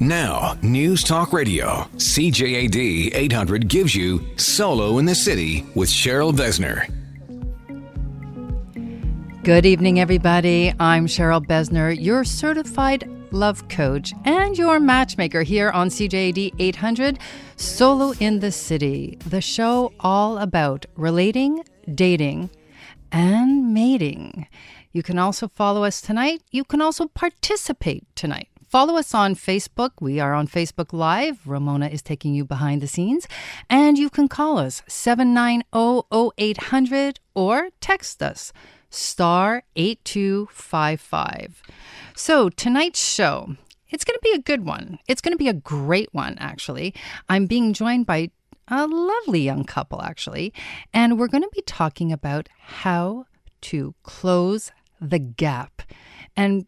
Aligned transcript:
Now, 0.00 0.58
News 0.60 1.04
Talk 1.04 1.32
Radio, 1.32 1.88
CJAD 1.96 3.14
800 3.14 3.68
gives 3.68 3.94
you 3.94 4.26
Solo 4.36 4.98
in 4.98 5.04
the 5.04 5.14
City 5.14 5.64
with 5.76 5.88
Cheryl 5.88 6.32
Besner. 6.32 6.90
Good 9.44 9.64
evening, 9.64 10.00
everybody. 10.00 10.74
I'm 10.80 11.06
Cheryl 11.06 11.46
Besner, 11.46 11.96
your 11.98 12.24
certified 12.24 13.08
love 13.30 13.68
coach 13.68 14.12
and 14.24 14.58
your 14.58 14.80
matchmaker 14.80 15.42
here 15.42 15.70
on 15.70 15.90
CJAD 15.90 16.54
800 16.58 17.20
Solo 17.54 18.14
in 18.18 18.40
the 18.40 18.50
City, 18.50 19.16
the 19.24 19.40
show 19.40 19.92
all 20.00 20.38
about 20.38 20.86
relating, 20.96 21.62
dating, 21.94 22.50
and 23.12 23.72
mating. 23.72 24.48
You 24.92 25.04
can 25.04 25.20
also 25.20 25.46
follow 25.46 25.84
us 25.84 26.00
tonight. 26.00 26.42
You 26.50 26.64
can 26.64 26.80
also 26.80 27.06
participate 27.06 28.04
tonight. 28.16 28.48
Follow 28.74 28.96
us 28.96 29.14
on 29.14 29.36
Facebook. 29.36 29.92
We 30.00 30.18
are 30.18 30.34
on 30.34 30.48
Facebook 30.48 30.92
Live. 30.92 31.46
Ramona 31.46 31.86
is 31.86 32.02
taking 32.02 32.34
you 32.34 32.44
behind 32.44 32.82
the 32.82 32.88
scenes. 32.88 33.28
And 33.70 33.96
you 33.96 34.10
can 34.10 34.26
call 34.26 34.58
us 34.58 34.82
790 34.88 36.02
0800 36.36 37.20
or 37.36 37.68
text 37.80 38.20
us 38.20 38.52
star 38.90 39.62
8255. 39.76 41.62
So 42.16 42.48
tonight's 42.48 42.98
show, 42.98 43.54
it's 43.90 44.02
going 44.02 44.16
to 44.16 44.24
be 44.24 44.32
a 44.32 44.42
good 44.42 44.66
one. 44.66 44.98
It's 45.06 45.20
going 45.20 45.34
to 45.34 45.38
be 45.38 45.48
a 45.48 45.52
great 45.52 46.08
one, 46.10 46.36
actually. 46.40 46.96
I'm 47.28 47.46
being 47.46 47.74
joined 47.74 48.06
by 48.06 48.32
a 48.66 48.88
lovely 48.88 49.42
young 49.42 49.62
couple, 49.62 50.02
actually. 50.02 50.52
And 50.92 51.16
we're 51.16 51.28
going 51.28 51.44
to 51.44 51.50
be 51.54 51.62
talking 51.62 52.10
about 52.10 52.48
how 52.58 53.26
to 53.70 53.94
close 54.02 54.72
the 55.00 55.20
gap 55.20 55.82
and 56.36 56.66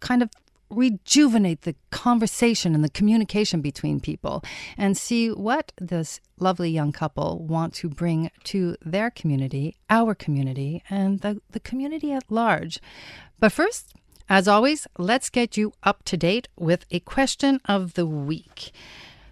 kind 0.00 0.20
of 0.20 0.30
rejuvenate 0.74 1.62
the 1.62 1.74
conversation 1.90 2.74
and 2.74 2.84
the 2.84 2.90
communication 2.90 3.60
between 3.60 4.00
people 4.00 4.42
and 4.76 4.96
see 4.96 5.30
what 5.30 5.72
this 5.80 6.20
lovely 6.38 6.70
young 6.70 6.92
couple 6.92 7.38
want 7.38 7.74
to 7.74 7.88
bring 7.88 8.30
to 8.44 8.76
their 8.84 9.10
community, 9.10 9.76
our 9.88 10.14
community, 10.14 10.82
and 10.90 11.20
the, 11.20 11.40
the 11.50 11.60
community 11.60 12.12
at 12.12 12.30
large. 12.30 12.80
But 13.38 13.52
first, 13.52 13.94
as 14.28 14.48
always, 14.48 14.86
let's 14.98 15.30
get 15.30 15.56
you 15.56 15.72
up 15.82 16.02
to 16.04 16.16
date 16.16 16.48
with 16.56 16.86
a 16.90 17.00
question 17.00 17.60
of 17.66 17.94
the 17.94 18.06
week. 18.06 18.72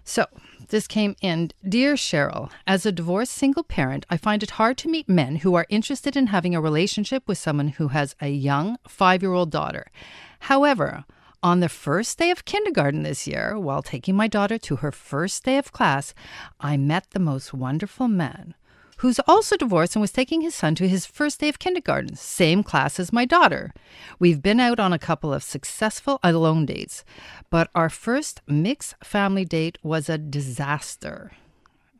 So, 0.03 0.25
this 0.69 0.87
came 0.87 1.15
in 1.21 1.51
Dear 1.67 1.93
Cheryl, 1.95 2.49
as 2.67 2.85
a 2.85 2.91
divorced 2.91 3.33
single 3.33 3.63
parent, 3.63 4.05
I 4.09 4.17
find 4.17 4.43
it 4.43 4.51
hard 4.51 4.77
to 4.79 4.89
meet 4.89 5.07
men 5.07 5.37
who 5.37 5.55
are 5.55 5.65
interested 5.69 6.15
in 6.15 6.27
having 6.27 6.55
a 6.55 6.61
relationship 6.61 7.23
with 7.27 7.37
someone 7.37 7.69
who 7.69 7.89
has 7.89 8.15
a 8.21 8.29
young 8.29 8.77
five 8.87 9.21
year 9.21 9.33
old 9.33 9.49
daughter. 9.49 9.91
However, 10.39 11.05
on 11.43 11.59
the 11.59 11.69
first 11.69 12.17
day 12.17 12.31
of 12.31 12.45
kindergarten 12.45 13.03
this 13.03 13.27
year, 13.27 13.59
while 13.59 13.83
taking 13.83 14.15
my 14.15 14.27
daughter 14.27 14.57
to 14.57 14.77
her 14.77 14.91
first 14.91 15.43
day 15.43 15.57
of 15.57 15.73
class, 15.73 16.13
I 16.59 16.77
met 16.77 17.11
the 17.11 17.19
most 17.19 17.53
wonderful 17.53 18.07
man 18.07 18.55
who's 18.97 19.19
also 19.27 19.57
divorced 19.57 19.97
and 19.97 20.01
was 20.01 20.13
taking 20.13 20.39
his 20.39 20.55
son 20.55 20.75
to 20.75 20.87
his 20.87 21.05
first 21.05 21.41
day 21.41 21.49
of 21.49 21.59
kindergarten, 21.59 22.15
same 22.15 22.63
class 22.63 23.01
as 23.01 23.11
my 23.11 23.25
daughter. 23.25 23.73
We've 24.17 24.41
been 24.41 24.61
out 24.61 24.79
on 24.79 24.93
a 24.93 24.99
couple 24.99 25.33
of 25.33 25.43
successful 25.43 26.21
alone 26.23 26.65
dates, 26.65 27.03
but 27.49 27.69
our 27.75 27.89
first 27.89 28.41
mixed 28.47 28.95
family 29.03 29.43
date 29.43 29.77
was 29.83 30.07
a 30.07 30.17
disaster. 30.17 31.33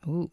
Ooh. 0.07 0.31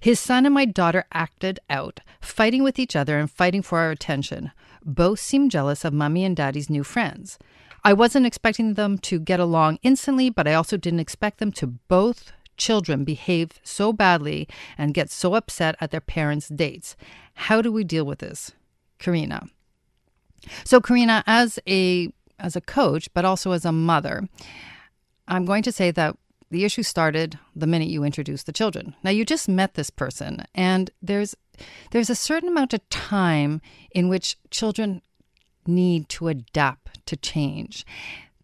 His 0.00 0.18
son 0.18 0.44
and 0.44 0.52
my 0.52 0.64
daughter 0.64 1.04
acted 1.12 1.60
out, 1.70 2.00
fighting 2.20 2.64
with 2.64 2.80
each 2.80 2.96
other 2.96 3.16
and 3.16 3.30
fighting 3.30 3.62
for 3.62 3.78
our 3.78 3.92
attention. 3.92 4.50
Both 4.84 5.20
seemed 5.20 5.52
jealous 5.52 5.84
of 5.84 5.92
mummy 5.92 6.24
and 6.24 6.34
daddy's 6.34 6.68
new 6.68 6.82
friends. 6.82 7.38
I 7.84 7.92
wasn't 7.92 8.26
expecting 8.26 8.74
them 8.74 8.98
to 8.98 9.18
get 9.18 9.40
along 9.40 9.78
instantly, 9.82 10.30
but 10.30 10.46
I 10.46 10.54
also 10.54 10.76
didn't 10.76 11.00
expect 11.00 11.38
them 11.38 11.52
to 11.52 11.66
both 11.66 12.32
children 12.56 13.04
behave 13.04 13.60
so 13.64 13.92
badly 13.92 14.46
and 14.78 14.94
get 14.94 15.10
so 15.10 15.34
upset 15.34 15.74
at 15.80 15.90
their 15.90 16.00
parents' 16.00 16.48
dates. 16.48 16.96
How 17.34 17.60
do 17.60 17.72
we 17.72 17.82
deal 17.82 18.04
with 18.04 18.20
this? 18.20 18.52
Karina. 18.98 19.48
So 20.64 20.80
Karina, 20.80 21.24
as 21.26 21.58
a 21.68 22.12
as 22.38 22.56
a 22.56 22.60
coach, 22.60 23.08
but 23.14 23.24
also 23.24 23.52
as 23.52 23.64
a 23.64 23.72
mother, 23.72 24.28
I'm 25.28 25.44
going 25.44 25.62
to 25.62 25.72
say 25.72 25.90
that 25.92 26.16
the 26.50 26.64
issue 26.64 26.82
started 26.82 27.38
the 27.56 27.66
minute 27.66 27.88
you 27.88 28.04
introduced 28.04 28.46
the 28.46 28.52
children. 28.52 28.94
Now 29.02 29.10
you 29.10 29.24
just 29.24 29.48
met 29.48 29.74
this 29.74 29.90
person 29.90 30.44
and 30.54 30.90
there's 31.00 31.34
there's 31.90 32.10
a 32.10 32.14
certain 32.14 32.48
amount 32.48 32.74
of 32.74 32.88
time 32.90 33.60
in 33.92 34.08
which 34.08 34.36
children 34.50 35.02
need 35.66 36.08
to 36.10 36.28
adapt 36.28 36.81
to 37.12 37.16
change. 37.16 37.86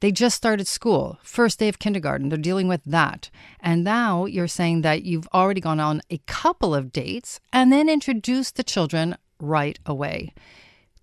They 0.01 0.13
just 0.13 0.37
started 0.37 0.69
school, 0.69 1.19
first 1.23 1.59
day 1.59 1.69
of 1.69 1.81
kindergarten. 1.81 2.29
They're 2.29 2.39
dealing 2.39 2.69
with 2.69 2.85
that. 2.85 3.31
And 3.59 3.83
now 3.83 4.27
you're 4.27 4.47
saying 4.47 4.83
that 4.83 5.03
you've 5.03 5.27
already 5.35 5.61
gone 5.61 5.81
on 5.81 6.03
a 6.09 6.19
couple 6.27 6.75
of 6.75 6.93
dates 6.93 7.41
and 7.53 7.73
then 7.73 7.89
introduced 7.89 8.55
the 8.55 8.63
children 8.63 9.17
right 9.41 9.79
away. 9.85 10.35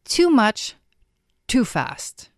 Too 0.06 0.30
much, 0.30 0.76
too 1.48 1.66
fast. 1.66 2.30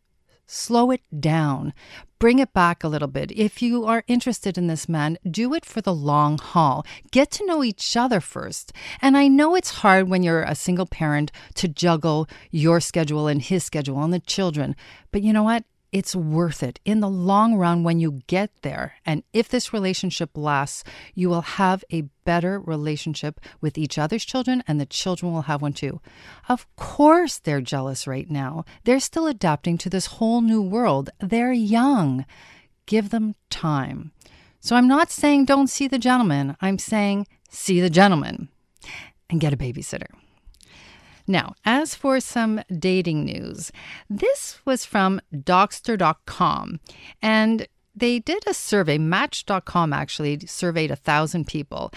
Slow 0.50 0.91
it 0.91 1.02
down. 1.19 1.74
Bring 2.19 2.40
it 2.40 2.53
back 2.53 2.81
a 2.81 2.88
little 2.88 3.09
bit. 3.09 3.31
If 3.34 3.62
you 3.62 3.85
are 3.85 4.06
interested 4.08 4.58
in 4.58 4.68
this 4.68 4.88
man, 4.88 5.18
do 5.30 5.53
it 5.53 5.66
for 5.66 5.81
the 5.81 5.94
long 5.94 6.38
haul. 6.38 6.85
Get 7.12 7.31
to 7.31 7.46
know 7.46 7.66
each 7.66 7.97
other 7.97 8.22
first. 8.22 8.72
And 9.02 9.18
I 9.18 9.28
know 9.28 9.56
it's 9.56 9.80
hard 9.81 10.09
when 10.09 10.24
you're 10.24 10.44
a 10.44 10.56
single 10.56 10.86
parent 10.86 11.34
to 11.56 11.68
juggle 11.68 12.30
your 12.50 12.80
schedule 12.80 13.28
and 13.28 13.41
his 13.41 13.66
schedule 13.66 14.02
and 14.02 14.13
the 14.13 14.22
children. 14.22 14.75
But 15.12 15.22
you 15.22 15.34
know 15.34 15.44
what? 15.44 15.66
It's 15.92 16.16
worth 16.16 16.64
it 16.64 16.80
in 16.86 17.00
the 17.00 17.09
long 17.09 17.56
run 17.56 17.84
when 17.84 18.00
you 18.00 18.22
get 18.28 18.52
there. 18.62 18.96
And 19.06 19.24
if 19.34 19.50
this 19.50 19.74
relationship 19.74 20.31
lasts, 20.36 20.84
you 21.14 21.30
will 21.30 21.42
have 21.42 21.84
a 21.92 22.09
better 22.25 22.59
relationship 22.59 23.40
with 23.62 23.78
each 23.78 23.98
other's 23.98 24.25
children, 24.25 24.64
and 24.68 24.80
the 24.80 24.86
children 24.86 25.31
will 25.31 25.44
have 25.44 25.62
one 25.62 25.74
too. 25.74 26.02
Of 26.50 26.68
course, 26.75 27.40
they're 27.40 27.62
jealous 27.62 28.06
right 28.06 28.30
now. 28.30 28.66
They're 28.84 29.00
still 29.00 29.28
adapting 29.28 29.78
to 29.80 29.90
this 29.90 30.08
whole 30.08 30.42
new 30.42 30.62
world. 30.62 31.09
They're 31.20 31.53
young. 31.53 32.25
Give 32.86 33.09
them 33.09 33.36
time. 33.50 34.12
So 34.59 34.75
I'm 34.75 34.88
not 34.88 35.12
saying 35.12 35.46
don't 35.46 35.68
see 35.68 35.88
the 35.88 36.00
gentleman, 36.00 36.58
I'm 36.62 36.80
saying 36.80 37.28
see 37.50 37.80
the 37.80 37.90
gentleman 37.90 38.50
and 39.30 39.40
get 39.40 39.54
a 39.54 39.58
babysitter. 39.58 40.08
Now, 41.27 41.55
as 41.65 41.93
for 41.93 42.19
some 42.19 42.61
dating 42.79 43.25
news, 43.25 43.71
this 44.09 44.59
was 44.63 44.85
from 44.85 45.19
Dogster.com. 45.33 46.79
And 47.21 47.67
they 47.93 48.19
did 48.19 48.47
a 48.47 48.53
survey, 48.53 48.97
Match.com 48.97 49.91
actually 49.91 50.39
surveyed 50.47 50.91
a 50.91 50.95
thousand 50.95 51.47
people, 51.47 51.91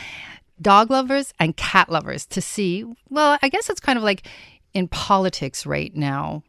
dog 0.60 0.91
lovers 0.91 1.32
and 1.38 1.56
cat 1.56 1.91
lovers, 1.91 2.26
to 2.26 2.41
see. 2.41 2.84
Well, 3.08 3.38
I 3.42 3.48
guess 3.48 3.70
it's 3.70 3.80
kind 3.80 3.98
of 3.98 4.02
like 4.02 4.26
in 4.74 4.88
politics 4.88 5.64
right 5.66 5.94
now. 5.94 6.42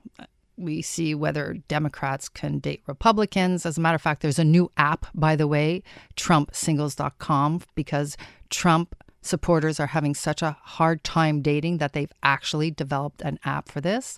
We 0.58 0.82
see 0.82 1.16
whether 1.16 1.56
Democrats 1.68 2.30
can 2.30 2.60
date 2.60 2.82
Republicans. 2.88 3.66
As 3.66 3.78
a 3.78 3.82
matter 3.82 3.96
of 3.96 4.02
fact, 4.02 4.22
there's 4.22 4.40
a 4.40 4.44
new 4.44 4.72
app, 4.78 5.08
by 5.14 5.36
the 5.36 5.48
way, 5.48 5.84
TrumpSingles.com, 6.16 7.62
because 7.76 8.16
Trump 8.50 8.96
supporters 9.22 9.80
are 9.80 9.88
having 9.88 10.16
such 10.16 10.42
a 10.42 10.58
hard 10.62 11.04
time 11.04 11.42
dating 11.42 11.78
that 11.78 11.94
they've 11.94 12.12
actually 12.24 12.72
developed 12.72 13.22
an 13.22 13.40
app 13.46 13.70
for 13.70 13.82
this. 13.82 14.18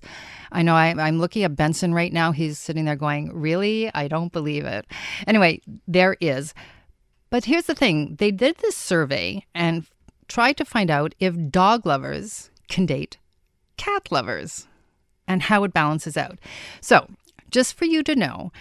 I 0.52 0.62
know 0.62 0.76
I, 0.76 0.88
am 1.08 1.20
looking 1.20 1.44
at 1.44 1.56
Benson 1.56 1.94
right 1.94 2.14
now. 2.14 2.32
He's 2.32 2.58
sitting 2.58 2.86
there 2.86 2.96
going, 2.96 3.32
Really? 3.34 3.94
I 3.94 4.08
don't 4.08 4.32
believe 4.32 4.66
it. 4.66 4.86
Anyway, 5.28 5.62
there 5.88 6.16
is. 6.20 6.54
But 7.30 7.46
here's 7.46 7.66
the 7.66 7.76
thing 7.76 8.16
they 8.16 8.32
did 8.32 8.58
this 8.58 8.78
survey 8.78 9.46
and 9.54 9.86
tried 10.28 10.58
to 10.58 10.66
find 10.66 10.90
out 10.90 11.16
if 11.20 11.36
dog 11.50 11.86
lovers 11.86 12.50
can 12.70 12.86
date 12.86 13.18
cat 13.78 14.12
lovers 14.12 14.68
and 15.28 15.44
how 15.44 15.64
it 15.64 15.74
balances 15.74 16.16
out. 16.16 16.40
So, 16.82 17.08
just 17.50 17.74
for 17.76 17.86
you 17.86 18.04
to 18.04 18.16
know, 18.16 18.52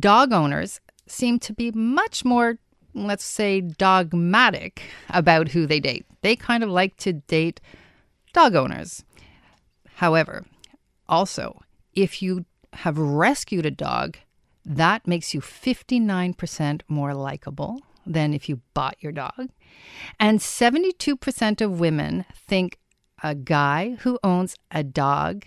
dog 0.00 0.32
owners 0.32 0.80
seem 1.06 1.38
to 1.40 1.52
be 1.52 1.70
much 1.70 2.24
more 2.24 2.58
let's 2.94 3.24
say, 3.24 3.60
dogmatic 3.60 4.82
about 5.10 5.48
who 5.48 5.66
they 5.66 5.80
date. 5.80 6.06
They 6.22 6.36
kind 6.36 6.62
of 6.62 6.70
like 6.70 6.96
to 6.98 7.12
date 7.12 7.60
dog 8.32 8.54
owners. 8.54 9.04
However, 9.96 10.44
also, 11.08 11.60
if 11.92 12.22
you 12.22 12.44
have 12.72 12.98
rescued 12.98 13.66
a 13.66 13.70
dog, 13.70 14.16
that 14.64 15.06
makes 15.06 15.34
you 15.34 15.40
59% 15.40 16.80
more 16.88 17.14
likable 17.14 17.80
than 18.06 18.34
if 18.34 18.48
you 18.48 18.60
bought 18.72 18.96
your 19.00 19.12
dog. 19.12 19.50
And 20.18 20.38
72% 20.40 21.60
of 21.60 21.80
women 21.80 22.24
think 22.34 22.78
a 23.22 23.34
guy 23.34 23.96
who 24.00 24.18
owns 24.22 24.56
a 24.70 24.82
dog, 24.82 25.44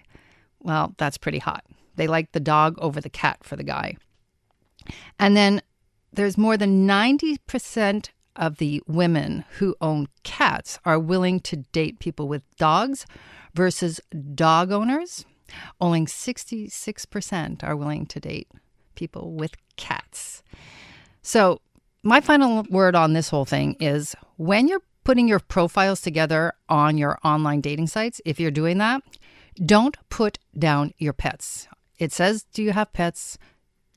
well, 0.59 0.93
that's 0.97 1.17
pretty 1.17 1.39
hot. 1.39 1.63
They 1.95 2.07
like 2.07 2.31
the 2.31 2.39
dog 2.39 2.77
over 2.79 3.01
the 3.01 3.09
cat 3.09 3.39
for 3.43 3.55
the 3.55 3.63
guy. 3.63 3.97
And 5.19 5.35
then 5.35 5.61
there's 6.11 6.37
more 6.37 6.57
than 6.57 6.87
90% 6.87 8.09
of 8.35 8.57
the 8.57 8.81
women 8.87 9.43
who 9.57 9.75
own 9.81 10.07
cats 10.23 10.79
are 10.85 10.99
willing 10.99 11.39
to 11.41 11.57
date 11.57 11.99
people 11.99 12.27
with 12.27 12.43
dogs 12.57 13.05
versus 13.53 13.99
dog 14.35 14.71
owners. 14.71 15.25
Only 15.81 16.01
66% 16.01 17.63
are 17.63 17.75
willing 17.75 18.05
to 18.07 18.19
date 18.19 18.49
people 18.95 19.33
with 19.33 19.55
cats. 19.75 20.43
So, 21.21 21.61
my 22.03 22.21
final 22.21 22.63
word 22.69 22.95
on 22.95 23.13
this 23.13 23.29
whole 23.29 23.45
thing 23.45 23.75
is 23.79 24.15
when 24.37 24.67
you're 24.67 24.83
putting 25.03 25.27
your 25.27 25.39
profiles 25.39 26.01
together 26.01 26.53
on 26.69 26.97
your 26.97 27.17
online 27.23 27.61
dating 27.61 27.87
sites, 27.87 28.21
if 28.23 28.39
you're 28.39 28.51
doing 28.51 28.77
that, 28.77 29.01
don't 29.65 29.97
put 30.09 30.37
down 30.57 30.93
your 30.97 31.13
pets. 31.13 31.67
It 31.97 32.11
says, 32.11 32.43
Do 32.53 32.61
you 32.61 32.71
have 32.73 32.93
pets? 32.93 33.37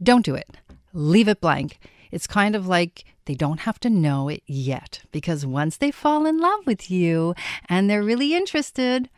Don't 0.02 0.24
do 0.24 0.34
it. 0.34 0.48
Leave 0.92 1.28
it 1.28 1.40
blank. 1.40 1.78
It's 2.10 2.26
kind 2.26 2.54
of 2.54 2.66
like 2.66 3.04
they 3.24 3.34
don't 3.34 3.60
have 3.60 3.78
to 3.80 3.90
know 3.90 4.28
it 4.28 4.42
yet 4.46 5.02
because 5.12 5.46
once 5.46 5.76
they 5.76 5.90
fall 5.90 6.26
in 6.26 6.38
love 6.38 6.66
with 6.66 6.90
you 6.90 7.34
and 7.68 7.88
they're 7.88 8.02
really 8.02 8.34
interested, 8.34 9.08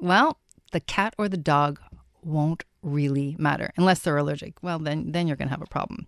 well, 0.00 0.38
the 0.72 0.80
cat 0.80 1.14
or 1.18 1.28
the 1.28 1.36
dog 1.36 1.80
won't 2.22 2.64
really 2.82 3.36
matter 3.38 3.72
unless 3.76 4.00
they're 4.00 4.16
allergic. 4.16 4.54
Well, 4.62 4.78
then 4.78 5.12
then 5.12 5.26
you're 5.26 5.36
going 5.36 5.48
to 5.48 5.54
have 5.54 5.62
a 5.62 5.66
problem. 5.66 6.06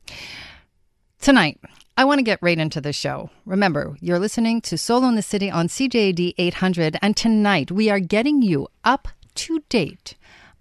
Tonight, 1.21 1.61
I 1.97 2.05
want 2.05 2.21
to 2.21 2.25
get 2.25 2.39
right 2.41 2.59
into 2.59 2.81
the 2.81 2.93
show. 2.93 3.31
Remember, 3.45 3.97
you're 4.01 4.21
listening 4.21 4.61
to 4.63 4.79
Solo 4.79 5.09
in 5.09 5.17
the 5.17 5.23
City 5.23 5.51
on 5.51 5.67
CJAD 5.67 6.35
800 6.39 6.97
and 7.03 7.17
tonight 7.17 7.73
we 7.73 7.91
are 7.91 7.99
getting 7.99 8.41
you 8.41 8.69
up 8.85 9.09
to 9.35 9.65
date 9.69 10.15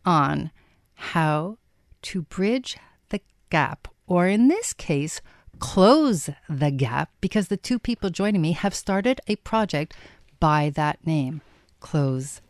on 0.03 0.51
how 0.95 1.57
to 2.01 2.23
bridge 2.23 2.77
the 3.09 3.21
gap 3.49 3.87
or 4.07 4.27
in 4.27 4.47
this 4.47 4.73
case, 4.73 5.21
close 5.59 6.29
the 6.49 6.71
gap 6.71 7.09
because 7.21 7.47
the 7.47 7.57
two 7.57 7.79
people 7.79 8.09
joining 8.09 8.41
me 8.41 8.51
have 8.53 8.73
started 8.73 9.21
a 9.27 9.35
project 9.37 9.95
by 10.39 10.71
that 10.75 11.05
name, 11.05 11.41
Close 11.79 12.41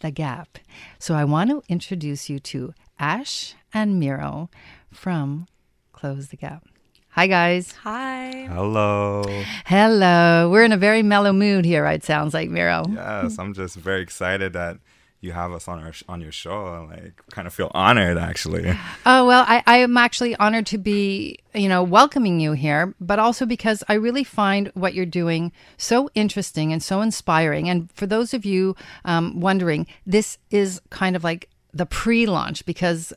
the 0.00 0.10
Gap. 0.10 0.58
So 0.98 1.14
I 1.14 1.24
want 1.24 1.50
to 1.50 1.62
introduce 1.68 2.28
you 2.28 2.38
to 2.40 2.74
Ash 2.98 3.54
and 3.72 3.98
Miro 4.00 4.50
from 4.92 5.46
Close 5.92 6.28
the 6.28 6.36
Gap. 6.36 6.66
Hi, 7.10 7.26
guys. 7.26 7.72
Hi. 7.82 8.46
Hello. 8.50 9.24
Hello. 9.64 10.50
We're 10.50 10.64
in 10.64 10.72
a 10.72 10.76
very 10.76 11.02
mellow 11.02 11.32
mood 11.32 11.64
here, 11.64 11.86
it 11.86 12.04
sounds 12.04 12.34
like, 12.34 12.50
Miro. 12.50 12.84
Yes, 12.90 13.38
I'm 13.38 13.54
just 13.54 13.76
very 13.76 14.02
excited 14.02 14.52
that 14.52 14.78
you 15.26 15.32
have 15.32 15.52
us 15.52 15.68
on 15.68 15.82
our 15.82 15.92
on 16.08 16.20
your 16.20 16.32
show. 16.32 16.88
Like, 16.90 17.20
kind 17.30 17.46
of 17.46 17.52
feel 17.52 17.70
honored 17.74 18.16
actually. 18.16 18.72
Oh 19.04 19.26
well, 19.26 19.44
I, 19.46 19.62
I 19.66 19.76
am 19.78 19.96
actually 19.96 20.34
honored 20.36 20.66
to 20.66 20.78
be, 20.78 21.38
you 21.54 21.68
know, 21.68 21.82
welcoming 21.82 22.40
you 22.40 22.52
here, 22.52 22.94
but 23.00 23.18
also 23.18 23.46
because 23.46 23.84
I 23.88 23.94
really 23.94 24.24
find 24.24 24.70
what 24.74 24.94
you're 24.94 25.06
doing 25.06 25.52
so 25.76 26.10
interesting 26.14 26.72
and 26.72 26.82
so 26.82 27.00
inspiring. 27.02 27.68
And 27.68 27.90
for 27.92 28.06
those 28.06 28.34
of 28.34 28.44
you 28.44 28.74
um, 29.04 29.40
wondering, 29.40 29.86
this 30.06 30.38
is 30.50 30.80
kind 30.90 31.14
of 31.14 31.22
like 31.22 31.48
the 31.72 31.86
pre-launch 31.86 32.66
because 32.66 33.12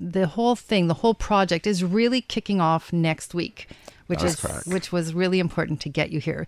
the 0.00 0.26
whole 0.26 0.56
thing, 0.56 0.88
the 0.88 0.94
whole 0.94 1.14
project, 1.14 1.66
is 1.66 1.84
really 1.84 2.20
kicking 2.20 2.60
off 2.60 2.92
next 2.92 3.34
week, 3.34 3.68
which 4.08 4.20
That's 4.20 4.34
is 4.34 4.40
correct. 4.40 4.66
which 4.66 4.90
was 4.90 5.14
really 5.14 5.38
important 5.38 5.80
to 5.82 5.88
get 5.88 6.10
you 6.10 6.18
here, 6.18 6.46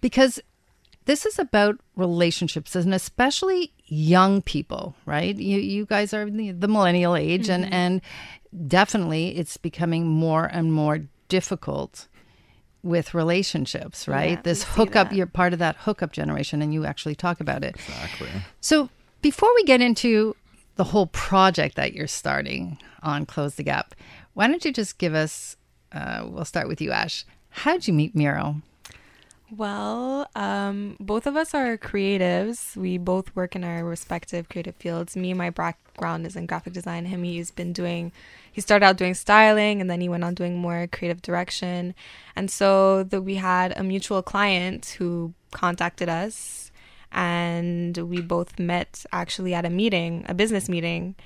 because 0.00 0.40
this 1.06 1.26
is 1.26 1.38
about 1.38 1.80
relationships 1.96 2.76
and 2.76 2.94
especially 2.94 3.72
young 3.86 4.42
people 4.42 4.94
right? 5.06 5.36
You 5.36 5.58
you 5.58 5.86
guys 5.86 6.14
are 6.14 6.28
the, 6.28 6.52
the 6.52 6.68
millennial 6.68 7.16
age 7.16 7.48
and 7.48 7.72
and 7.72 8.00
definitely 8.66 9.36
it's 9.36 9.56
becoming 9.56 10.06
more 10.06 10.44
and 10.44 10.72
more 10.72 11.00
difficult 11.28 12.08
with 12.82 13.14
relationships 13.14 14.06
right? 14.08 14.38
Yeah, 14.38 14.42
this 14.42 14.62
hookup 14.64 15.10
that. 15.10 15.16
you're 15.16 15.26
part 15.26 15.52
of 15.52 15.58
that 15.58 15.76
hookup 15.76 16.12
generation 16.12 16.62
and 16.62 16.72
you 16.72 16.84
actually 16.84 17.14
talk 17.14 17.40
about 17.40 17.64
it. 17.64 17.74
Exactly. 17.76 18.28
so 18.60 18.88
before 19.22 19.52
we 19.54 19.64
get 19.64 19.80
into 19.80 20.34
the 20.76 20.84
whole 20.84 21.06
project 21.08 21.76
that 21.76 21.92
you're 21.92 22.06
starting 22.06 22.78
on 23.02 23.26
close 23.26 23.56
the 23.56 23.62
gap 23.62 23.94
why 24.34 24.46
don't 24.46 24.64
you 24.64 24.72
just 24.72 24.98
give 24.98 25.14
us 25.14 25.56
uh, 25.92 26.24
we'll 26.24 26.44
start 26.44 26.68
with 26.68 26.80
you 26.80 26.92
ash. 26.92 27.26
How'd 27.50 27.88
you 27.88 27.92
meet 27.92 28.14
miro 28.14 28.62
Well, 29.56 30.28
um, 30.36 30.96
both 31.00 31.26
of 31.26 31.34
us 31.34 31.54
are 31.54 31.76
creatives. 31.76 32.76
We 32.76 32.98
both 32.98 33.34
work 33.34 33.56
in 33.56 33.64
our 33.64 33.84
respective 33.84 34.48
creative 34.48 34.76
fields. 34.76 35.16
Me, 35.16 35.34
my 35.34 35.50
background 35.50 36.24
is 36.24 36.36
in 36.36 36.46
graphic 36.46 36.72
design. 36.72 37.06
Him, 37.06 37.24
he's 37.24 37.50
been 37.50 37.72
doing, 37.72 38.12
he 38.52 38.60
started 38.60 38.86
out 38.86 38.96
doing 38.96 39.14
styling 39.14 39.80
and 39.80 39.90
then 39.90 40.00
he 40.00 40.08
went 40.08 40.22
on 40.22 40.34
doing 40.34 40.56
more 40.56 40.86
creative 40.86 41.20
direction. 41.20 41.96
And 42.36 42.48
so 42.48 43.08
we 43.10 43.34
had 43.36 43.76
a 43.76 43.82
mutual 43.82 44.22
client 44.22 44.94
who 44.98 45.34
contacted 45.50 46.08
us 46.08 46.70
and 47.10 47.96
we 47.96 48.20
both 48.20 48.56
met 48.56 49.04
actually 49.10 49.52
at 49.54 49.64
a 49.64 49.70
meeting, 49.70 50.24
a 50.28 50.34
business 50.34 50.68
meeting. 50.68 51.16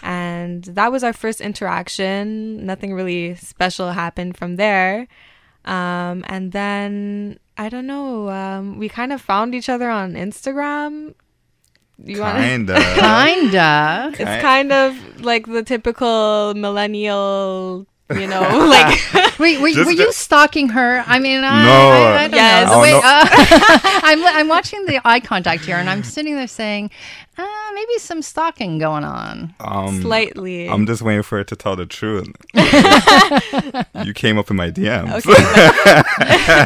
And 0.00 0.62
that 0.64 0.92
was 0.92 1.02
our 1.02 1.12
first 1.12 1.40
interaction. 1.40 2.64
Nothing 2.64 2.94
really 2.94 3.34
special 3.34 3.90
happened 3.92 4.36
from 4.36 4.56
there. 4.56 5.08
Um, 5.64 6.24
and 6.28 6.52
then 6.52 7.38
I 7.56 7.68
don't 7.68 7.86
know. 7.86 8.28
Um, 8.30 8.78
we 8.78 8.88
kind 8.88 9.12
of 9.12 9.20
found 9.22 9.54
each 9.54 9.68
other 9.68 9.88
on 9.90 10.14
Instagram. 10.14 11.14
You 12.04 12.16
Kinda. 12.16 12.74
kinda 12.98 14.08
It's 14.10 14.18
Ki- 14.18 14.40
kind 14.42 14.72
of 14.72 15.20
like 15.20 15.46
the 15.46 15.62
typical 15.62 16.52
millennial, 16.56 17.86
you 18.10 18.26
know, 18.26 18.40
like 18.68 18.98
Wait, 19.38 19.58
were, 19.60 19.68
were 19.68 19.84
the- 19.84 19.94
you 19.94 20.12
stalking 20.12 20.68
her? 20.70 21.04
I 21.06 21.18
mean, 21.20 21.42
I, 21.44 21.64
No. 21.64 21.70
I, 21.70 22.24
I 22.24 22.28
don't 22.28 22.34
Yes. 22.36 22.68
know. 22.68 22.74
Oh, 22.74 22.82
Wait, 22.82 22.90
no. 22.92 22.98
uh, 22.98 24.00
I'm, 24.02 24.24
I'm 24.26 24.48
watching 24.48 24.84
the 24.86 25.00
eye 25.06 25.20
contact 25.20 25.64
here, 25.64 25.76
and 25.76 25.88
I'm 25.88 26.02
sitting 26.02 26.34
there 26.34 26.46
saying, 26.48 26.90
uh, 27.36 27.70
maybe 27.74 27.98
some 27.98 28.22
stalking 28.22 28.78
going 28.78 29.04
on. 29.04 29.54
Um, 29.60 30.00
slightly. 30.02 30.68
I'm 30.68 30.86
just 30.86 31.02
waiting 31.02 31.22
for 31.22 31.38
it 31.40 31.48
to 31.48 31.56
tell 31.56 31.74
the 31.76 31.86
truth. 31.86 32.28
you 34.06 34.14
came 34.14 34.38
up 34.38 34.50
in 34.50 34.56
my 34.56 34.70
DMs. 34.70 35.24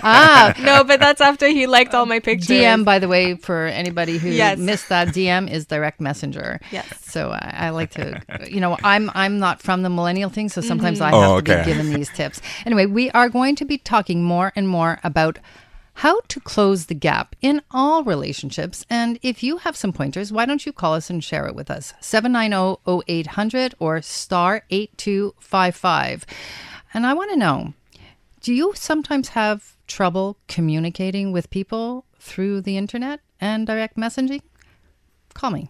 Ah, 0.02 0.54
no, 0.60 0.84
but 0.84 1.00
that's 1.00 1.20
after 1.20 1.48
he 1.48 1.66
liked 1.66 1.94
all 1.94 2.06
my 2.06 2.20
pictures. 2.20 2.48
DM, 2.48 2.84
by 2.84 2.98
the 2.98 3.08
way, 3.08 3.34
for 3.36 3.66
anybody 3.66 4.18
who 4.18 4.28
Yes. 4.28 4.58
missed 4.58 4.88
that, 4.88 5.08
DM 5.08 5.50
is 5.50 5.66
direct 5.66 6.00
messenger. 6.00 6.60
Yes. 6.70 6.86
So 7.04 7.30
I, 7.30 7.54
I 7.66 7.70
like 7.70 7.90
to, 7.92 8.20
you 8.48 8.60
know, 8.60 8.76
I'm 8.84 9.10
I'm 9.14 9.38
not 9.38 9.62
from 9.62 9.82
the 9.82 9.90
millennial 9.90 10.30
thing, 10.30 10.48
so 10.48 10.60
sometimes 10.60 11.00
I 11.00 11.12
Oh, 11.12 11.36
have 11.36 11.44
to 11.44 11.56
be 11.58 11.64
given 11.64 11.90
these 11.92 12.08
tips. 12.10 12.40
Anyway, 12.66 12.86
we 12.86 13.10
are 13.12 13.28
going 13.28 13.56
to 13.56 13.64
be 13.64 13.78
talking 13.78 14.22
more 14.22 14.52
and 14.54 14.68
more 14.68 14.98
about 15.04 15.38
how 15.98 16.20
to 16.28 16.38
close 16.38 16.86
the 16.86 16.94
gap 16.94 17.34
in 17.42 17.60
all 17.72 18.04
relationships. 18.04 18.86
And 18.88 19.18
if 19.20 19.42
you 19.42 19.56
have 19.56 19.76
some 19.76 19.92
pointers, 19.92 20.32
why 20.32 20.46
don't 20.46 20.64
you 20.64 20.72
call 20.72 20.94
us 20.94 21.10
and 21.10 21.24
share 21.24 21.46
it 21.48 21.56
with 21.56 21.72
us? 21.72 21.92
790-0800 22.00 23.74
or 23.80 24.00
star 24.00 24.62
8255. 24.70 26.24
And 26.94 27.04
I 27.04 27.14
want 27.14 27.32
to 27.32 27.36
know, 27.36 27.74
do 28.40 28.54
you 28.54 28.72
sometimes 28.76 29.30
have 29.30 29.76
trouble 29.88 30.38
communicating 30.46 31.32
with 31.32 31.50
people 31.50 32.04
through 32.20 32.60
the 32.60 32.76
internet 32.76 33.18
and 33.40 33.66
direct 33.66 33.96
messaging? 33.96 34.42
Call 35.34 35.50
me. 35.50 35.68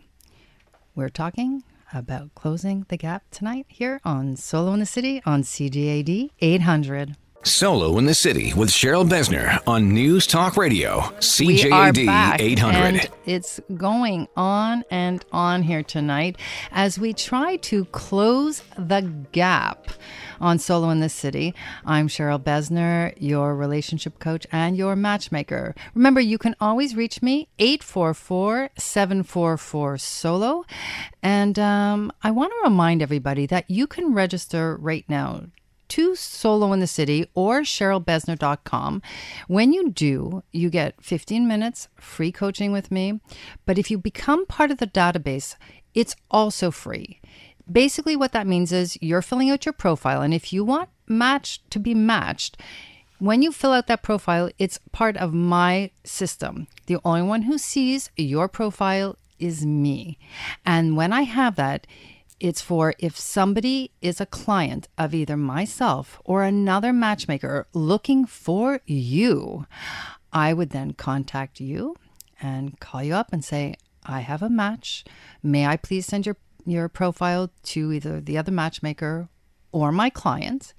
We're 0.94 1.08
talking 1.08 1.62
about 1.94 2.34
closing 2.34 2.84
the 2.90 2.98
gap 2.98 3.24
tonight 3.30 3.64
here 3.66 3.98
on 4.04 4.36
Solo 4.36 4.74
in 4.74 4.80
the 4.80 4.84
City 4.84 5.22
on 5.24 5.42
CJAD 5.42 6.32
800. 6.38 7.16
Solo 7.44 7.98
in 7.98 8.04
the 8.04 8.14
City 8.14 8.52
with 8.52 8.68
Cheryl 8.68 9.08
Besner 9.08 9.60
on 9.66 9.94
News 9.94 10.26
Talk 10.26 10.56
Radio, 10.56 11.00
CJAD 11.20 12.40
800. 12.40 12.76
and 12.76 13.10
it's 13.26 13.60
going 13.76 14.26
on 14.36 14.84
and 14.90 15.24
on 15.32 15.62
here 15.62 15.82
tonight 15.84 16.36
as 16.72 16.98
we 16.98 17.12
try 17.12 17.56
to 17.56 17.84
close 17.86 18.62
the 18.76 19.02
gap 19.32 19.88
on 20.40 20.58
Solo 20.58 20.90
in 20.90 21.00
the 21.00 21.08
City. 21.08 21.54
I'm 21.86 22.08
Cheryl 22.08 22.42
Besner, 22.42 23.14
your 23.16 23.54
relationship 23.54 24.18
coach 24.18 24.46
and 24.50 24.76
your 24.76 24.96
matchmaker. 24.96 25.74
Remember, 25.94 26.20
you 26.20 26.38
can 26.38 26.56
always 26.60 26.96
reach 26.96 27.22
me 27.22 27.48
844 27.60 28.70
744 28.76 29.98
Solo. 29.98 30.64
And 31.22 31.58
um, 31.58 32.12
I 32.22 32.30
want 32.32 32.52
to 32.52 32.68
remind 32.68 33.00
everybody 33.00 33.46
that 33.46 33.70
you 33.70 33.86
can 33.86 34.12
register 34.12 34.76
right 34.76 35.04
now 35.08 35.44
to 35.88 36.14
Solo 36.14 36.72
in 36.72 36.80
the 36.80 36.86
City 36.86 37.30
or 37.34 37.60
CherylBesner.com. 37.60 39.02
When 39.46 39.72
you 39.72 39.90
do, 39.90 40.42
you 40.52 40.70
get 40.70 41.02
15 41.02 41.46
minutes 41.46 41.88
free 41.96 42.32
coaching 42.32 42.72
with 42.72 42.90
me. 42.90 43.20
But 43.66 43.78
if 43.78 43.90
you 43.90 43.98
become 43.98 44.46
part 44.46 44.70
of 44.70 44.78
the 44.78 44.86
database, 44.86 45.56
it's 45.94 46.16
also 46.30 46.70
free. 46.70 47.20
Basically, 47.70 48.16
what 48.16 48.32
that 48.32 48.46
means 48.46 48.72
is 48.72 48.96
you're 49.02 49.22
filling 49.22 49.50
out 49.50 49.66
your 49.66 49.74
profile, 49.74 50.22
and 50.22 50.32
if 50.32 50.52
you 50.52 50.64
want 50.64 50.88
match 51.06 51.60
to 51.70 51.78
be 51.78 51.94
matched, 51.94 52.56
when 53.18 53.42
you 53.42 53.50
fill 53.50 53.72
out 53.72 53.88
that 53.88 54.02
profile, 54.02 54.48
it's 54.58 54.78
part 54.92 55.16
of 55.16 55.34
my 55.34 55.90
system. 56.04 56.68
The 56.86 56.98
only 57.04 57.22
one 57.22 57.42
who 57.42 57.58
sees 57.58 58.10
your 58.16 58.48
profile 58.48 59.16
is 59.38 59.66
me. 59.66 60.18
And 60.64 60.96
when 60.96 61.12
I 61.12 61.22
have 61.22 61.56
that, 61.56 61.86
it's 62.40 62.60
for 62.60 62.94
if 62.98 63.18
somebody 63.18 63.92
is 64.00 64.20
a 64.20 64.26
client 64.26 64.88
of 64.96 65.14
either 65.14 65.36
myself 65.36 66.20
or 66.24 66.42
another 66.42 66.92
matchmaker 66.92 67.66
looking 67.72 68.26
for 68.26 68.80
you, 68.86 69.66
I 70.32 70.52
would 70.52 70.70
then 70.70 70.92
contact 70.92 71.60
you 71.60 71.96
and 72.40 72.78
call 72.80 73.02
you 73.02 73.14
up 73.14 73.32
and 73.32 73.44
say, 73.44 73.74
I 74.04 74.20
have 74.20 74.42
a 74.42 74.48
match. 74.48 75.04
May 75.42 75.66
I 75.66 75.76
please 75.76 76.06
send 76.06 76.26
your, 76.26 76.36
your 76.64 76.88
profile 76.88 77.50
to 77.64 77.92
either 77.92 78.20
the 78.20 78.38
other 78.38 78.52
matchmaker 78.52 79.28
or 79.72 79.90
my 79.90 80.10
client? 80.10 80.74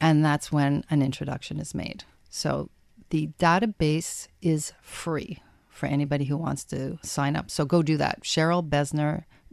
And 0.00 0.24
that's 0.24 0.50
when 0.50 0.84
an 0.90 1.02
introduction 1.02 1.58
is 1.60 1.74
made. 1.74 2.04
So 2.30 2.70
the 3.10 3.30
database 3.38 4.28
is 4.42 4.72
free 4.80 5.38
for 5.68 5.86
anybody 5.86 6.24
who 6.24 6.36
wants 6.36 6.64
to 6.64 6.98
sign 7.02 7.36
up. 7.36 7.50
So 7.50 7.64
go 7.64 7.82
do 7.82 7.96
that. 7.98 8.24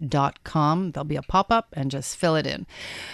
CherylBesner.com. 0.01 0.91
There'll 0.91 1.05
be 1.05 1.15
a 1.15 1.21
pop 1.21 1.51
up 1.51 1.67
and 1.73 1.91
just 1.91 2.17
fill 2.17 2.35
it 2.35 2.47
in. 2.47 2.65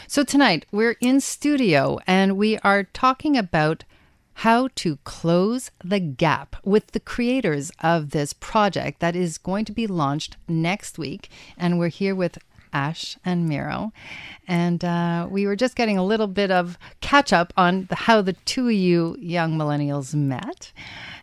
So 0.08 0.24
tonight 0.24 0.66
we're 0.72 0.98
in 1.02 1.20
studio 1.20 2.00
and 2.08 2.38
we 2.38 2.58
are 2.60 2.84
talking 2.84 3.38
about 3.38 3.84
how 4.36 4.70
to 4.74 4.98
close 5.04 5.70
the 5.84 6.00
gap 6.00 6.56
with 6.64 6.92
the 6.92 7.00
creators 7.00 7.72
of 7.82 8.12
this 8.12 8.32
project 8.32 9.02
that 9.02 9.16
is 9.16 9.38
going 9.38 9.66
to 9.66 9.74
be 9.74 9.86
launched 9.86 10.38
next 10.48 10.98
week. 10.98 11.30
And 11.58 11.78
we're 11.78 11.90
here 11.90 12.16
with 12.16 12.38
Ash 12.74 13.18
and 13.26 13.48
Miro. 13.48 13.92
And 14.48 14.84
uh, 14.84 15.28
we 15.30 15.46
were 15.46 15.56
just 15.56 15.76
getting 15.76 15.98
a 15.98 16.04
little 16.04 16.28
bit 16.28 16.52
of 16.52 16.78
catch 17.02 17.32
up 17.34 17.54
on 17.58 17.86
the, 17.90 17.96
how 17.96 18.22
the 18.22 18.34
two 18.34 18.68
of 18.68 18.74
you 18.74 19.16
young 19.20 19.58
millennials 19.58 20.14
met. 20.14 20.72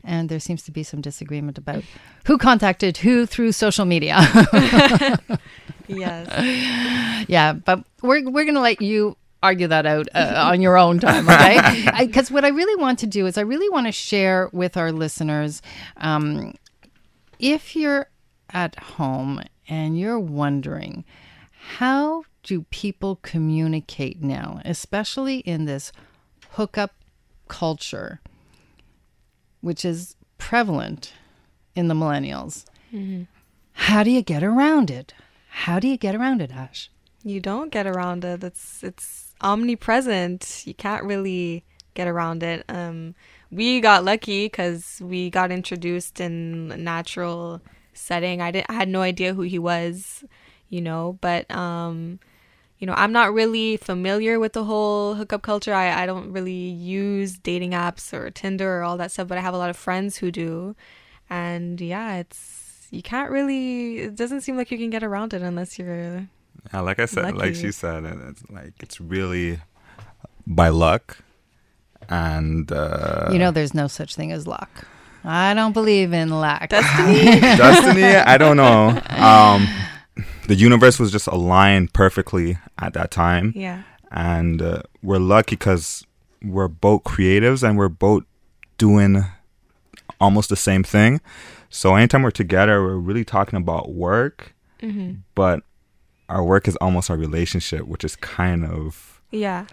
And 0.05 0.29
there 0.29 0.41
seems 0.41 0.63
to 0.65 0.71
be 0.71 0.83
some 0.83 1.01
disagreement 1.01 1.59
about 1.59 1.83
who 2.27 2.39
contacted 2.39 2.99
who 2.99 3.27
through 3.27 3.53
social 3.53 3.85
media. 3.85 4.19
yes. 5.89 7.27
yeah, 7.29 7.53
but 7.53 7.85
we're, 8.03 8.23
we're 8.25 8.45
going 8.45 8.55
to 8.55 8.61
let 8.61 8.81
you 8.81 9.17
argue 9.43 9.69
that 9.69 9.87
out 9.87 10.09
uh, 10.15 10.49
on 10.51 10.61
your 10.61 10.77
own 10.77 10.99
time, 10.99 11.29
okay? 11.29 11.87
Because 12.07 12.31
what 12.31 12.45
I 12.45 12.49
really 12.49 12.81
want 12.81 12.99
to 13.01 13.07
do 13.07 13.27
is 13.27 13.39
I 13.39 13.43
really 13.43 13.69
want 13.69 13.87
to 13.87 13.93
share 13.93 14.51
with 14.53 14.77
our 14.77 14.93
listeners 14.93 15.63
um, 15.99 16.55
if 17.39 17.77
you're 17.77 18.09
at 18.51 18.79
home 18.79 19.43
and 19.69 19.99
you're 19.99 20.19
wondering, 20.19 21.05
how 21.75 22.25
do 22.43 22.63
people 22.71 23.17
communicate 23.17 24.23
now, 24.23 24.61
especially 24.65 25.39
in 25.39 25.65
this 25.65 25.93
hookup 26.51 26.95
culture, 27.49 28.21
which 29.61 29.85
is 29.85 30.15
prevalent 30.39 31.13
in 31.75 31.89
the 31.89 31.95
millennials? 31.95 32.65
Mm-hmm. 32.93 33.25
How 33.73 34.03
do 34.03 34.11
you 34.11 34.23
get 34.23 34.43
around 34.43 34.91
it? 34.91 35.13
How 35.49 35.81
do 35.81 35.89
you 35.89 35.97
get 35.97 36.15
around 36.15 36.41
it, 36.41 36.53
Ash? 36.53 36.89
You 37.25 37.41
don't 37.41 37.73
get 37.73 37.87
around 37.87 38.25
it. 38.25 38.45
It's 38.45 38.85
it's 38.85 39.35
omnipresent. 39.41 40.63
You 40.67 40.75
can't 40.75 41.05
really 41.05 41.65
get 41.95 42.07
around 42.07 42.43
it. 42.43 42.65
Um, 42.69 43.15
we 43.51 43.81
got 43.81 44.05
lucky 44.05 44.47
because 44.47 45.01
we 45.03 45.31
got 45.31 45.51
introduced 45.51 46.21
in 46.21 46.71
a 46.73 46.77
natural 46.77 47.61
setting. 47.93 48.41
I 48.41 48.53
didn't. 48.53 48.71
I 48.71 48.75
had 48.75 48.89
no 48.89 49.03
idea 49.03 49.35
who 49.35 49.43
he 49.43 49.59
was 49.59 50.25
you 50.69 50.81
know, 50.81 51.19
but 51.21 51.51
um 51.51 52.19
you 52.79 52.87
know, 52.87 52.93
I'm 52.93 53.11
not 53.13 53.33
really 53.33 53.79
familiar 53.79 54.39
with 54.39 54.53
the 54.53 54.65
whole 54.65 55.15
hookup 55.15 55.41
culture. 55.41 55.73
I, 55.73 56.03
I 56.03 56.05
don't 56.05 56.31
really 56.31 56.53
use 56.53 57.39
dating 57.39 57.71
apps 57.71 58.13
or 58.13 58.31
Tinder 58.31 58.81
or 58.81 58.83
all 58.83 58.99
that 58.99 59.11
stuff, 59.11 59.29
but 59.29 59.39
I 59.39 59.41
have 59.41 59.55
a 59.55 59.59
lot 59.59 59.71
of 59.71 59.79
friends 59.79 60.19
who 60.19 60.31
do. 60.31 60.77
And 61.31 61.81
yeah, 61.81 62.17
it's 62.17 62.87
you 62.91 63.03
can't 63.03 63.31
really 63.31 63.99
it 64.01 64.15
doesn't 64.17 64.43
seem 64.43 64.57
like 64.57 64.71
you 64.71 64.79
can 64.79 64.91
get 64.91 65.03
around 65.03 65.33
it 65.35 65.43
unless 65.43 65.79
you're 65.79 66.29
Yeah, 66.73 66.81
like 66.81 66.99
I 67.01 67.07
said, 67.07 67.25
lucky. 67.25 67.39
like 67.39 67.55
she 67.55 67.73
said, 67.73 68.05
it's 68.05 68.43
like 68.51 68.75
it's 68.81 69.01
really 69.01 69.61
by 70.47 70.69
luck 70.69 71.19
and 72.09 72.71
uh 72.71 73.29
You 73.33 73.39
know, 73.39 73.51
there's 73.51 73.75
no 73.75 73.89
such 73.89 74.15
thing 74.15 74.33
as 74.33 74.47
luck. 74.47 74.87
I 75.25 75.55
don't 75.55 75.73
believe 75.73 76.13
in 76.13 76.29
luck. 76.31 76.69
Destiny. 76.69 77.41
Destiny, 77.41 78.05
I 78.05 78.37
don't 78.39 78.57
know. 78.57 79.01
Um 79.11 79.67
the 80.47 80.55
universe 80.55 80.99
was 80.99 81.11
just 81.13 81.27
aligned 81.27 81.93
perfectly 81.93 82.59
at 82.79 82.93
that 82.95 83.11
time. 83.11 83.53
yeah. 83.55 83.83
And 84.13 84.63
uh, 84.63 84.83
we're 85.03 85.19
lucky 85.19 85.57
because 85.57 86.07
we're 86.43 86.69
both 86.69 87.03
creatives 87.05 87.67
and 87.67 87.77
we're 87.77 87.89
both 87.89 88.23
doing 88.79 89.25
almost 90.21 90.49
the 90.49 90.57
same 90.57 90.83
thing. 90.85 91.21
So 91.71 91.95
anytime 91.97 92.23
we're 92.23 92.31
together, 92.31 92.81
we're 92.83 92.97
really 92.97 93.25
talking 93.25 93.57
about 93.59 93.91
work, 93.93 94.55
Mm-hmm. 94.83 95.15
but 95.35 95.63
our 96.29 96.45
work 96.45 96.69
is 96.69 96.77
almost 96.77 97.11
our 97.11 97.17
relationship, 97.17 97.87
which 97.87 98.05
is 98.05 98.15
kind 98.17 98.65
of 98.67 99.21
Yeah. 99.31 99.67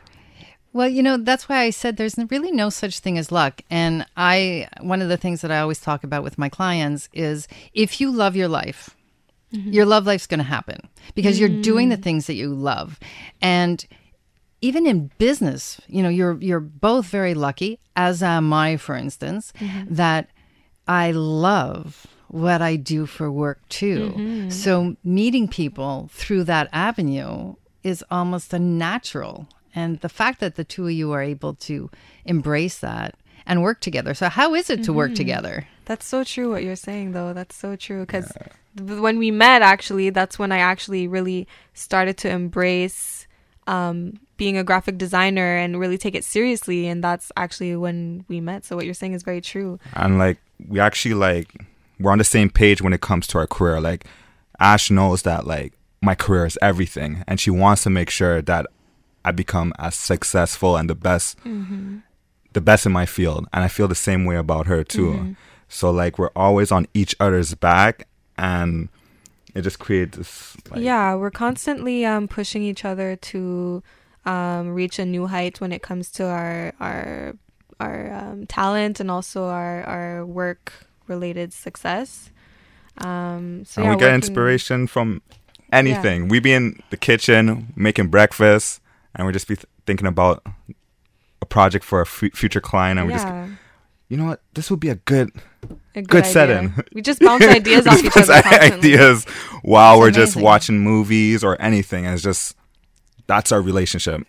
Well, 0.72 0.88
you 0.89 1.03
know, 1.03 1.18
that's 1.18 1.48
why 1.48 1.60
I 1.60 1.70
said 1.70 1.98
there's 1.98 2.15
really 2.32 2.51
no 2.51 2.70
such 2.72 3.00
thing 3.00 3.18
as 3.20 3.32
luck. 3.32 3.62
And 3.70 4.06
I, 4.18 4.68
one 4.82 5.01
of 5.03 5.10
the 5.10 5.18
things 5.18 5.42
that 5.42 5.51
I 5.51 5.60
always 5.60 5.80
talk 5.80 6.03
about 6.03 6.24
with 6.24 6.38
my 6.39 6.50
clients 6.50 7.10
is 7.13 7.48
if 7.74 8.01
you 8.01 8.10
love 8.12 8.36
your 8.36 8.48
life, 8.48 8.96
Mm-hmm. 9.54 9.72
your 9.72 9.86
love 9.86 10.08
life's 10.08 10.26
going 10.26 10.40
to 10.40 10.44
happen 10.44 10.90
because 11.14 11.40
you're 11.40 11.48
mm. 11.48 11.62
doing 11.62 11.90
the 11.90 11.98
things 11.98 12.26
that 12.26 12.34
you 12.34 12.54
love. 12.54 13.00
And 13.40 13.86
even 14.62 14.88
in 14.88 15.12
business, 15.20 15.80
you 15.88 16.02
know, 16.02 16.10
you're 16.10 16.40
you're 16.42 16.60
both 16.60 17.06
very 17.06 17.34
lucky, 17.34 17.80
as 17.96 18.24
am 18.24 18.52
I, 18.52 18.78
for 18.78 18.96
instance, 18.96 19.54
mm-hmm. 19.60 19.94
that 19.94 20.30
I 20.88 21.12
love 21.12 22.08
what 22.30 22.62
I 22.62 22.78
do 22.78 23.06
for 23.06 23.32
work 23.32 23.68
too. 23.70 24.14
Mm-hmm. 24.16 24.50
So 24.50 24.96
meeting 25.04 25.48
people 25.48 26.10
through 26.12 26.46
that 26.46 26.68
avenue 26.74 27.56
is 27.84 28.04
almost 28.10 28.54
a 28.54 28.60
natural. 28.60 29.48
And 29.76 30.00
the 30.00 30.10
fact 30.10 30.40
that 30.40 30.56
the 30.56 30.64
two 30.64 30.86
of 30.86 30.94
you 30.94 31.12
are 31.12 31.22
able 31.22 31.54
to 31.56 31.92
embrace 32.26 32.80
that 32.80 33.16
and 33.46 33.62
work 33.62 33.82
together. 33.82 34.14
So 34.14 34.30
how 34.30 34.56
is 34.56 34.70
it 34.70 34.84
to 34.86 34.94
work 34.94 35.14
together? 35.14 35.68
That's 35.86 36.06
so 36.06 36.24
true 36.24 36.52
what 36.52 36.63
you're 36.63 36.75
saying 36.75 37.12
though. 37.12 37.34
That's 37.34 37.56
so 37.56 37.75
true 37.75 38.02
because 38.02 38.32
when 38.80 39.18
we 39.18 39.32
met 39.32 39.62
actually 39.62 40.10
that's 40.10 40.40
when 40.40 40.52
I 40.52 40.60
actually 40.60 41.08
really 41.08 41.48
started 41.74 42.18
to 42.20 42.30
embrace 42.30 43.28
um, 43.68 44.20
being 44.38 44.58
a 44.58 44.63
graphic 44.63 44.98
designer 44.98 45.56
and 45.58 45.80
really 45.80 45.98
take 45.98 46.16
it 46.16 46.24
seriously 46.24 46.88
and 46.88 47.04
that's 47.04 47.32
actually 47.38 47.75
when 47.75 48.25
we 48.28 48.40
met. 48.42 48.66
So 48.66 48.75
what 48.75 48.86
you're 48.86 48.94
saying 48.94 49.13
is 49.13 49.24
very 49.24 49.42
true. 49.42 49.80
and 49.96 50.18
like 50.18 50.38
we 50.68 50.80
actually 50.80 51.16
like 51.16 51.54
we're 52.00 52.12
on 52.12 52.18
the 52.18 52.24
same 52.24 52.50
page 52.50 52.82
when 52.82 52.94
it 52.94 53.02
comes 53.02 53.28
to 53.28 53.38
our 53.38 53.48
career 53.48 53.80
like 53.82 54.06
ash 54.60 54.90
knows 54.90 55.22
that 55.24 55.46
like 55.46 55.74
my 56.02 56.16
career 56.16 56.46
is 56.46 56.58
everything 56.62 57.24
and 57.28 57.40
she 57.40 57.50
wants 57.52 57.84
to 57.84 57.90
make 57.90 58.10
sure 58.10 58.42
that 58.42 58.66
i 59.25 59.32
become 59.32 59.74
as 59.80 59.96
successful 59.96 60.75
and 60.78 60.90
the 60.90 60.96
best 60.96 61.38
the 62.54 62.62
best 62.62 62.86
in 62.86 62.92
my 62.92 63.06
field 63.06 63.48
and 63.54 63.63
i 63.63 63.68
feel 63.68 63.88
the 63.88 63.96
same 63.96 64.25
way 64.25 64.36
about 64.36 64.68
her 64.68 64.84
too 64.84 65.36
so 65.74 65.89
like 65.89 66.20
we're 66.20 66.30
always 66.36 66.72
on 66.72 66.86
each 66.94 67.15
other's 67.20 67.56
back 67.56 68.08
and 68.38 68.89
it 69.56 69.62
just 69.62 69.80
creates 69.80 70.18
this 70.18 70.56
like 70.70 70.82
yeah, 70.82 71.15
we're 71.15 71.32
constantly 71.32 72.06
um, 72.06 72.27
pushing 72.27 72.63
each 72.63 72.86
other 72.86 73.15
to 73.15 73.84
um, 74.25 74.70
reach 74.74 75.00
a 75.00 75.06
new 75.06 75.27
height 75.27 75.60
when 75.62 75.72
it 75.72 75.82
comes 75.82 76.10
to 76.12 76.25
our 76.25 76.74
our 76.80 77.34
our 77.80 78.13
um, 78.13 78.46
talent 78.48 79.00
and 79.00 79.10
also 79.12 79.46
our 79.46 79.84
our 79.84 80.25
work 80.25 80.74
related 81.08 81.53
success. 81.53 82.30
Um, 83.00 83.65
so 83.65 83.82
and 83.82 83.86
yeah, 83.88 83.96
we 83.96 84.00
get 84.00 84.06
working- 84.06 84.15
inspiration 84.15 84.88
from 84.88 85.22
anything. 85.72 86.27
We 86.27 86.39
be 86.39 86.53
in 86.53 86.82
the 86.89 86.98
kitchen 86.98 87.74
making 87.75 88.08
breakfast 88.08 88.80
and 89.15 89.25
we 89.27 89.34
just 89.34 89.48
be 89.48 89.56
th- 89.56 89.65
thinking 89.86 90.08
about 90.08 90.46
a 91.42 91.46
project 91.46 91.84
for 91.84 92.01
a 92.01 92.06
future 92.06 92.62
client 92.62 93.00
and 93.00 93.08
we 93.08 93.13
just 93.13 93.27
Yeah, 93.27 93.48
you 94.13 94.20
know 94.20 94.25
what 94.27 94.41
this 94.53 94.70
would 94.70 94.79
be 94.79 94.89
a 94.89 94.96
good 94.96 95.32
a 95.96 96.01
good 96.03 96.24
idea. 96.24 96.32
setting. 96.32 96.74
We 96.93 97.01
just 97.01 97.20
bounce 97.20 97.43
ideas 97.62 97.88
off 97.88 98.03
each 98.03 98.15
other 98.15 98.41
constantly. 98.43 98.77
ideas 98.93 99.25
while 99.63 99.93
It's 99.96 100.00
we're 100.01 100.12
just 100.12 100.36
watching 100.36 100.79
movies 100.82 101.43
or 101.43 101.60
anything 101.62 102.05
and 102.05 102.13
it's 102.13 102.24
just 102.24 102.55
that's 103.27 103.51
our 103.51 103.62
relationship 103.62 104.22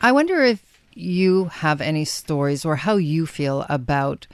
I 0.00 0.12
wonder 0.12 0.42
if 0.42 0.62
you 0.94 1.46
have 1.46 1.80
any 1.80 2.04
stories 2.04 2.64
or 2.64 2.76
how 2.76 2.96
you 2.96 3.26
feel 3.26 3.66
about 3.68 4.26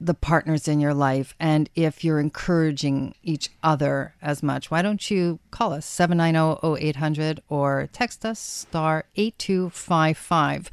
the 0.00 0.14
partners 0.14 0.66
in 0.66 0.80
your 0.80 0.94
life 0.94 1.34
and 1.38 1.68
if 1.74 2.02
you're 2.02 2.20
encouraging 2.20 3.14
each 3.22 3.50
other 3.62 4.14
as 4.22 4.42
much. 4.42 4.70
Why 4.70 4.80
don't 4.82 5.10
you 5.10 5.38
call 5.50 5.74
us 5.74 5.86
790-0800 5.86 7.40
or 7.50 7.88
text 7.92 8.24
us 8.24 8.38
star 8.40 9.04
8255. 9.16 10.70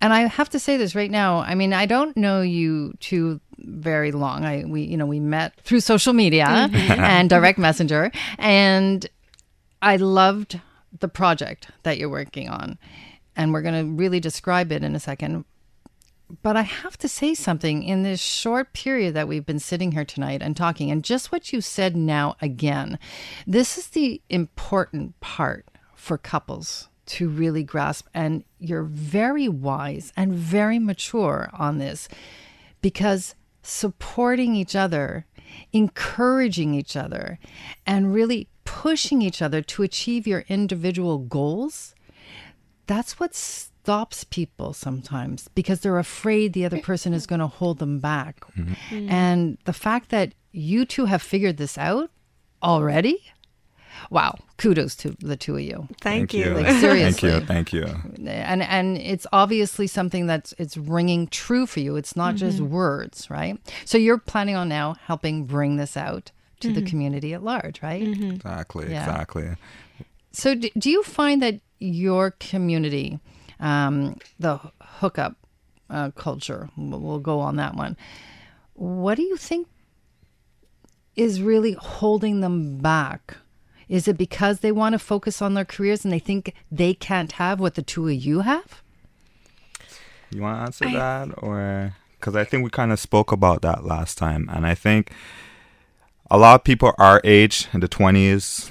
And 0.00 0.12
I 0.12 0.26
have 0.26 0.50
to 0.50 0.58
say 0.58 0.76
this 0.76 0.94
right 0.94 1.10
now. 1.10 1.38
I 1.38 1.54
mean, 1.54 1.72
I 1.72 1.86
don't 1.86 2.16
know 2.16 2.42
you 2.42 2.94
two 3.00 3.40
very 3.58 4.12
long. 4.12 4.44
I 4.44 4.64
we 4.64 4.82
you 4.82 4.96
know, 4.96 5.06
we 5.06 5.20
met 5.20 5.58
through 5.62 5.80
social 5.80 6.12
media 6.12 6.46
mm-hmm. 6.46 7.00
and 7.00 7.30
direct 7.30 7.58
messenger 7.58 8.12
and 8.38 9.08
I 9.82 9.96
loved 9.96 10.60
the 10.98 11.08
project 11.08 11.68
that 11.82 11.98
you're 11.98 12.08
working 12.08 12.48
on, 12.48 12.78
and 13.34 13.52
we're 13.52 13.62
going 13.62 13.86
to 13.86 13.92
really 13.92 14.20
describe 14.20 14.72
it 14.72 14.82
in 14.82 14.94
a 14.96 15.00
second. 15.00 15.44
But 16.42 16.56
I 16.56 16.62
have 16.62 16.96
to 16.98 17.08
say 17.08 17.34
something 17.34 17.84
in 17.84 18.02
this 18.02 18.20
short 18.20 18.72
period 18.72 19.14
that 19.14 19.28
we've 19.28 19.46
been 19.46 19.60
sitting 19.60 19.92
here 19.92 20.04
tonight 20.04 20.42
and 20.42 20.56
talking, 20.56 20.90
and 20.90 21.04
just 21.04 21.30
what 21.30 21.52
you 21.52 21.60
said 21.60 21.96
now 21.96 22.36
again. 22.40 22.98
This 23.46 23.78
is 23.78 23.88
the 23.88 24.20
important 24.28 25.20
part 25.20 25.66
for 25.94 26.18
couples 26.18 26.88
to 27.06 27.28
really 27.28 27.62
grasp, 27.62 28.06
and 28.12 28.44
you're 28.58 28.82
very 28.82 29.48
wise 29.48 30.12
and 30.16 30.32
very 30.34 30.78
mature 30.78 31.50
on 31.52 31.78
this 31.78 32.08
because 32.80 33.34
supporting 33.62 34.54
each 34.54 34.76
other, 34.76 35.26
encouraging 35.72 36.74
each 36.74 36.96
other, 36.96 37.38
and 37.86 38.14
really 38.14 38.48
pushing 38.64 39.22
each 39.22 39.40
other 39.40 39.62
to 39.62 39.82
achieve 39.82 40.26
your 40.26 40.44
individual 40.48 41.18
goals, 41.18 41.94
that's 42.86 43.18
what 43.18 43.34
stops 43.34 44.24
people 44.24 44.72
sometimes 44.72 45.48
because 45.54 45.80
they're 45.80 45.98
afraid 45.98 46.52
the 46.52 46.64
other 46.64 46.80
person 46.80 47.12
is 47.12 47.26
going 47.26 47.40
to 47.40 47.46
hold 47.46 47.78
them 47.78 47.98
back. 48.00 48.40
Mm-hmm. 48.56 49.08
And 49.08 49.58
the 49.64 49.72
fact 49.72 50.10
that 50.10 50.32
you 50.52 50.84
two 50.84 51.04
have 51.04 51.22
figured 51.22 51.56
this 51.56 51.78
out 51.78 52.10
already, 52.62 53.22
wow, 54.10 54.36
kudos 54.58 54.94
to 54.96 55.16
the 55.20 55.36
two 55.36 55.56
of 55.56 55.62
you. 55.62 55.88
Thank, 56.00 56.32
you. 56.32 56.54
Like, 56.54 56.66
Thank 56.66 57.22
you. 57.22 57.40
Thank 57.40 57.72
you. 57.72 57.86
And 58.26 58.62
and 58.62 58.98
it's 58.98 59.26
obviously 59.32 59.86
something 59.86 60.26
that's 60.26 60.54
it's 60.58 60.76
ringing 60.76 61.28
true 61.28 61.66
for 61.66 61.80
you. 61.80 61.96
It's 61.96 62.16
not 62.16 62.34
just 62.36 62.60
words, 62.60 63.30
right? 63.30 63.58
So 63.84 63.98
you're 63.98 64.18
planning 64.18 64.56
on 64.56 64.68
now 64.68 64.96
helping 65.04 65.44
bring 65.44 65.76
this 65.76 65.96
out 65.96 66.32
to 66.60 66.72
the 66.72 66.82
community 66.82 67.34
at 67.34 67.42
large, 67.42 67.82
right? 67.82 68.02
Exactly. 68.02 68.90
Yeah. 68.90 69.00
Exactly. 69.00 69.56
So, 70.32 70.54
do, 70.54 70.68
do 70.76 70.90
you 70.90 71.02
find 71.02 71.40
that 71.42 71.60
your 71.78 72.32
community, 72.32 73.20
um, 73.60 74.18
the 74.38 74.60
hookup 74.80 75.36
uh, 75.88 76.10
culture, 76.10 76.68
we'll 76.76 77.00
we'll 77.00 77.18
go 77.18 77.40
on 77.40 77.56
that 77.56 77.74
one. 77.74 77.96
What 78.74 79.16
do 79.16 79.22
you 79.22 79.36
think 79.36 79.66
is 81.14 81.40
really 81.40 81.72
holding 81.72 82.40
them 82.40 82.78
back? 82.78 83.38
Is 83.88 84.08
it 84.08 84.18
because 84.18 84.60
they 84.60 84.72
want 84.72 84.94
to 84.94 84.98
focus 84.98 85.40
on 85.40 85.54
their 85.54 85.64
careers 85.64 86.04
and 86.04 86.12
they 86.12 86.18
think 86.18 86.54
they 86.72 86.92
can't 86.94 87.32
have 87.32 87.60
what 87.60 87.74
the 87.74 87.82
two 87.82 88.08
of 88.08 88.14
you 88.14 88.40
have? 88.40 88.82
You 90.30 90.42
want 90.42 90.58
to 90.58 90.62
answer 90.62 90.98
that, 90.98 91.28
or 91.38 91.94
because 92.18 92.34
I 92.34 92.44
think 92.44 92.64
we 92.64 92.70
kind 92.70 92.90
of 92.90 92.98
spoke 92.98 93.30
about 93.30 93.62
that 93.62 93.84
last 93.84 94.18
time, 94.18 94.50
and 94.52 94.66
I 94.66 94.74
think 94.74 95.12
a 96.30 96.36
lot 96.36 96.56
of 96.56 96.64
people 96.64 96.94
our 96.98 97.20
age 97.22 97.68
in 97.72 97.78
the 97.78 97.86
twenties, 97.86 98.70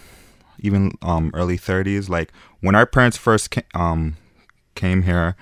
even 0.59 0.97
um, 1.01 1.31
early 1.33 1.55
thirties, 1.55 2.09
like 2.09 2.33
when 2.59 2.75
our 2.75 2.85
parents 2.85 3.15
first 3.15 3.51
came, 3.51 3.63
um, 3.73 4.17
came 4.75 5.03
here, 5.03 5.37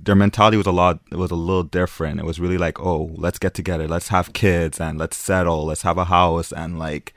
their 0.00 0.14
mentality 0.14 0.56
was 0.56 0.66
a 0.66 0.72
lot. 0.72 1.00
It 1.10 1.16
was 1.16 1.30
a 1.30 1.34
little 1.36 1.62
different. 1.62 2.18
It 2.18 2.24
was 2.24 2.40
really 2.40 2.58
like, 2.58 2.80
oh, 2.80 3.10
let's 3.14 3.38
get 3.38 3.52
together, 3.52 3.86
let's 3.86 4.08
have 4.08 4.32
kids, 4.32 4.80
and 4.80 4.98
let's 4.98 5.18
settle, 5.18 5.66
let's 5.66 5.82
have 5.82 5.98
a 5.98 6.06
house, 6.06 6.52
and 6.52 6.78
like 6.78 7.14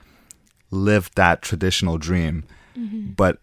live 0.71 1.09
that 1.15 1.41
traditional 1.41 1.97
dream. 1.97 2.43
Mm-hmm. 2.77 3.11
But 3.11 3.39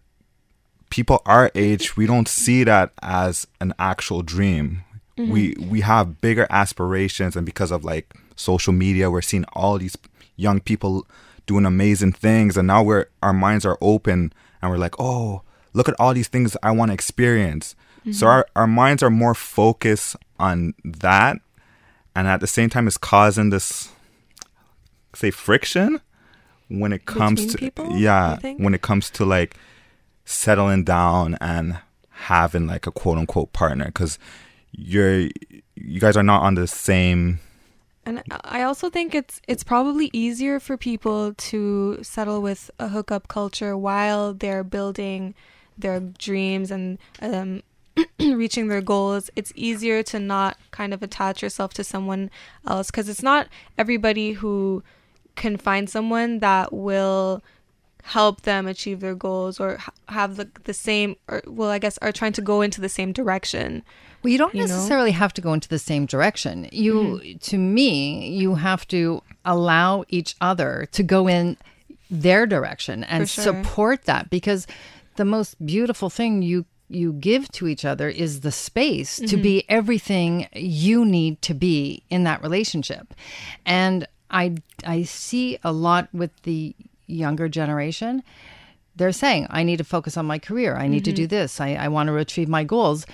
people 0.93 1.23
our 1.25 1.49
age 1.55 1.97
we 1.97 2.05
don't 2.05 2.27
see 2.27 2.63
that 2.63 2.91
as 3.01 3.47
an 3.59 3.73
actual 3.79 4.21
dream. 4.21 4.83
Mm-hmm. 5.17 5.31
We 5.31 5.55
we 5.59 5.81
have 5.81 6.21
bigger 6.21 6.45
aspirations 6.51 7.35
and 7.35 7.45
because 7.45 7.71
of 7.71 7.83
like 7.83 8.13
social 8.35 8.73
media 8.73 9.09
we're 9.09 9.23
seeing 9.23 9.45
all 9.53 9.79
these 9.79 9.97
young 10.35 10.59
people 10.59 11.07
doing 11.47 11.65
amazing 11.65 12.11
things 12.11 12.57
and 12.57 12.67
now 12.67 12.83
we're 12.83 13.07
our 13.23 13.33
minds 13.33 13.65
are 13.65 13.77
open 13.81 14.31
and 14.61 14.69
we're 14.69 14.77
like 14.77 14.93
oh 14.99 15.41
look 15.73 15.89
at 15.89 15.95
all 15.99 16.13
these 16.13 16.27
things 16.27 16.55
i 16.61 16.69
want 16.69 16.89
to 16.89 16.93
experience. 16.93 17.75
So 18.05 18.09
mm-hmm. 18.11 18.25
our, 18.25 18.47
our 18.55 18.67
minds 18.67 19.01
are 19.01 19.09
more 19.09 19.33
focused 19.33 20.15
on 20.37 20.75
that 20.83 21.37
and 22.15 22.27
at 22.27 22.39
the 22.39 22.47
same 22.47 22.69
time 22.69 22.85
it's 22.85 22.97
causing 22.99 23.49
this 23.49 23.89
say 25.15 25.31
friction 25.31 26.01
when 26.79 26.91
it 26.91 27.05
comes 27.05 27.45
Between 27.45 27.49
to 27.51 27.57
people, 27.57 27.97
yeah 27.97 28.37
when 28.57 28.73
it 28.73 28.81
comes 28.81 29.09
to 29.11 29.25
like 29.25 29.55
settling 30.25 30.83
down 30.83 31.37
and 31.39 31.79
having 32.09 32.67
like 32.67 32.87
a 32.87 32.91
quote 32.91 33.17
unquote 33.17 33.53
partner 33.53 33.85
because 33.85 34.17
you're 34.71 35.29
you 35.75 35.99
guys 35.99 36.17
are 36.17 36.23
not 36.23 36.41
on 36.41 36.55
the 36.55 36.67
same 36.67 37.39
And 38.05 38.21
I 38.43 38.63
also 38.63 38.89
think 38.89 39.15
it's 39.15 39.39
it's 39.47 39.63
probably 39.63 40.09
easier 40.13 40.59
for 40.59 40.77
people 40.77 41.33
to 41.51 41.99
settle 42.01 42.41
with 42.41 42.71
a 42.79 42.89
hookup 42.89 43.27
culture 43.27 43.77
while 43.77 44.33
they're 44.33 44.63
building 44.63 45.35
their 45.77 45.99
dreams 45.99 46.71
and 46.71 46.97
um, 47.21 47.63
reaching 48.19 48.67
their 48.67 48.81
goals. 48.81 49.29
It's 49.35 49.53
easier 49.55 50.03
to 50.03 50.19
not 50.19 50.57
kind 50.71 50.93
of 50.93 51.01
attach 51.01 51.41
yourself 51.41 51.73
to 51.75 51.83
someone 51.83 52.29
else 52.67 52.91
because 52.91 53.07
it's 53.07 53.23
not 53.23 53.47
everybody 53.77 54.33
who 54.33 54.83
can 55.35 55.57
find 55.57 55.89
someone 55.89 56.39
that 56.39 56.71
will 56.73 57.41
help 58.03 58.41
them 58.41 58.67
achieve 58.67 58.99
their 58.99 59.15
goals 59.15 59.59
or 59.59 59.79
have 60.09 60.35
the, 60.35 60.49
the 60.65 60.73
same 60.73 61.15
or 61.29 61.41
well 61.47 61.69
i 61.69 61.79
guess 61.79 61.97
are 61.99 62.11
trying 62.11 62.33
to 62.33 62.41
go 62.41 62.61
into 62.61 62.81
the 62.81 62.89
same 62.89 63.13
direction 63.13 63.81
Well, 64.21 64.31
you 64.31 64.37
don't 64.37 64.53
You 64.53 64.61
know? 64.61 64.65
Mm-hmm. 64.67 64.75
necessarily 64.75 65.11
have 65.11 65.33
to 65.33 65.41
go 65.41 65.53
into 65.53 65.67
the 65.69 65.79
same 65.79 66.05
direction. 66.05 66.67
You, 66.71 67.19
to 67.51 67.57
me, 67.57 68.29
you 68.29 68.55
have 68.55 68.87
to 68.89 69.21
allow 69.43 70.03
each 70.09 70.35
other 70.39 70.87
to 70.93 71.03
go 71.03 71.27
in 71.27 71.57
their 72.09 72.45
direction 72.45 73.03
and 73.03 73.27
sure. 73.29 73.43
support 73.43 74.03
that 74.05 74.29
because 74.29 74.65
the 75.17 75.25
most 75.25 75.55
beautiful 75.65 76.09
thing 76.09 76.41
you 76.41 76.65
you 76.89 77.11
give 77.13 77.49
to 77.53 77.67
each 77.67 77.83
other 77.85 78.07
is 78.07 78.41
the 78.41 78.51
space 78.51 79.15
to 79.17 79.23
Mm-hmm. 79.35 79.41
be 79.41 79.63
everything 79.69 80.47
you 80.53 81.03
need 81.05 81.41
to 81.41 81.53
be 81.53 82.03
in 82.09 82.23
that 82.25 82.41
relationship. 82.43 83.13
And 83.65 84.07
I 84.33 84.55
I 84.85 85.03
see 85.03 85.57
a 85.63 85.71
lot 85.71 86.09
with 86.11 86.31
the 86.43 86.75
younger 87.07 87.47
generation. 87.47 88.23
They're 88.95 89.11
saying 89.11 89.47
i 89.49 89.63
need 89.63 89.77
to 89.77 89.83
focus 89.83 90.17
on 90.17 90.25
my 90.25 90.39
career. 90.39 90.75
I 90.75 90.87
need 90.87 91.05
to 91.05 91.11
do 91.11 91.23
mm-hmm. 91.23 91.29
this. 91.29 91.61
I, 91.61 91.73
I 91.73 91.87
want 91.87 92.07
to 92.07 92.17
achieve 92.17 92.47
my 92.47 92.63
goals. 92.63 93.05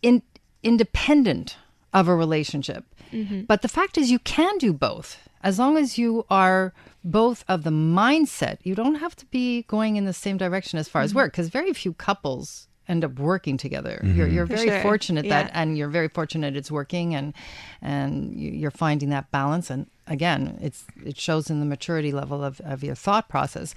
In, 0.00 0.22
independent 0.62 1.56
of 1.92 2.08
a 2.08 2.14
relationship. 2.14 2.84
Mm-hmm. 3.12 3.42
But 3.42 3.62
the 3.62 3.68
fact 3.68 3.98
is, 3.98 4.10
you 4.10 4.18
can 4.20 4.56
do 4.58 4.72
both. 4.72 5.18
As 5.42 5.58
long 5.58 5.76
as 5.76 5.98
you 5.98 6.24
are 6.30 6.72
both 7.04 7.44
of 7.48 7.64
the 7.64 7.70
mindset. 7.70 8.58
You 8.62 8.74
don't 8.74 8.96
have 8.96 9.16
to 9.16 9.26
be 9.26 9.62
going 9.62 9.96
in 9.96 10.04
the 10.04 10.12
same 10.12 10.36
direction 10.36 10.78
as 10.78 10.88
far 10.88 11.02
as 11.02 11.10
mm-hmm. 11.10 11.18
work 11.18 11.32
because 11.32 11.48
very 11.48 11.72
few 11.72 11.92
couples 11.94 12.67
end 12.88 13.04
up 13.04 13.18
working 13.18 13.56
together. 13.58 14.00
You're, 14.02 14.26
mm-hmm. 14.26 14.34
you're 14.34 14.46
very 14.46 14.68
sure. 14.68 14.80
fortunate 14.80 15.28
that, 15.28 15.46
Yeah. 15.46 15.60
and 15.62 15.76
you're 15.78 15.88
very 15.90 16.08
fortunate 16.08 16.56
it's 16.56 16.70
working, 16.70 17.14
and 17.14 17.34
and 17.82 18.34
you- 18.34 18.50
you're 18.52 18.70
finding 18.70 19.10
that 19.10 19.30
balance. 19.30 19.70
And 19.70 19.86
again, 20.06 20.58
it's 20.60 20.84
it 21.04 21.18
shows 21.18 21.50
in 21.50 21.60
the 21.60 21.66
maturity 21.66 22.12
level 22.12 22.42
of, 22.42 22.60
of 22.60 22.82
your 22.82 22.94
thought 22.94 23.28
process. 23.28 23.74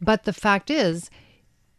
But 0.00 0.24
the 0.24 0.32
fact 0.32 0.70
is, 0.70 1.10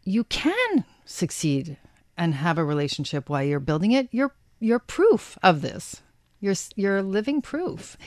you 0.03 0.23
can 0.23 0.85
succeed 1.05 1.77
and 2.17 2.33
have 2.35 2.57
a 2.57 2.63
relationship 2.65 3.29
while 3.29 3.43
you're 3.43 3.59
building 3.59 3.91
it. 3.91 4.07
You're 4.11 4.33
you're 4.59 4.79
proof 4.79 5.37
of 5.43 5.61
this. 5.61 6.01
You're 6.39 6.55
you're 6.75 7.01
living 7.03 7.41
proof, 7.41 7.97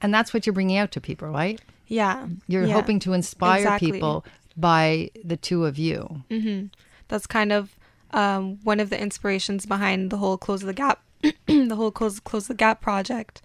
and 0.00 0.12
that's 0.14 0.32
what 0.32 0.46
you're 0.46 0.54
bringing 0.54 0.78
out 0.78 0.90
to 0.92 1.00
people, 1.00 1.28
right? 1.28 1.60
yeah 1.88 2.26
You're 2.48 2.64
yeah. 2.66 2.72
hoping 2.74 2.98
to 3.00 3.12
inspire 3.12 3.58
Exactly. 3.60 3.92
people 3.92 4.24
by 4.56 5.10
the 5.24 5.36
two 5.36 5.64
of 5.66 5.78
you. 5.78 6.24
Mm-hmm. 6.30 6.66
that's 7.06 7.28
kind 7.28 7.52
of 7.52 7.76
um, 8.16 8.58
one 8.64 8.80
of 8.80 8.90
the 8.90 9.00
inspirations 9.00 9.66
behind 9.66 10.10
the 10.10 10.16
whole 10.16 10.36
close 10.36 10.62
the 10.62 10.72
gap 10.72 11.00
the 11.46 11.76
whole 11.76 11.92
close 11.92 12.18
close 12.18 12.48
the 12.48 12.54
gap 12.54 12.80
project 12.80 13.42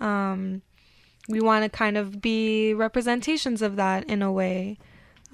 um, 0.00 0.62
we 1.28 1.40
want 1.40 1.64
to 1.64 1.68
kind 1.68 1.96
of 1.96 2.22
be 2.22 2.72
representations 2.72 3.60
of 3.60 3.76
that 3.76 4.04
in 4.04 4.22
a 4.22 4.32
way 4.32 4.78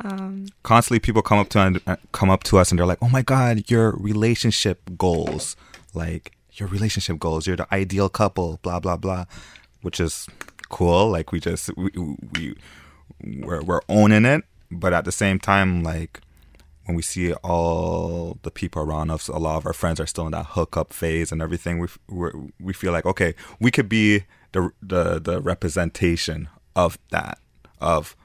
um, 0.05 0.47
constantly 0.63 1.01
people 1.01 1.23
come 1.23 1.39
up 1.39 1.49
to 1.51 1.81
uh, 1.87 1.97
come 2.13 2.31
up 2.31 2.45
to 2.45 2.59
us 2.59 2.71
and 2.71 2.79
they're 2.79 2.87
like, 2.87 3.03
"Oh 3.03 3.09
my 3.09 3.23
god, 3.23 3.69
your 3.69 3.91
relationship 3.97 4.81
goals, 4.97 5.57
like 5.93 6.37
your 6.53 6.69
relationship 6.69 7.19
goals, 7.19 7.47
you're 7.47 7.57
the 7.57 7.73
ideal 7.75 8.09
couple, 8.09 8.61
blah 8.63 8.79
blah 8.79 8.97
blah," 8.97 9.25
which 9.83 9.99
is 9.99 10.29
cool. 10.69 11.11
Like 11.11 11.33
we 11.33 11.41
just 11.41 11.77
we 11.77 11.91
we 12.33 12.55
we're, 13.25 13.63
we're 13.63 13.81
owning 13.89 14.25
it, 14.25 14.45
but 14.71 14.93
at 14.93 15.05
the 15.05 15.11
same 15.11 15.41
time, 15.41 15.83
like 15.83 16.21
when 16.89 16.97
we 16.97 17.03
see 17.03 17.35
all 17.35 18.39
the 18.43 18.51
people 18.51 18.83
around 18.83 19.11
us, 19.11 19.29
a 19.29 19.37
lot 19.37 19.59
of 19.59 19.67
our 19.67 19.75
friends 19.75 20.01
are 20.01 20.07
still 20.07 20.25
in 20.25 20.33
that 20.33 20.47
hookup 20.47 20.95
phase 20.95 21.31
and 21.31 21.43
everything. 21.43 21.79
We 21.79 21.89
we're, 22.09 22.33
we 22.59 22.73
feel 22.73 22.93
like 22.93 23.05
okay, 23.05 23.35
we 23.61 23.71
could 23.71 23.91
be 23.91 24.25
the 24.53 24.71
the 24.83 25.21
the 25.21 25.43
representation 25.43 26.49
of 26.75 26.99
that 27.11 27.39
of 27.79 28.17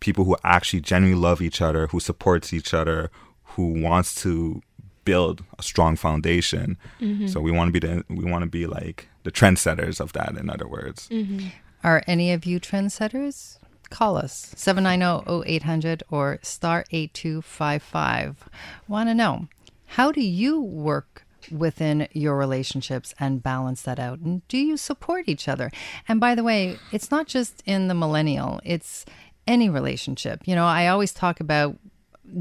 people 0.00 0.24
who 0.24 0.34
actually 0.42 0.80
genuinely 0.80 1.20
love 1.20 1.42
each 1.42 1.60
other, 1.60 1.88
who 1.88 2.00
supports 2.00 2.54
each 2.54 2.72
other, 2.72 3.10
who 3.44 3.82
wants 3.82 4.14
to 4.22 4.62
build 5.04 5.44
a 5.58 5.62
strong 5.62 5.94
foundation. 5.94 6.78
Mm-hmm. 7.02 7.26
So 7.26 7.38
we 7.38 7.50
want 7.50 7.68
to 7.68 7.78
be 7.78 7.86
the 7.86 8.02
we 8.08 8.24
want 8.24 8.44
to 8.44 8.50
be 8.50 8.66
like 8.66 9.08
the 9.24 9.30
trendsetters 9.30 10.00
of 10.00 10.14
that. 10.14 10.38
In 10.38 10.48
other 10.48 10.66
words, 10.66 11.06
mm-hmm. 11.10 11.48
Are 11.84 12.02
any 12.06 12.32
of 12.32 12.46
you 12.46 12.60
trendsetters? 12.60 13.58
Call 13.90 14.16
us 14.16 14.54
790-0800 14.56 16.02
or 16.10 16.38
star 16.42 16.84
8255. 16.90 18.48
Want 18.88 19.08
to 19.08 19.14
know 19.14 19.48
how 19.86 20.12
do 20.12 20.22
you 20.22 20.60
work 20.60 21.26
within 21.50 22.06
your 22.12 22.36
relationships 22.36 23.14
and 23.18 23.42
balance 23.42 23.82
that 23.82 23.98
out 23.98 24.20
and 24.20 24.46
do 24.46 24.58
you 24.58 24.76
support 24.76 25.28
each 25.28 25.48
other? 25.48 25.70
And 26.06 26.20
by 26.20 26.34
the 26.34 26.44
way, 26.44 26.78
it's 26.92 27.10
not 27.10 27.26
just 27.26 27.62
in 27.66 27.88
the 27.88 27.94
millennial, 27.94 28.60
it's 28.64 29.04
any 29.46 29.68
relationship. 29.68 30.46
You 30.46 30.54
know, 30.54 30.66
I 30.66 30.86
always 30.86 31.12
talk 31.12 31.40
about 31.40 31.76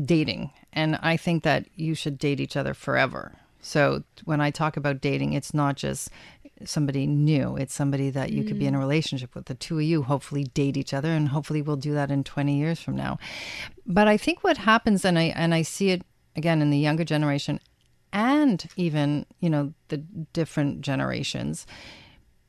dating 0.05 0.51
and 0.71 0.99
I 1.01 1.17
think 1.17 1.43
that 1.43 1.65
you 1.75 1.95
should 1.95 2.19
date 2.19 2.39
each 2.39 2.55
other 2.55 2.73
forever. 2.73 3.33
So 3.61 4.03
when 4.25 4.39
I 4.39 4.51
talk 4.51 4.77
about 4.77 5.01
dating, 5.01 5.33
it's 5.33 5.53
not 5.53 5.75
just 5.75 6.09
somebody 6.65 7.07
new. 7.07 7.55
It's 7.55 7.73
somebody 7.73 8.09
that 8.11 8.31
you 8.31 8.43
could 8.43 8.59
be 8.59 8.67
in 8.67 8.75
a 8.75 8.77
mm. 8.77 8.81
relationship 8.81 9.35
with. 9.35 9.45
The 9.45 9.55
two 9.55 9.77
of 9.77 9.83
you 9.83 10.03
hopefully 10.03 10.43
date 10.43 10.77
each 10.77 10.93
other 10.93 11.09
and 11.09 11.29
hopefully 11.29 11.61
we'll 11.61 11.75
do 11.75 11.93
that 11.93 12.11
in 12.11 12.23
20 12.23 12.57
years 12.57 12.79
from 12.79 12.95
now. 12.95 13.17
But 13.85 14.07
I 14.07 14.17
think 14.17 14.43
what 14.43 14.57
happens 14.57 15.05
and 15.05 15.17
I 15.17 15.33
and 15.35 15.53
I 15.53 15.61
see 15.61 15.89
it 15.91 16.03
again 16.35 16.61
in 16.61 16.69
the 16.69 16.77
younger 16.77 17.03
generation 17.03 17.59
and 18.11 18.67
even, 18.75 19.25
you 19.39 19.49
know, 19.49 19.73
the 19.89 19.97
different 19.97 20.81
generations, 20.81 21.67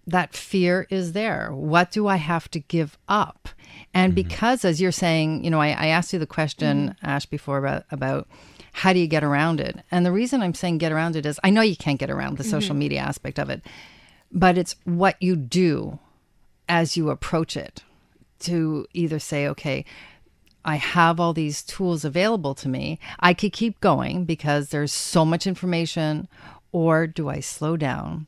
that 0.07 0.35
fear 0.35 0.87
is 0.91 1.13
there. 1.13 1.51
What 1.53 1.91
do 1.91 2.07
I 2.09 2.17
have 2.17 2.51
to 2.53 2.61
give 2.61 2.99
up? 3.09 3.49
And 3.93 4.13
mm-hmm. 4.13 4.29
because, 4.29 4.65
as 4.65 4.81
you're 4.81 4.93
saying, 4.93 5.45
you 5.45 5.51
know, 5.51 5.61
I, 5.61 5.69
I 5.69 5.87
asked 5.87 6.13
you 6.13 6.19
the 6.19 6.27
question, 6.27 6.91
mm-hmm. 6.91 7.07
Ash, 7.07 7.27
before 7.27 7.59
about, 7.59 7.85
about 7.91 8.29
how 8.73 8.93
do 8.93 8.99
you 8.99 9.07
get 9.07 9.25
around 9.25 9.61
it? 9.61 9.79
And 9.91 10.07
the 10.07 10.13
reason 10.13 10.43
I'm 10.43 10.55
saying 10.55 10.79
get 10.79 10.93
around 10.93 11.17
it 11.17 11.27
is 11.27 11.39
I 11.45 11.51
know 11.51 11.63
you 11.63 11.77
can't 11.77 11.99
get 11.99 12.11
around 12.11 12.39
the 12.39 12.43
mm-hmm. 12.43 12.51
social 12.51 12.75
media 12.75 13.01
aspect 13.01 13.39
of 13.39 13.51
it, 13.51 13.63
but 14.33 14.59
it's 14.59 14.77
what 14.85 15.17
you 15.21 15.37
do 15.37 15.99
as 16.69 16.97
you 16.97 17.11
approach 17.11 17.57
it 17.57 17.83
to 18.41 18.87
either 18.95 19.19
say, 19.19 19.47
okay, 19.49 19.85
I 20.65 20.77
have 20.77 21.19
all 21.19 21.33
these 21.33 21.63
tools 21.63 22.05
available 22.05 22.55
to 22.57 22.69
me. 22.69 22.99
I 23.19 23.35
could 23.35 23.53
keep 23.53 23.81
going 23.81 24.25
because 24.25 24.69
there's 24.69 24.93
so 24.93 25.25
much 25.25 25.47
information, 25.47 26.29
or 26.73 27.07
do 27.07 27.29
I 27.29 27.41
slow 27.41 27.77
down 27.77 28.27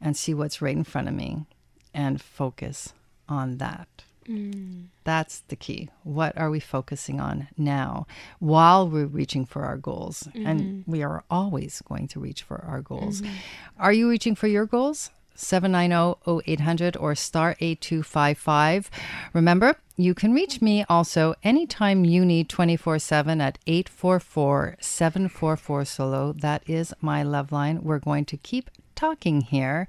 and 0.00 0.16
see 0.16 0.34
what's 0.34 0.60
right 0.60 0.76
in 0.76 0.84
front 0.84 1.08
of 1.08 1.14
me 1.14 1.46
and 1.94 2.20
focus 2.20 2.92
on 3.28 3.58
that? 3.58 3.88
Mm. 4.28 4.86
That's 5.04 5.40
the 5.48 5.56
key. 5.56 5.88
What 6.02 6.36
are 6.36 6.50
we 6.50 6.60
focusing 6.60 7.18
on 7.20 7.48
now 7.56 8.06
while 8.40 8.88
we're 8.88 9.06
reaching 9.06 9.46
for 9.46 9.64
our 9.64 9.78
goals? 9.78 10.28
And 10.34 10.60
mm-hmm. 10.60 10.90
we 10.90 11.02
are 11.02 11.24
always 11.30 11.80
going 11.88 12.08
to 12.08 12.20
reach 12.20 12.42
for 12.42 12.62
our 12.68 12.82
goals. 12.82 13.22
Mm-hmm. 13.22 13.34
Are 13.78 13.92
you 13.92 14.10
reaching 14.10 14.34
for 14.34 14.46
your 14.46 14.66
goals? 14.66 15.10
790-0800 15.38 17.00
or 17.00 17.14
star 17.14 17.56
8255. 17.60 18.90
Remember, 19.32 19.76
you 19.96 20.12
can 20.14 20.34
reach 20.34 20.60
me 20.60 20.84
also 20.88 21.34
anytime 21.42 22.04
you 22.04 22.24
need 22.24 22.48
24/7 22.48 23.40
at 23.40 23.58
844-744-SOLO. 23.66 26.34
That 26.34 26.62
is 26.66 26.94
my 27.00 27.22
love 27.22 27.52
line. 27.52 27.82
We're 27.82 27.98
going 27.98 28.24
to 28.26 28.36
keep 28.36 28.70
talking 28.94 29.40
here 29.40 29.88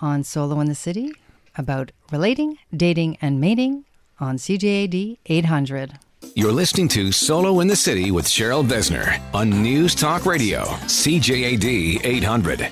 on 0.00 0.22
Solo 0.24 0.60
in 0.60 0.68
the 0.68 0.74
City 0.74 1.12
about 1.56 1.92
relating, 2.12 2.58
dating 2.76 3.16
and 3.22 3.40
mating 3.40 3.86
on 4.18 4.36
CJAD 4.36 5.16
800. 5.26 5.98
You're 6.34 6.52
listening 6.52 6.88
to 6.88 7.12
Solo 7.12 7.60
in 7.60 7.68
the 7.68 7.76
City 7.76 8.10
with 8.10 8.26
Cheryl 8.26 8.64
Besner 8.64 9.18
on 9.32 9.50
News 9.50 9.94
Talk 9.94 10.26
Radio, 10.26 10.64
CJAD 10.86 12.04
800. 12.04 12.68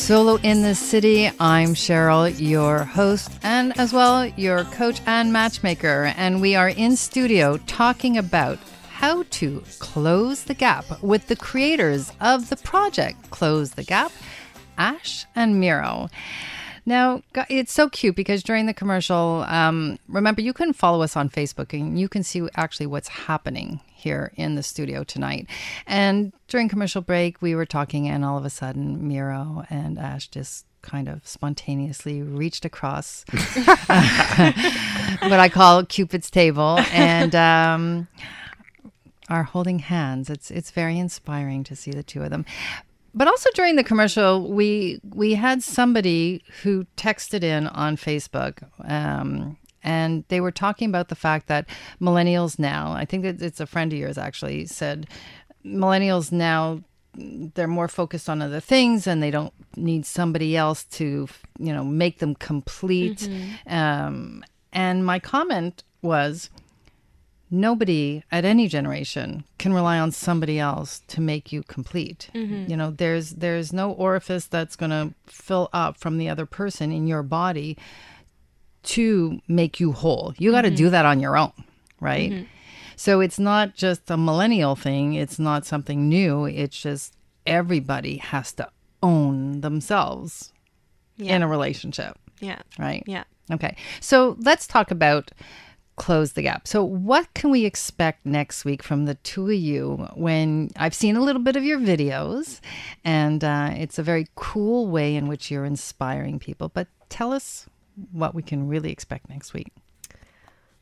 Solo 0.00 0.36
in 0.36 0.62
the 0.62 0.74
City. 0.74 1.30
I'm 1.38 1.74
Cheryl, 1.74 2.34
your 2.40 2.84
host, 2.84 3.30
and 3.42 3.78
as 3.78 3.92
well 3.92 4.24
your 4.24 4.64
coach 4.64 5.00
and 5.06 5.30
matchmaker. 5.30 6.14
And 6.16 6.40
we 6.40 6.56
are 6.56 6.70
in 6.70 6.96
studio 6.96 7.58
talking 7.66 8.16
about 8.16 8.58
how 8.88 9.24
to 9.24 9.62
close 9.78 10.44
the 10.44 10.54
gap 10.54 11.02
with 11.02 11.26
the 11.26 11.36
creators 11.36 12.12
of 12.18 12.48
the 12.48 12.56
project 12.56 13.30
Close 13.30 13.72
the 13.72 13.84
Gap, 13.84 14.10
Ash 14.78 15.26
and 15.36 15.60
Miro. 15.60 16.08
Now, 16.86 17.22
it's 17.50 17.72
so 17.72 17.90
cute 17.90 18.16
because 18.16 18.42
during 18.42 18.64
the 18.64 18.74
commercial, 18.74 19.44
um, 19.48 19.98
remember, 20.08 20.40
you 20.40 20.54
can 20.54 20.72
follow 20.72 21.02
us 21.02 21.14
on 21.14 21.28
Facebook 21.28 21.78
and 21.78 22.00
you 22.00 22.08
can 22.08 22.22
see 22.22 22.48
actually 22.56 22.86
what's 22.86 23.08
happening 23.08 23.80
here 24.00 24.32
in 24.36 24.54
the 24.54 24.62
studio 24.62 25.04
tonight. 25.04 25.46
And 25.86 26.32
during 26.48 26.68
commercial 26.68 27.02
break, 27.02 27.40
we 27.40 27.54
were 27.54 27.66
talking, 27.66 28.08
and 28.08 28.24
all 28.24 28.36
of 28.36 28.44
a 28.44 28.50
sudden, 28.50 29.06
Miro 29.06 29.64
and 29.70 29.98
Ash 29.98 30.28
just 30.28 30.66
kind 30.82 31.08
of 31.08 31.26
spontaneously 31.26 32.22
reached 32.22 32.64
across 32.64 33.24
what 33.30 33.40
I 35.38 35.50
call 35.52 35.84
Cupid's 35.84 36.30
table 36.30 36.78
and 36.92 37.34
um, 37.34 38.08
are 39.28 39.44
holding 39.44 39.78
hands. 39.78 40.30
It's 40.30 40.50
it's 40.50 40.70
very 40.70 40.98
inspiring 40.98 41.64
to 41.64 41.76
see 41.76 41.90
the 41.90 42.02
two 42.02 42.22
of 42.22 42.30
them. 42.30 42.44
But 43.12 43.28
also 43.28 43.50
during 43.54 43.76
the 43.76 43.84
commercial, 43.84 44.50
we 44.50 45.00
we 45.04 45.34
had 45.34 45.62
somebody 45.62 46.42
who 46.62 46.86
texted 46.96 47.42
in 47.42 47.66
on 47.68 47.96
Facebook, 47.96 48.62
um, 48.84 49.56
and 49.82 50.24
they 50.28 50.40
were 50.40 50.50
talking 50.52 50.88
about 50.88 51.08
the 51.08 51.14
fact 51.14 51.46
that 51.48 51.66
millennials 52.00 52.58
now. 52.58 52.92
I 52.92 53.04
think 53.04 53.22
that 53.24 53.42
it's 53.42 53.60
a 53.60 53.66
friend 53.66 53.92
of 53.92 53.98
yours 53.98 54.18
actually 54.18 54.66
said 54.66 55.06
millennials 55.64 56.32
now 56.32 56.82
they're 57.14 57.66
more 57.66 57.88
focused 57.88 58.28
on 58.28 58.40
other 58.40 58.60
things 58.60 59.06
and 59.06 59.20
they 59.22 59.32
don't 59.32 59.52
need 59.76 60.06
somebody 60.06 60.56
else 60.56 60.84
to 60.84 61.28
you 61.58 61.72
know 61.72 61.84
make 61.84 62.18
them 62.18 62.34
complete. 62.34 63.28
Um, 63.66 64.44
and 64.72 65.04
my 65.04 65.18
comment 65.18 65.82
was 66.02 66.50
nobody 67.50 68.22
at 68.30 68.44
any 68.44 68.68
generation 68.68 69.42
can 69.58 69.72
rely 69.74 69.98
on 69.98 70.12
somebody 70.12 70.60
else 70.60 71.02
to 71.08 71.20
make 71.20 71.50
you 71.52 71.64
complete. 71.64 72.30
You 72.70 72.76
know 72.76 72.92
there's 72.92 73.30
there's 73.30 73.72
no 73.72 73.90
orifice 73.90 74.46
that's 74.46 74.76
going 74.76 74.90
to 74.90 75.12
fill 75.26 75.68
up 75.72 75.98
from 75.98 76.16
the 76.16 76.28
other 76.28 76.46
person 76.46 76.92
in 76.92 77.08
your 77.08 77.24
body 77.24 77.76
to 78.82 79.40
make 79.48 79.78
you 79.80 79.92
whole 79.92 80.34
you 80.38 80.50
got 80.50 80.62
to 80.62 80.70
do 80.70 80.90
that 80.90 81.04
on 81.04 81.20
your 81.20 81.36
own 81.36 81.52
right 82.00 82.46
so 82.96 83.20
it's 83.20 83.38
not 83.38 83.74
just 83.74 84.10
a 84.10 84.16
millennial 84.16 84.74
thing 84.76 85.14
it's 85.14 85.38
not 85.38 85.66
something 85.66 86.08
new 86.08 86.44
it's 86.46 86.80
just 86.80 87.14
everybody 87.46 88.16
has 88.18 88.52
to 88.52 88.68
own 89.02 89.60
themselves 89.62 90.52
Yeah. 91.16 91.36
in 91.36 91.42
a 91.42 91.48
relationship 91.48 92.18
Yeah. 92.40 92.60
right 92.78 93.02
Yeah. 93.06 93.24
Okay. 93.52 93.76
So 94.00 94.36
let's 94.40 94.66
talk 94.68 94.90
about 94.92 95.32
close 95.96 96.32
the 96.32 96.40
gap. 96.42 96.66
So 96.68 96.82
what 96.82 97.26
can 97.34 97.50
we 97.50 97.66
expect 97.66 98.24
next 98.24 98.64
week 98.64 98.82
from 98.82 99.04
the 99.06 99.16
two 99.16 99.48
of 99.48 99.54
you 99.54 100.08
when 100.14 100.70
I've 100.76 100.94
seen 100.94 101.16
a 101.16 101.20
little 101.20 101.42
bit 101.42 101.56
of 101.56 101.64
your 101.64 101.78
videos 101.78 102.60
and 103.04 103.42
uh, 103.44 103.70
it's 103.76 103.98
a 103.98 104.02
very 104.02 104.28
cool 104.34 104.86
way 104.86 105.14
in 105.16 105.26
which 105.28 105.50
you're 105.50 105.66
inspiring 105.66 106.38
people. 106.38 106.70
But 106.70 106.86
tell 107.10 107.32
us 107.32 107.66
what 108.12 108.34
we 108.34 108.42
can 108.42 108.68
really 108.68 108.90
expect 108.90 109.28
next 109.28 109.52
week. 109.52 109.72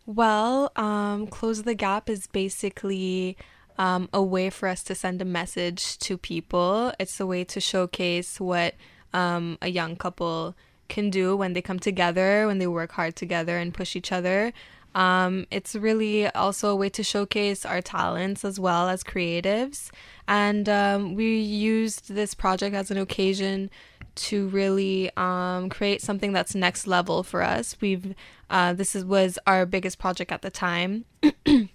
Well, 0.07 0.73
um, 0.77 1.27
Close 1.27 1.65
the 1.65 1.75
Gap 1.75 2.09
is 2.09 2.27
basically 2.27 3.37
um, 3.77 4.09
a 4.13 4.23
way 4.23 4.51
for 4.51 4.69
us 4.69 4.83
to 4.85 4.95
send 4.95 5.21
a 5.21 5.25
message 5.25 5.99
to 5.99 6.17
people. 6.17 6.93
It's 6.99 7.21
a 7.21 7.27
way 7.27 7.45
to 7.45 7.61
showcase 7.61 8.41
what 8.41 8.75
um, 9.13 9.59
a 9.61 9.69
young 9.69 9.97
couple 9.97 10.55
can 10.89 11.11
do 11.11 11.37
when 11.37 11.53
they 11.53 11.63
come 11.63 11.79
together, 11.79 12.47
when 12.47 12.59
they 12.59 12.67
work 12.67 12.93
hard 12.93 13.17
together 13.17 13.59
and 13.59 13.75
push 13.75 13.95
each 13.95 14.11
other. 14.11 14.53
Um, 14.95 15.47
it's 15.51 15.77
really 15.77 16.27
also 16.29 16.71
a 16.71 16.77
way 16.77 16.89
to 16.91 17.03
showcase 17.03 17.65
our 17.65 17.83
talents 17.83 18.45
as 18.45 18.59
well 18.59 18.89
as 18.89 19.05
creatives. 19.05 19.91
And 20.27 20.69
um, 20.69 21.15
we 21.15 21.39
used 21.39 22.13
this 22.13 22.35
project 22.35 22.75
as 22.75 22.91
an 22.91 22.99
occasion 22.99 23.71
to 24.19 24.49
really 24.49 25.11
um, 25.17 25.69
create 25.69 26.03
something 26.03 26.33
that's 26.33 26.55
next 26.55 26.87
level 26.87 27.23
for 27.23 27.43
us. 27.43 27.77
We've 27.81 28.15
uh, 28.51 28.73
this 28.73 28.95
is, 28.97 29.05
was 29.05 29.39
our 29.47 29.67
biggest 29.67 29.99
project 29.99 30.33
at 30.33 30.43
the 30.43 30.51
time. 30.51 31.05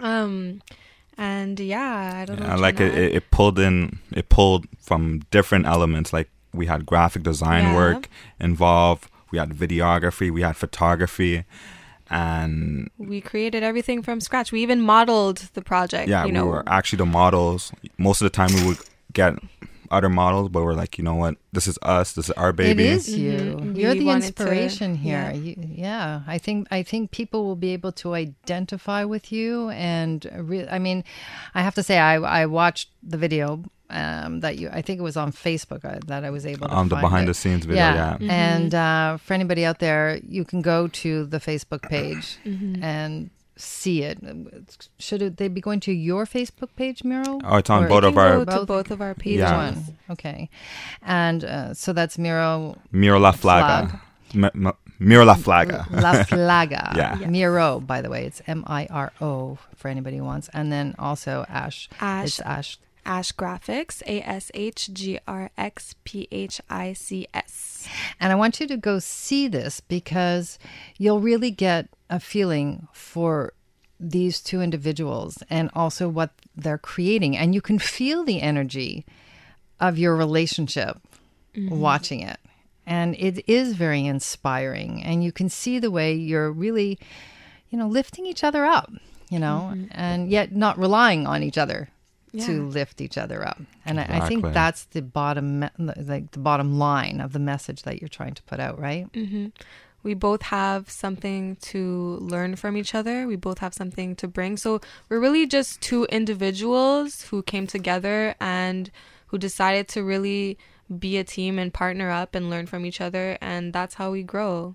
um, 0.00 0.62
and 1.18 1.58
yeah, 1.60 2.20
I 2.22 2.24
don't 2.24 2.40
know. 2.40 2.46
I 2.46 2.54
like 2.54 2.80
it, 2.80 2.94
it. 2.96 3.14
It 3.14 3.30
pulled 3.30 3.58
in. 3.58 3.98
It 4.12 4.28
pulled 4.28 4.66
from 4.80 5.20
different 5.30 5.66
elements. 5.66 6.12
Like 6.12 6.30
we 6.54 6.66
had 6.66 6.86
graphic 6.86 7.22
design 7.22 7.64
Yeah. 7.64 7.76
work 7.76 8.08
involved. 8.40 9.10
We 9.30 9.38
had 9.38 9.50
videography. 9.50 10.30
We 10.30 10.42
had 10.42 10.56
photography, 10.56 11.44
and. 12.08 12.90
We 12.98 13.20
created 13.20 13.62
everything 13.62 14.02
from 14.02 14.20
scratch. 14.20 14.50
We 14.50 14.62
even 14.62 14.80
modeled 14.80 15.48
the 15.54 15.62
project. 15.62 16.08
yeah, 16.08 16.24
you 16.24 16.32
know, 16.32 16.44
we 16.44 16.50
were 16.50 16.64
actually 16.66 16.98
the 16.98 17.06
models. 17.06 17.72
Most 17.98 18.20
of 18.20 18.24
the 18.26 18.30
time, 18.30 18.52
we 18.54 18.66
would 18.66 18.78
get 19.12 19.34
other 19.90 20.08
models, 20.08 20.48
but 20.50 20.62
we're 20.62 20.74
like, 20.74 20.98
you 20.98 21.04
know 21.04 21.14
what? 21.16 21.36
This 21.52 21.66
is 21.66 21.78
us. 21.82 22.12
This 22.12 22.26
is 22.26 22.30
our 22.32 22.52
baby. 22.52 22.84
It 22.84 22.90
is 22.90 23.08
you. 23.16 23.32
Mhm. 23.38 23.76
You're 23.76 23.92
We 23.92 23.98
the 24.00 24.04
wanted 24.06 24.20
to- 24.36 24.42
inspiration 24.44 24.94
here. 24.94 25.30
yeah. 25.34 25.40
You, 25.44 25.54
yeah, 25.58 26.20
I 26.26 26.38
think 26.38 26.68
I 26.70 26.82
think 26.82 27.10
people 27.10 27.44
will 27.44 27.56
be 27.56 27.72
able 27.72 27.92
to 28.02 28.14
identify 28.14 29.04
with 29.04 29.32
you, 29.32 29.70
and 29.70 30.24
re- 30.50 30.68
I 30.68 30.78
mean, 30.78 31.02
I 31.54 31.62
have 31.62 31.74
to 31.74 31.82
say, 31.82 31.98
I 31.98 32.14
I 32.42 32.46
watched 32.46 32.88
the 33.02 33.18
video 33.18 33.64
um, 33.90 34.38
that 34.40 34.56
you. 34.58 34.68
I 34.72 34.82
think 34.82 35.00
it 35.00 35.02
was 35.02 35.16
on 35.16 35.32
Facebook 35.32 35.84
uh, 35.84 35.98
that 36.06 36.24
I 36.24 36.30
was 36.30 36.46
able 36.46 36.68
to 36.68 36.74
on 36.74 36.88
the 36.88 36.94
find 36.96 37.02
behind 37.02 37.24
it. 37.24 37.30
the 37.32 37.34
scenes 37.34 37.64
video. 37.66 37.82
Yeah, 37.82 38.16
Yeah, 38.20 38.32
and 38.32 38.72
uh, 38.74 39.16
for 39.18 39.34
anybody 39.34 39.64
out 39.64 39.80
there, 39.80 40.20
you 40.28 40.44
can 40.44 40.62
go 40.62 40.86
to 41.02 41.26
the 41.26 41.40
Facebook 41.40 41.82
page 41.88 42.38
Mm-hmm. 42.46 42.84
and 42.84 43.30
see 43.60 44.02
it. 44.02 44.18
Should 44.98 45.22
it, 45.22 45.36
they 45.36 45.48
be 45.48 45.60
going 45.60 45.80
to 45.80 45.92
your 45.92 46.24
Facebook 46.26 46.70
page, 46.76 47.04
Miro? 47.04 47.40
Oh, 47.44 47.56
it's 47.56 47.70
on 47.70 47.84
Or- 47.84 47.88
both 47.88 48.02
You 48.02 48.08
of 48.08 48.18
our 48.18 48.30
go 48.32 48.44
to 48.44 48.56
Both? 48.56 48.66
both 48.66 48.90
of 48.90 49.00
our 49.00 49.14
pages. 49.14 49.40
Yeah. 49.40 49.56
one. 49.56 49.84
Okay, 50.10 50.48
and 51.02 51.44
uh, 51.44 51.74
so 51.74 51.92
that's 51.92 52.18
Miro 52.18 52.76
Miro 52.92 53.18
La 53.18 53.32
Flaga. 53.32 54.00
M- 54.34 54.44
M- 54.44 54.72
Miro 54.98 55.24
La 55.24 55.34
Flaga. 55.34 55.86
La 55.90 56.22
Flaga. 56.24 56.92
Yeah. 56.96 57.18
Yeah. 57.18 57.26
Miro, 57.28 57.80
by 57.80 58.00
the 58.02 58.10
way, 58.10 58.26
it's 58.26 58.42
M 58.46 58.64
I 58.66 58.86
R 58.90 59.12
O 59.20 59.58
for 59.76 59.88
anybody 59.88 60.16
who 60.18 60.24
wants, 60.24 60.48
and 60.52 60.70
then 60.72 60.94
also 60.98 61.44
Ash. 61.48 61.88
Ash 62.00 62.26
It's 62.26 62.40
Ash. 62.40 62.78
Ash 63.06 63.32
Graphics, 63.32 64.02
A 64.06 64.20
S 64.28 64.50
H 64.52 64.90
G 64.92 65.18
R 65.26 65.50
X 65.56 65.94
P 66.04 66.28
H 66.30 66.60
I 66.68 66.92
C 66.92 67.26
S. 67.32 67.88
And 68.20 68.30
I 68.30 68.34
want 68.36 68.60
you 68.60 68.66
to 68.66 68.76
go 68.76 68.98
see 68.98 69.48
this 69.48 69.80
because 69.80 70.58
you'll 70.98 71.20
really 71.20 71.50
get 71.50 71.88
a 72.10 72.20
feeling 72.20 72.88
for 72.92 73.54
these 73.98 74.40
two 74.40 74.60
individuals 74.60 75.42
and 75.48 75.70
also 75.74 76.08
what 76.08 76.30
they're 76.56 76.78
creating. 76.78 77.36
And 77.36 77.54
you 77.54 77.60
can 77.60 77.78
feel 77.78 78.24
the 78.24 78.40
energy 78.42 79.06
of 79.78 79.98
your 79.98 80.16
relationship 80.16 80.98
mm-hmm. 81.54 81.78
watching 81.78 82.20
it. 82.20 82.38
And 82.86 83.14
it 83.16 83.48
is 83.48 83.74
very 83.74 84.04
inspiring. 84.04 85.02
And 85.02 85.22
you 85.22 85.32
can 85.32 85.48
see 85.48 85.78
the 85.78 85.90
way 85.90 86.14
you're 86.14 86.50
really, 86.50 86.98
you 87.70 87.78
know, 87.78 87.86
lifting 87.86 88.26
each 88.26 88.42
other 88.42 88.64
up, 88.64 88.90
you 89.28 89.38
know, 89.38 89.70
mm-hmm. 89.72 89.86
and 89.90 90.28
yet 90.28 90.52
not 90.52 90.78
relying 90.78 91.26
on 91.26 91.42
each 91.42 91.58
other 91.58 91.88
to 92.38 92.68
lift 92.68 93.00
each 93.00 93.18
other 93.18 93.46
up. 93.46 93.60
And 93.84 93.98
I, 93.98 94.06
I 94.08 94.28
think 94.28 94.44
that's 94.44 94.84
the 94.84 95.02
bottom, 95.02 95.68
like 95.78 96.30
the 96.30 96.38
bottom 96.38 96.78
line 96.78 97.20
of 97.20 97.32
the 97.32 97.40
message 97.40 97.82
that 97.82 98.00
you're 98.00 98.08
trying 98.08 98.34
to 98.34 98.42
put 98.44 98.60
out, 98.60 98.78
right? 98.78 99.12
Mm-hmm. 99.12 99.46
We 100.02 100.14
both 100.14 100.42
have 100.42 100.90
something 100.90 101.56
to 101.56 102.18
learn 102.20 102.56
from 102.56 102.76
each 102.76 102.94
other. 102.94 103.26
We 103.26 103.36
both 103.36 103.58
have 103.58 103.74
something 103.74 104.16
to 104.16 104.28
bring. 104.28 104.56
So 104.56 104.80
we're 105.08 105.20
really 105.20 105.46
just 105.46 105.80
two 105.80 106.04
individuals 106.06 107.22
who 107.22 107.42
came 107.42 107.66
together 107.66 108.34
and 108.40 108.90
who 109.26 109.38
decided 109.38 109.88
to 109.88 110.02
really 110.02 110.58
be 110.98 111.18
a 111.18 111.24
team 111.24 111.58
and 111.58 111.72
partner 111.72 112.10
up 112.10 112.34
and 112.34 112.50
learn 112.50 112.66
from 112.66 112.84
each 112.84 113.00
other. 113.00 113.38
And 113.40 113.72
that's 113.72 113.94
how 113.94 114.10
we 114.10 114.22
grow. 114.22 114.74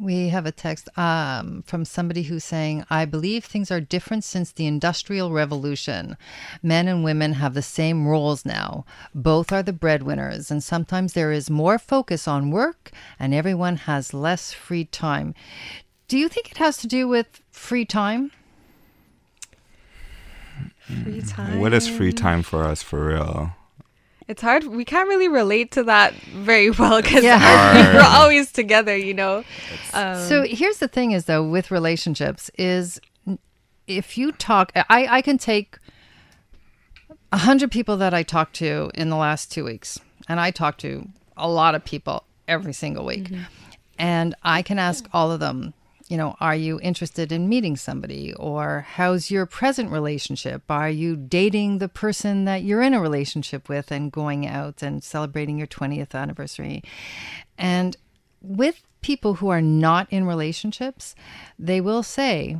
We 0.00 0.28
have 0.28 0.46
a 0.46 0.52
text 0.52 0.88
um, 0.96 1.62
from 1.66 1.84
somebody 1.84 2.22
who's 2.22 2.42
saying, 2.42 2.86
I 2.88 3.04
believe 3.04 3.44
things 3.44 3.70
are 3.70 3.82
different 3.82 4.24
since 4.24 4.50
the 4.50 4.66
Industrial 4.66 5.30
Revolution. 5.30 6.16
Men 6.62 6.88
and 6.88 7.04
women 7.04 7.34
have 7.34 7.52
the 7.52 7.60
same 7.60 8.08
roles 8.08 8.46
now. 8.46 8.86
Both 9.14 9.52
are 9.52 9.62
the 9.62 9.74
breadwinners, 9.74 10.50
and 10.50 10.64
sometimes 10.64 11.12
there 11.12 11.32
is 11.32 11.50
more 11.50 11.78
focus 11.78 12.26
on 12.26 12.50
work 12.50 12.92
and 13.18 13.34
everyone 13.34 13.76
has 13.76 14.14
less 14.14 14.54
free 14.54 14.86
time. 14.86 15.34
Do 16.08 16.16
you 16.16 16.30
think 16.30 16.50
it 16.50 16.56
has 16.56 16.78
to 16.78 16.86
do 16.86 17.06
with 17.06 17.42
free 17.50 17.84
time? 17.84 18.32
Free 21.04 21.20
time. 21.20 21.60
What 21.60 21.74
is 21.74 21.86
free 21.86 22.12
time 22.12 22.42
for 22.42 22.64
us 22.64 22.82
for 22.82 23.06
real? 23.06 23.52
It's 24.30 24.42
hard. 24.42 24.62
We 24.64 24.84
can't 24.84 25.08
really 25.08 25.26
relate 25.26 25.72
to 25.72 25.82
that 25.82 26.14
very 26.14 26.70
well 26.78 27.02
because 27.02 27.24
Yeah. 27.24 27.94
we're 27.96 28.16
always 28.20 28.52
together, 28.52 28.96
you 28.96 29.12
know. 29.12 29.42
Um, 29.92 30.16
so 30.28 30.44
here's 30.44 30.78
the 30.78 30.86
thing 30.86 31.10
is 31.10 31.24
though 31.24 31.42
with 31.42 31.72
relationships 31.72 32.48
is 32.56 33.00
if 33.88 34.16
you 34.16 34.30
talk 34.30 34.70
I, 34.76 35.08
I 35.18 35.20
can 35.20 35.36
take 35.36 35.78
a 37.32 37.38
hundred 37.38 37.72
people 37.72 37.96
that 37.96 38.14
I 38.14 38.22
talked 38.22 38.54
to 38.56 38.90
in 38.94 39.08
the 39.10 39.16
last 39.16 39.50
two 39.50 39.64
weeks, 39.64 39.98
and 40.28 40.38
I 40.38 40.52
talk 40.52 40.78
to 40.78 41.08
a 41.36 41.48
lot 41.48 41.74
of 41.74 41.84
people 41.84 42.22
every 42.46 42.72
single 42.72 43.04
week. 43.04 43.30
And 43.98 44.34
I 44.44 44.62
can 44.62 44.78
ask 44.78 45.08
all 45.12 45.30
of 45.32 45.40
them, 45.40 45.74
you 46.10 46.16
know, 46.16 46.36
are 46.40 46.56
you 46.56 46.80
interested 46.80 47.30
in 47.30 47.48
meeting 47.48 47.76
somebody? 47.76 48.34
Or 48.34 48.84
how's 48.96 49.30
your 49.30 49.46
present 49.46 49.92
relationship? 49.92 50.62
Are 50.68 50.90
you 50.90 51.14
dating 51.14 51.78
the 51.78 51.88
person 51.88 52.46
that 52.46 52.64
you're 52.64 52.82
in 52.82 52.94
a 52.94 53.00
relationship 53.00 53.68
with 53.68 53.92
and 53.92 54.10
going 54.10 54.44
out 54.44 54.82
and 54.82 55.04
celebrating 55.04 55.56
your 55.56 55.68
20th 55.68 56.12
anniversary? 56.12 56.82
And 57.56 57.96
with 58.42 58.82
people 59.02 59.34
who 59.34 59.50
are 59.50 59.62
not 59.62 60.08
in 60.10 60.24
relationships, 60.26 61.14
they 61.60 61.80
will 61.80 62.02
say, 62.02 62.58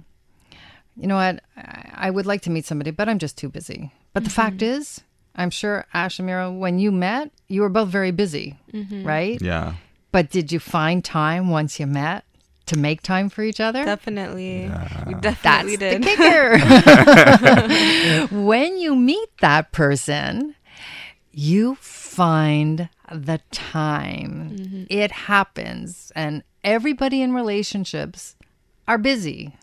you 0.96 1.06
know 1.08 1.16
what, 1.16 1.40
I 1.56 1.90
I 2.00 2.10
would 2.10 2.24
like 2.24 2.42
to 2.42 2.50
meet 2.50 2.64
somebody, 2.64 2.92
but 2.92 3.08
I'm 3.08 3.18
just 3.18 3.36
too 3.36 3.48
busy. 3.48 3.92
But 4.14 4.24
the 4.24 4.30
fact 4.30 4.58
mm-hmm. 4.58 4.80
is, 4.80 5.02
I'm 5.34 5.50
sure 5.50 5.84
ah, 5.92 6.04
Ash 6.04 6.18
and 6.18 6.26
Mira, 6.26 6.50
when 6.50 6.78
you 6.78 6.92
met, 6.92 7.30
you 7.48 7.62
were 7.62 7.68
both 7.68 7.88
very 7.88 8.10
busy, 8.10 8.58
mm-hmm. 8.72 9.04
right? 9.04 9.42
Yeah. 9.42 9.74
But 10.12 10.30
did 10.30 10.50
you 10.50 10.58
find 10.58 11.04
time 11.04 11.50
once 11.50 11.78
you 11.78 11.86
met 11.86 12.24
to 12.70 12.78
make 12.78 13.02
time 13.02 13.28
for 13.28 13.42
each 13.42 13.58
other? 13.60 13.84
definitely, 13.84 14.70
we 15.06 15.14
That's 15.14 15.42
definitely 15.42 15.76
the 15.76 15.98
kicker. 15.98 16.58
when 18.44 18.78
you 18.78 18.94
meet 18.94 19.28
that 19.40 19.72
person, 19.72 20.54
you 21.32 21.74
find 21.74 22.88
the 23.12 23.40
time. 23.50 24.86
It 24.88 25.10
happens, 25.10 26.12
and 26.14 26.44
everybody 26.62 27.22
in 27.22 27.34
relationships 27.34 28.36
are 28.86 28.98
busy. 28.98 29.56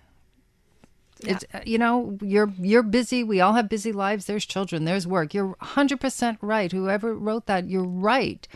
It's 1.21 1.45
uh, 1.53 1.61
you 1.65 1.77
know 1.77 2.17
you're 2.21 2.51
you're 2.59 2.83
busy. 2.83 3.23
We 3.23 3.39
all 3.39 3.53
have 3.53 3.69
busy 3.69 3.93
lives. 3.93 4.25
There's 4.25 4.45
children. 4.45 4.83
There's 4.83 5.07
work. 5.07 5.33
You're 5.33 5.47
100 5.47 6.01
percent 6.01 6.39
right. 6.41 6.71
Whoever 6.71 7.15
wrote 7.15 7.45
that, 7.45 7.69
you're 7.69 7.83
right 7.83 8.47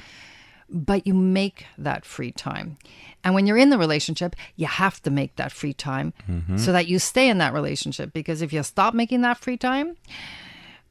but 0.72 1.06
you 1.06 1.14
make 1.14 1.66
that 1.78 2.06
free 2.06 2.32
time. 2.32 2.78
And 3.24 3.34
when 3.36 3.46
you're 3.46 3.58
in 3.58 3.70
the 3.70 3.78
relationship, 3.78 4.36
you 4.56 4.66
have 4.68 5.02
to 5.04 5.12
make 5.12 5.36
that 5.36 5.52
free 5.52 5.74
time 5.74 6.14
so 6.58 6.72
that 6.72 6.88
you 6.88 7.00
stay 7.00 7.30
in 7.30 7.38
that 7.38 7.54
relationship. 7.54 8.14
Because 8.14 8.42
if 8.42 8.52
you 8.52 8.64
stop 8.64 8.94
making 8.94 9.22
that 9.22 9.38
free 9.38 9.58
time, 9.58 9.96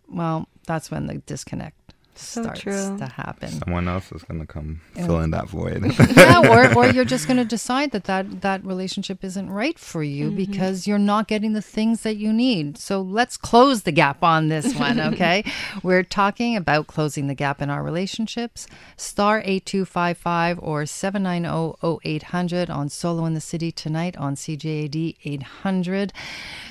well, 0.08 0.48
that's 0.66 0.90
when 0.90 1.06
the 1.06 1.18
disconnect 1.18 1.79
So 2.14 2.42
starts 2.42 2.60
true. 2.60 2.98
to 2.98 3.06
happen. 3.06 3.48
Someone 3.48 3.88
else 3.88 4.12
is 4.12 4.22
gonna 4.24 4.46
come 4.46 4.80
fill 4.94 5.20
in 5.20 5.30
that 5.30 5.48
void. 5.48 5.94
yeah, 6.16 6.40
or, 6.48 6.74
or 6.76 6.86
you're 6.86 7.04
just 7.04 7.26
going 7.26 7.36
to 7.36 7.44
decide 7.44 7.90
that, 7.92 8.04
that 8.04 8.40
that 8.40 8.64
relationship 8.64 9.22
isn't 9.24 9.50
right 9.50 9.78
for 9.78 10.02
you 10.02 10.26
mm-hmm. 10.26 10.36
because 10.36 10.86
you're 10.86 10.98
not 10.98 11.28
getting 11.28 11.52
the 11.52 11.62
things 11.62 12.02
that 12.02 12.16
you 12.16 12.32
need. 12.32 12.78
So 12.78 13.00
let's 13.00 13.36
close 13.36 13.82
the 13.82 13.92
gap 13.92 14.22
on 14.22 14.48
this 14.48 14.74
one, 14.74 15.00
okay? 15.12 15.44
We're 15.82 16.02
talking 16.02 16.56
about 16.56 16.86
closing 16.86 17.26
the 17.26 17.34
gap 17.34 17.60
in 17.60 17.70
our 17.70 17.82
relationships. 17.82 18.66
Star 18.96 19.40
8255 19.44 20.58
or 20.60 20.82
790-0800 20.84 22.70
on 22.70 22.88
Solo 22.88 23.24
in 23.26 23.34
the 23.34 23.40
City 23.40 23.72
tonight 23.72 24.16
on 24.16 24.34
CJAD 24.34 25.16
800. 25.24 26.12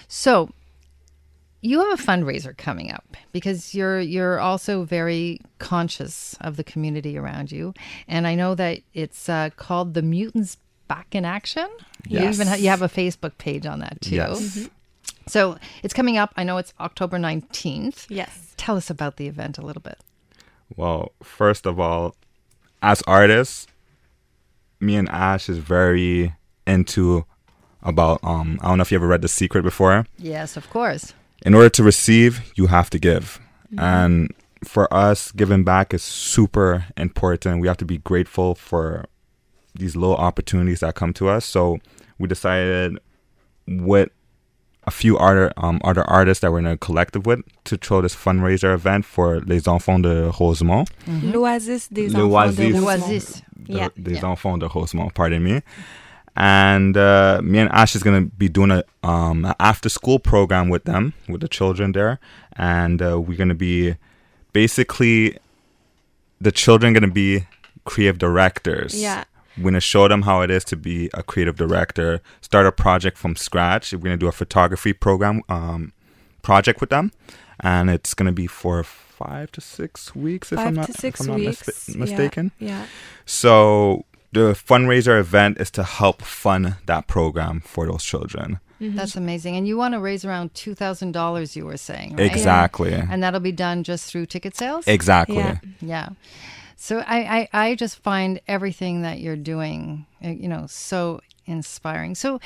So 0.08 0.50
you 1.62 1.80
have 1.80 2.00
a 2.00 2.02
fundraiser 2.04 2.56
coming 2.56 2.92
up 2.92 3.18
because 3.32 3.74
you're 3.76 4.00
you're 4.00 4.40
also 4.40 4.84
very 4.84 5.42
conscious 5.58 6.36
of 6.42 6.56
the 6.58 6.64
community 6.64 7.18
around 7.18 7.52
you, 7.52 7.74
and 8.08 8.26
I 8.28 8.36
know 8.36 8.56
that 8.56 8.80
it's 8.94 9.28
uh, 9.30 9.50
called 9.56 9.94
the 9.94 10.02
Mutants 10.02 10.58
Back 10.88 11.14
in 11.14 11.26
Action. 11.26 11.68
Yes. 12.08 12.24
You 12.24 12.30
even 12.30 12.48
ha- 12.48 12.56
you 12.56 12.70
have 12.70 12.82
a 12.82 12.88
Facebook 12.90 13.38
page 13.38 13.66
on 13.66 13.80
that 13.80 14.00
too. 14.02 14.16
yes. 14.16 14.70
So 15.28 15.58
it's 15.84 15.94
coming 15.94 16.18
up. 16.18 16.34
I 16.38 16.44
know 16.44 16.58
it's 16.58 16.74
October 16.80 17.20
nineteenth. 17.20 18.08
Yes. 18.10 18.54
Tell 18.58 18.78
us 18.78 18.90
about 18.90 19.18
the 19.18 19.28
event 19.28 19.58
a 19.58 19.62
little 19.62 19.82
bit. 19.82 20.00
Well, 20.76 21.12
first 21.22 21.66
of 21.66 21.80
all, 21.80 22.16
as 22.82 23.02
artists, 23.06 23.68
me 24.80 24.96
and 24.96 25.10
Ash 25.10 25.50
is 25.50 25.58
very 25.58 26.34
into 26.66 27.26
about 27.84 28.20
um 28.24 28.60
I 28.62 28.70
don't 28.70 28.78
know 28.78 28.82
if 28.82 28.92
you 28.92 28.98
ever 28.98 29.08
read 29.08 29.22
The 29.22 29.28
Secret 29.28 29.62
before. 29.64 30.06
Yes, 30.18 30.56
of 30.58 30.70
course. 30.70 31.14
In 31.46 31.54
order 31.54 31.70
to 31.70 31.84
receive, 31.84 32.42
you 32.56 32.68
have 32.68 32.90
to 32.92 33.00
give. 33.00 33.40
And 33.78 34.34
for 34.64 34.92
us, 34.94 35.32
giving 35.32 35.64
back 35.64 35.94
is 35.94 36.04
super 36.04 36.86
important. 36.98 37.62
We 37.62 37.68
have 37.68 37.78
to 37.78 37.86
be 37.86 38.00
grateful 38.00 38.56
for 38.56 39.06
these 39.76 39.96
little 39.96 40.16
opportunities 40.18 40.80
that 40.82 40.96
come 40.96 41.14
to 41.14 41.30
us. 41.30 41.46
So 41.46 41.78
we 42.18 42.28
decided 42.28 42.98
with 43.68 44.10
a 44.86 44.92
few 44.92 45.18
other 45.18 45.54
um, 45.58 45.80
other 45.84 46.04
artists 46.10 46.42
that 46.42 46.52
we're 46.52 46.60
in 46.60 46.66
a 46.66 46.78
collective 46.78 47.26
with 47.28 47.42
to 47.66 47.78
throw 47.78 48.02
this 48.02 48.16
fundraiser 48.16 48.74
event 48.74 49.06
for 49.06 49.40
Les 49.42 49.68
Enfants 49.68 50.02
de 50.02 50.30
Rosemont. 50.32 50.90
L'Oasis 51.08 51.88
des 51.90 52.10
Le 52.10 52.24
enfants 52.26 52.56
de 52.56 52.74
Rosemont. 52.74 52.88
Oasis. 52.88 53.42
the, 53.56 53.74
Yeah. 53.74 53.90
des 54.02 54.14
Yeah. 54.16 54.26
enfants 54.26 54.58
de 54.58 54.66
Rosemont, 54.68 55.14
pardon 55.14 55.44
me. 55.44 55.62
And 56.36 56.96
uh, 56.96 57.42
me 57.44 57.60
and 57.60 57.70
Ash 57.72 57.96
is 57.96 58.04
gonna 58.04 58.22
be 58.22 58.48
doing 58.50 58.72
a 58.72 58.84
um 59.04 59.46
a 59.46 59.56
after 59.60 59.90
school 59.90 60.20
program 60.20 60.70
with 60.70 60.86
them, 60.86 61.14
with 61.28 61.42
the 61.42 61.48
children 61.48 61.92
there, 61.92 62.20
and 62.54 63.02
uh, 63.02 63.20
we're 63.20 63.38
gonna 63.38 63.56
be 63.56 63.96
basically 64.54 65.38
the 66.42 66.52
children 66.52 66.94
gonna 66.94 67.08
be 67.12 67.46
creative 67.86 68.18
directors. 68.18 69.00
Yeah. 69.00 69.24
We're 69.58 69.66
gonna 69.66 69.82
show 69.82 70.08
them 70.08 70.22
how 70.22 70.42
it 70.42 70.50
is 70.52 70.64
to 70.66 70.78
be 70.78 71.10
a 71.14 71.24
creative 71.24 71.58
director. 71.58 72.22
Start 72.42 72.66
a 72.66 72.72
project 72.72 73.18
from 73.18 73.36
scratch. 73.36 73.92
We're 73.92 74.00
gonna 74.00 74.18
do 74.18 74.28
a 74.28 74.32
photography 74.32 74.94
program 74.94 75.42
um 75.50 75.92
project 76.42 76.80
with 76.80 76.90
them, 76.90 77.12
and 77.60 77.90
it's 77.90 78.14
gonna 78.14 78.32
be 78.32 78.48
for 78.48 78.84
five 78.84 79.52
to 79.52 79.60
six 79.60 80.16
weeks 80.16 80.54
if 80.54 80.60
I'm 80.60 80.66
Five 80.68 80.76
not, 80.76 80.86
to 80.86 80.94
six 80.94 81.20
if 81.20 81.26
I'm 81.28 81.32
not 81.34 81.40
mis- 81.46 81.68
weeks. 81.68 81.90
Yeah, 81.90 81.98
mistaken. 81.98 82.52
Yeah. 82.60 82.86
So 83.26 84.06
the 84.32 84.52
fundraiser 84.54 85.20
event 85.20 85.60
is 85.60 85.72
to 85.72 85.84
help 85.84 86.22
fund 86.22 86.76
that 86.86 87.08
program 87.08 87.62
for 87.62 87.86
those 87.88 88.04
children. 88.04 88.60
That's 88.82 89.16
amazing. 89.18 89.58
And 89.58 89.68
you 89.68 89.76
want 89.76 89.94
to 89.94 90.00
raise 90.00 90.24
around 90.24 90.54
two 90.54 90.74
thousand 90.74 91.12
dollars. 91.12 91.56
You 91.56 91.66
were 91.66 91.76
saying, 91.76 92.16
right? 92.16 92.26
Exactly. 92.32 92.94
And 92.94 93.22
that'll 93.22 93.42
be 93.42 93.52
done 93.52 93.84
just 93.84 94.10
through 94.10 94.28
ticket 94.28 94.56
sales. 94.56 94.88
Exactly. 94.88 95.36
Yeah. 95.36 95.58
Yeah. 95.82 96.10
So 96.78 97.00
I, 97.00 97.50
I, 97.52 97.68
I 97.72 97.76
just 97.76 97.98
find 97.98 98.40
everything 98.48 99.02
that 99.02 99.20
you're 99.20 99.36
doing, 99.36 100.06
uh, 100.24 100.30
you 100.30 100.48
know, 100.48 100.66
so 100.70 101.20
inspiring. 101.46 102.16
So 102.16 102.40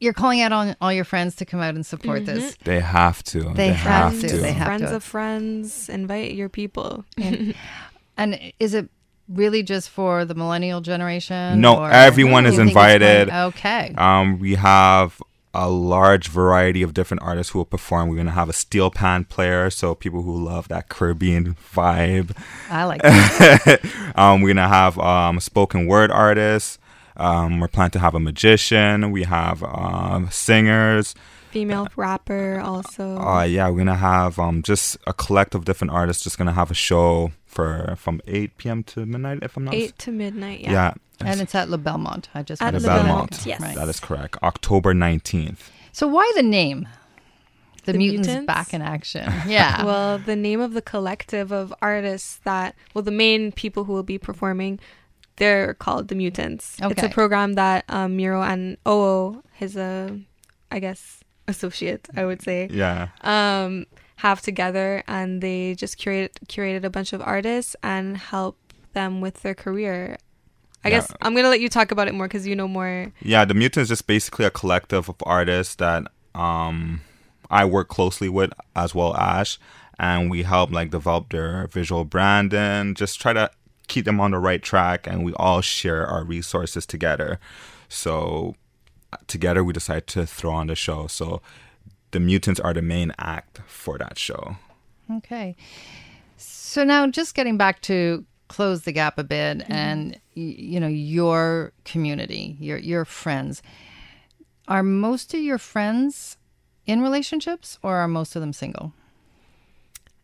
you're 0.00 0.12
calling 0.12 0.40
out 0.40 0.50
on 0.50 0.74
all 0.80 0.92
your 0.92 1.04
friends 1.04 1.36
to 1.36 1.44
come 1.44 1.60
out 1.60 1.76
and 1.76 1.86
support 1.86 2.26
this. 2.26 2.56
They 2.64 2.80
have 2.80 3.22
to. 3.24 3.52
They 3.54 3.68
have 3.68 4.14
to. 4.14 4.18
Friends, 4.28 4.42
They 4.42 4.52
have 4.52 4.66
friends 4.66 4.90
to. 4.90 4.96
of 4.96 5.04
friends. 5.04 5.88
Invite 5.88 6.32
your 6.34 6.48
people. 6.48 7.04
And 7.16 7.54
is 8.58 8.74
it 8.74 8.90
really 9.28 9.62
just 9.62 9.90
for 9.90 10.24
the 10.24 10.34
millennial 10.34 10.80
generation? 10.80 11.60
No, 11.60 11.84
everyone 11.84 12.46
is 12.46 12.54
You 12.54 12.58
think 12.58 12.68
it's 12.70 12.74
going- 12.74 12.90
invited. 13.02 13.30
Okay. 13.30 13.94
Um, 13.98 14.38
we 14.38 14.54
have 14.56 15.20
a 15.54 15.68
large 15.70 16.28
variety 16.28 16.82
of 16.82 16.92
different 16.92 17.22
artists 17.22 17.52
who 17.52 17.58
will 17.60 17.64
perform. 17.64 18.08
We're 18.10 18.16
gonna 18.16 18.30
have 18.32 18.48
a 18.50 18.52
steel 18.52 18.90
pan 18.90 19.24
player, 19.24 19.70
so 19.70 19.94
people 19.94 20.22
who 20.22 20.36
love 20.44 20.68
that 20.68 20.88
Caribbean 20.90 21.56
vibe. 21.74 22.36
I 22.70 22.84
like 22.84 23.00
that. 23.02 23.80
um, 24.16 24.42
we're 24.42 24.50
gonna 24.54 24.68
have 24.68 24.98
um, 24.98 25.40
spoken 25.40 25.86
word 25.86 26.10
artists. 26.10 26.78
Um, 27.16 27.60
we're 27.60 27.68
planning 27.68 27.92
to 27.92 27.98
have 28.00 28.14
a 28.14 28.20
magician. 28.20 29.10
We 29.10 29.22
have 29.24 29.62
um, 29.62 30.28
singers. 30.30 31.14
Female 31.60 31.88
rapper 31.96 32.60
also. 32.60 33.16
Uh, 33.18 33.42
yeah, 33.42 33.68
we're 33.68 33.78
gonna 33.78 33.94
have 33.96 34.38
um, 34.38 34.62
just 34.62 34.96
a 35.06 35.12
collective 35.12 35.60
of 35.60 35.64
different 35.64 35.92
artists. 35.92 36.22
Just 36.22 36.38
gonna 36.38 36.52
have 36.52 36.70
a 36.70 36.74
show 36.74 37.32
for 37.46 37.94
from 37.96 38.20
8 38.26 38.56
p.m. 38.58 38.82
to 38.84 39.06
midnight, 39.06 39.38
if 39.42 39.56
I'm 39.56 39.64
not. 39.64 39.74
Eight 39.74 39.98
to 40.00 40.10
midnight. 40.12 40.60
Yeah. 40.60 40.72
Yeah. 40.72 40.94
and 41.24 41.40
it's 41.40 41.54
at 41.54 41.70
Le 41.70 41.78
Belmont. 41.78 42.28
I 42.34 42.42
just 42.42 42.60
At 42.60 42.74
wanted 42.74 42.82
the 42.82 42.88
to. 42.88 42.94
Belmont. 43.04 43.46
yes. 43.46 43.60
Right. 43.60 43.74
That 43.74 43.88
is 43.88 44.00
correct. 44.00 44.36
October 44.42 44.92
19th. 44.92 45.58
So 45.92 46.06
why 46.06 46.30
the 46.36 46.42
name? 46.42 46.86
The, 47.84 47.92
The 47.92 47.98
mutants, 47.98 48.26
Mutants? 48.28 48.46
back 48.46 48.74
in 48.74 48.82
action. 48.82 49.32
Yeah. 49.46 49.84
Well, 49.84 50.18
the 50.18 50.36
name 50.36 50.60
of 50.60 50.74
the 50.74 50.82
collective 50.82 51.52
of 51.52 51.72
artists 51.80 52.40
that, 52.44 52.74
well, 52.92 53.02
the 53.02 53.12
main 53.12 53.50
people 53.52 53.84
who 53.84 53.92
will 53.94 54.02
be 54.02 54.18
performing, 54.18 54.78
they're 55.36 55.72
called 55.74 56.08
the 56.08 56.16
Mutants. 56.16 56.76
Okay. 56.82 56.92
It's 56.92 57.02
a 57.02 57.08
program 57.08 57.54
that 57.54 57.84
um, 57.88 58.16
Miro 58.16 58.42
and 58.42 58.76
Oo, 58.86 59.40
his, 59.54 59.76
uh, 59.76 60.10
I 60.70 60.80
guess, 60.80 61.22
associate, 61.48 62.08
I 62.16 62.24
would 62.24 62.42
say, 62.42 62.68
Yeah. 62.70 63.08
um, 63.22 63.86
have 64.16 64.40
together, 64.40 65.02
and 65.06 65.42
they 65.42 65.74
just 65.74 65.98
curate 65.98 66.38
curated 66.48 66.84
a 66.84 66.90
bunch 66.90 67.12
of 67.12 67.20
artists 67.22 67.76
and 67.82 68.16
help 68.16 68.56
them 68.94 69.20
with 69.20 69.42
their 69.42 69.54
career. 69.54 70.16
I 70.84 70.88
Yeah. 70.88 70.96
guess 71.00 71.12
I'm 71.20 71.34
gonna 71.34 71.48
let 71.50 71.60
you 71.60 71.68
talk 71.68 71.90
about 71.90 72.08
it 72.08 72.14
more 72.14 72.26
because 72.28 72.46
you 72.46 72.56
know 72.56 72.68
more. 72.68 73.12
Yeah, 73.20 73.44
the 73.44 73.54
mutant 73.54 73.82
is 73.82 73.88
just 73.88 74.06
basically 74.06 74.44
a 74.44 74.50
collective 74.50 75.08
of 75.08 75.16
artists 75.24 75.74
that 75.76 76.04
um 76.34 77.00
I 77.50 77.64
work 77.64 77.88
closely 77.88 78.28
with 78.28 78.52
as 78.74 78.94
well 78.94 79.16
Ash 79.16 79.58
and 79.98 80.30
we 80.30 80.42
help 80.42 80.70
like 80.72 80.90
develop 80.90 81.30
their 81.30 81.66
visual 81.68 82.04
brand 82.04 82.52
and 82.54 82.96
just 82.96 83.20
try 83.20 83.32
to 83.32 83.50
keep 83.88 84.04
them 84.04 84.20
on 84.20 84.32
the 84.32 84.38
right 84.38 84.62
track 84.62 85.06
and 85.06 85.24
we 85.24 85.32
all 85.34 85.60
share 85.60 86.06
our 86.06 86.24
resources 86.24 86.86
together. 86.86 87.38
So 87.88 88.54
together 89.26 89.62
we 89.64 89.72
decide 89.72 90.06
to 90.08 90.26
throw 90.26 90.52
on 90.52 90.66
the 90.68 90.74
show. 90.74 91.06
So 91.06 91.40
the 92.10 92.20
Mutants 92.20 92.60
are 92.60 92.72
the 92.74 92.82
main 92.82 93.12
act 93.18 93.60
for 93.66 93.98
that 93.98 94.18
show. 94.18 94.56
Okay. 95.10 95.56
So 96.36 96.84
now 96.84 97.06
just 97.06 97.34
getting 97.34 97.56
back 97.56 97.80
to 97.82 98.24
close 98.48 98.82
the 98.82 98.92
gap 98.92 99.18
a 99.18 99.24
bit 99.24 99.58
Mm-hmm. 99.58 99.72
and 99.72 100.20
you 100.34 100.78
know 100.78 100.86
your 100.88 101.72
community, 101.84 102.56
your 102.60 102.78
your 102.78 103.04
friends. 103.04 103.62
Are 104.68 104.82
most 104.82 105.32
of 105.32 105.40
your 105.40 105.58
friends 105.58 106.36
in 106.86 107.00
relationships 107.00 107.78
or 107.82 107.96
are 107.96 108.08
most 108.08 108.36
of 108.36 108.40
them 108.40 108.52
single? 108.52 108.92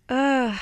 Ugh, 0.09 0.59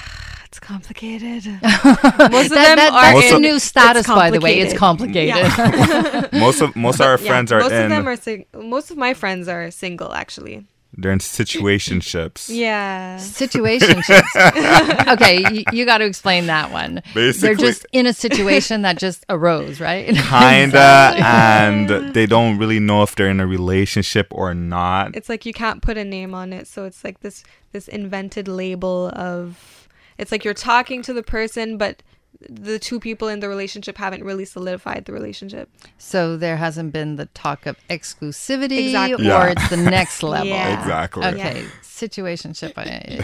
it's 0.50 0.58
complicated. 0.58 1.44
Most 1.62 1.62
of 1.62 1.62
That, 1.62 2.48
them 2.50 2.76
that- 2.76 2.90
are 2.92 3.02
that's 3.02 3.14
Also- 3.14 3.28
the 3.30 3.36
in- 3.36 3.42
new 3.42 3.58
status, 3.60 4.06
by 4.08 4.30
the 4.30 4.40
way. 4.40 4.58
It's 4.58 4.76
complicated. 4.76 5.28
Yeah. 5.36 6.26
Most 6.32 6.60
of 6.60 6.74
most 6.74 6.96
of 6.96 7.06
our 7.06 7.18
Yeah, 7.20 7.28
friends 7.30 7.52
are 7.52 7.60
most 7.60 7.72
in 7.72 7.82
of 7.84 7.88
them 7.90 8.08
are 8.08 8.16
sing- 8.16 8.46
most 8.54 8.90
of 8.90 8.96
my 8.96 9.14
friends 9.14 9.46
are 9.48 9.70
single 9.70 10.12
actually. 10.12 10.66
they're 10.98 11.12
in 11.12 11.20
situationships. 11.20 12.48
Yeah. 12.66 13.16
Situationships. 13.18 15.12
okay, 15.14 15.34
you, 15.54 15.62
you 15.72 15.84
got 15.86 15.98
to 15.98 16.04
explain 16.04 16.46
that 16.46 16.72
one. 16.72 17.00
Basically, 17.14 17.40
They're 17.54 17.54
just 17.68 17.86
in 17.92 18.06
a 18.06 18.12
situation 18.12 18.82
that 18.82 18.98
just 18.98 19.24
arose, 19.28 19.80
right? 19.80 20.06
kinda 20.14 21.14
and 21.16 21.88
they 22.12 22.26
don't 22.26 22.58
really 22.58 22.80
know 22.80 23.02
if 23.04 23.14
they're 23.14 23.30
in 23.30 23.40
a 23.40 23.46
relationship 23.46 24.26
or 24.32 24.52
not 24.54 25.14
It's 25.16 25.28
like 25.28 25.46
you 25.46 25.52
can't 25.52 25.80
put 25.80 25.96
a 25.96 26.04
name 26.04 26.34
on 26.34 26.52
it, 26.52 26.66
so 26.66 26.84
it's 26.84 27.04
like 27.04 27.20
this 27.20 27.44
this 27.72 27.86
invented 27.88 28.48
label 28.48 29.08
of 29.14 29.86
it's 30.20 30.30
like 30.32 30.44
you're 30.44 30.54
talking 30.54 31.02
to 31.02 31.12
the 31.12 31.22
person 31.22 31.76
but 31.78 32.02
the 32.48 32.78
two 32.78 32.98
people 33.00 33.28
in 33.28 33.40
the 33.40 33.48
relationship 33.48 33.98
haven't 33.98 34.24
really 34.24 34.44
solidified 34.46 35.04
the 35.04 35.12
relationship. 35.12 35.68
So 35.98 36.36
there 36.38 36.56
hasn't 36.56 36.92
been 36.92 37.16
the 37.16 37.26
talk 37.26 37.66
of 37.66 37.76
exclusivity, 37.88 38.86
Exactly. 38.86 39.30
or 39.30 39.48
it's 39.48 39.68
the 39.68 39.76
next 39.76 40.22
level. 40.34 40.46
Yeah. 40.46 40.80
Exactly. 40.80 41.26
Okay, 41.26 41.64
situationship. 42.00 42.72
I, 42.76 43.20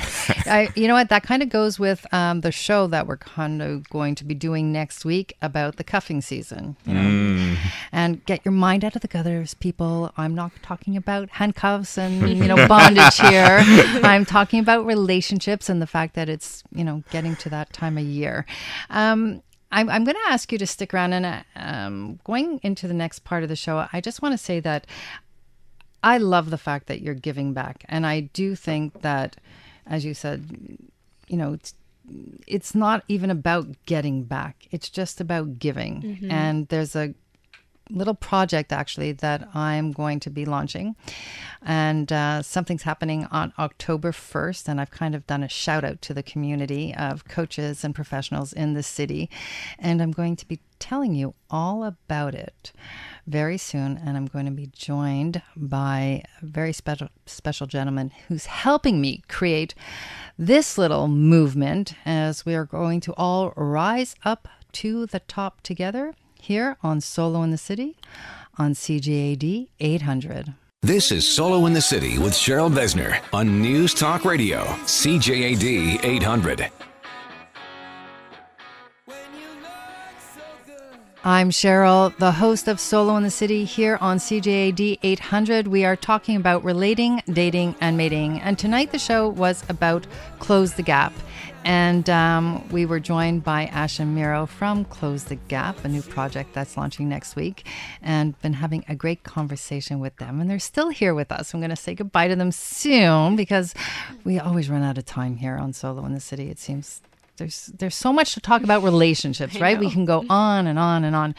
I, 0.58 0.68
you 0.74 0.86
know 0.88 0.94
what? 0.94 1.08
That 1.08 1.22
kind 1.22 1.42
of 1.42 1.48
goes 1.48 1.78
with 1.78 2.06
um, 2.12 2.42
the 2.42 2.52
show 2.52 2.86
that 2.88 3.06
we're 3.06 3.16
kind 3.16 3.62
of 3.62 3.88
going 3.90 4.14
to 4.16 4.24
be 4.24 4.34
doing 4.34 4.72
next 4.72 5.04
week 5.04 5.36
about 5.40 5.76
the 5.76 5.84
cuffing 5.84 6.20
season. 6.20 6.76
You 6.86 6.94
know, 6.94 7.00
Mm. 7.06 7.56
and 7.92 8.24
get 8.26 8.44
your 8.44 8.52
mind 8.52 8.84
out 8.84 8.94
of 8.96 9.02
the 9.02 9.08
gutters, 9.08 9.54
people. 9.54 10.12
I'm 10.16 10.34
not 10.34 10.52
talking 10.62 10.96
about 10.96 11.30
handcuffs 11.30 11.96
and 11.98 12.28
you 12.38 12.46
know 12.46 12.68
bondage 12.68 13.18
here. 13.20 13.58
I'm 14.02 14.24
talking 14.24 14.60
about 14.60 14.84
relationships 14.86 15.68
and 15.68 15.80
the 15.80 15.86
fact 15.86 16.14
that 16.14 16.28
it's 16.28 16.62
you 16.74 16.84
know 16.84 17.02
getting 17.10 17.36
to 17.36 17.48
that 17.50 17.72
time 17.72 17.96
of 17.98 18.04
year. 18.04 18.44
Um, 18.90 19.42
I'm, 19.72 19.90
I'm 19.90 20.04
going 20.04 20.14
to 20.14 20.30
ask 20.32 20.52
you 20.52 20.58
to 20.58 20.66
stick 20.66 20.94
around 20.94 21.12
and 21.12 21.26
uh, 21.26 21.42
um, 21.56 22.20
going 22.24 22.60
into 22.62 22.86
the 22.86 22.94
next 22.94 23.24
part 23.24 23.42
of 23.42 23.48
the 23.48 23.56
show. 23.56 23.88
I 23.92 24.00
just 24.00 24.22
want 24.22 24.32
to 24.32 24.38
say 24.38 24.60
that 24.60 24.86
I 26.02 26.18
love 26.18 26.50
the 26.50 26.58
fact 26.58 26.86
that 26.86 27.00
you're 27.00 27.14
giving 27.14 27.52
back, 27.52 27.84
and 27.88 28.06
I 28.06 28.20
do 28.20 28.54
think 28.54 29.02
that, 29.02 29.36
as 29.86 30.04
you 30.04 30.14
said, 30.14 30.78
you 31.28 31.36
know. 31.36 31.54
It's, 31.54 31.74
it's 32.46 32.72
not 32.72 33.02
even 33.08 33.30
about 33.30 33.66
getting 33.84 34.22
back. 34.22 34.68
It's 34.70 34.88
just 34.88 35.20
about 35.20 35.58
giving. 35.58 36.02
And 36.30 36.68
there's 36.68 36.94
a 36.94 37.14
little 37.90 38.14
project 38.14 38.72
actually 38.72 39.12
that 39.12 39.48
I'm 39.54 39.92
going 39.92 40.20
to 40.20 40.30
be 40.30 40.44
launching. 40.44 40.96
And 41.62 42.12
uh, 42.12 42.42
something's 42.42 42.82
happening 42.82 43.26
on 43.30 43.52
October 43.58 44.12
1st. 44.12 44.68
And 44.68 44.80
I've 44.80 44.90
kind 44.90 45.14
of 45.14 45.26
done 45.26 45.42
a 45.42 45.48
shout 45.48 45.84
out 45.84 46.02
to 46.02 46.14
the 46.14 46.22
community 46.22 46.94
of 46.94 47.26
coaches 47.26 47.84
and 47.84 47.94
professionals 47.94 48.52
in 48.52 48.74
the 48.74 48.82
city. 48.82 49.30
And 49.78 50.02
I'm 50.02 50.12
going 50.12 50.36
to 50.36 50.46
be 50.46 50.60
telling 50.78 51.14
you 51.14 51.34
all 51.50 51.84
about 51.84 52.34
it 52.34 52.72
very 53.26 53.58
soon. 53.58 53.96
And 53.96 54.16
I'm 54.16 54.26
going 54.26 54.46
to 54.46 54.52
be 54.52 54.68
joined 54.72 55.42
by 55.56 56.22
a 56.40 56.46
very 56.46 56.72
special, 56.72 57.08
special 57.26 57.66
gentleman 57.66 58.12
who's 58.28 58.46
helping 58.46 59.00
me 59.00 59.22
create 59.28 59.74
this 60.38 60.78
little 60.78 61.08
movement 61.08 61.94
as 62.04 62.46
we 62.46 62.54
are 62.54 62.64
going 62.64 63.00
to 63.00 63.14
all 63.14 63.52
rise 63.56 64.14
up 64.24 64.48
to 64.72 65.06
the 65.06 65.20
top 65.20 65.62
together 65.62 66.14
here 66.40 66.76
on 66.82 67.00
Solo 67.00 67.42
in 67.42 67.50
the 67.50 67.58
City 67.58 67.96
on 68.58 68.74
CJAD 68.74 69.68
800. 69.80 70.54
This 70.82 71.10
is 71.10 71.28
Solo 71.28 71.66
in 71.66 71.72
the 71.72 71.80
City 71.80 72.18
with 72.18 72.32
Cheryl 72.32 72.70
Besner 72.72 73.20
on 73.32 73.60
News 73.60 73.92
Talk 73.94 74.24
Radio, 74.24 74.64
CJAD 74.84 76.04
800. 76.04 76.70
I'm 81.26 81.50
Cheryl, 81.50 82.16
the 82.18 82.30
host 82.30 82.68
of 82.68 82.78
Solo 82.78 83.16
in 83.16 83.24
the 83.24 83.32
City 83.32 83.64
here 83.64 83.98
on 84.00 84.18
CJAD 84.18 85.00
800. 85.02 85.66
We 85.66 85.84
are 85.84 85.96
talking 85.96 86.36
about 86.36 86.62
relating, 86.62 87.20
dating, 87.32 87.74
and 87.80 87.96
mating. 87.96 88.38
And 88.42 88.56
tonight 88.56 88.92
the 88.92 89.00
show 89.00 89.30
was 89.30 89.64
about 89.68 90.06
Close 90.38 90.74
the 90.74 90.84
Gap. 90.84 91.12
And 91.64 92.08
um, 92.08 92.68
we 92.68 92.86
were 92.86 93.00
joined 93.00 93.42
by 93.42 93.64
Ash 93.64 93.98
and 93.98 94.14
Miro 94.14 94.46
from 94.46 94.84
Close 94.84 95.24
the 95.24 95.34
Gap, 95.34 95.84
a 95.84 95.88
new 95.88 96.00
project 96.00 96.54
that's 96.54 96.76
launching 96.76 97.08
next 97.08 97.34
week, 97.34 97.66
and 98.02 98.40
been 98.40 98.52
having 98.52 98.84
a 98.88 98.94
great 98.94 99.24
conversation 99.24 99.98
with 99.98 100.14
them. 100.18 100.40
And 100.40 100.48
they're 100.48 100.60
still 100.60 100.90
here 100.90 101.12
with 101.12 101.32
us. 101.32 101.52
I'm 101.52 101.58
going 101.58 101.70
to 101.70 101.74
say 101.74 101.96
goodbye 101.96 102.28
to 102.28 102.36
them 102.36 102.52
soon 102.52 103.34
because 103.34 103.74
we 104.22 104.38
always 104.38 104.70
run 104.70 104.84
out 104.84 104.96
of 104.96 105.06
time 105.06 105.38
here 105.38 105.56
on 105.56 105.72
Solo 105.72 106.04
in 106.04 106.14
the 106.14 106.20
City, 106.20 106.50
it 106.50 106.60
seems 106.60 107.00
there's 107.36 107.66
there's 107.66 107.94
so 107.94 108.12
much 108.12 108.34
to 108.34 108.40
talk 108.40 108.62
about 108.62 108.82
relationships, 108.82 109.60
right? 109.60 109.78
We 109.78 109.90
can 109.90 110.04
go 110.04 110.24
on 110.28 110.66
and 110.66 110.78
on 110.78 111.04
and 111.04 111.14
on. 111.14 111.34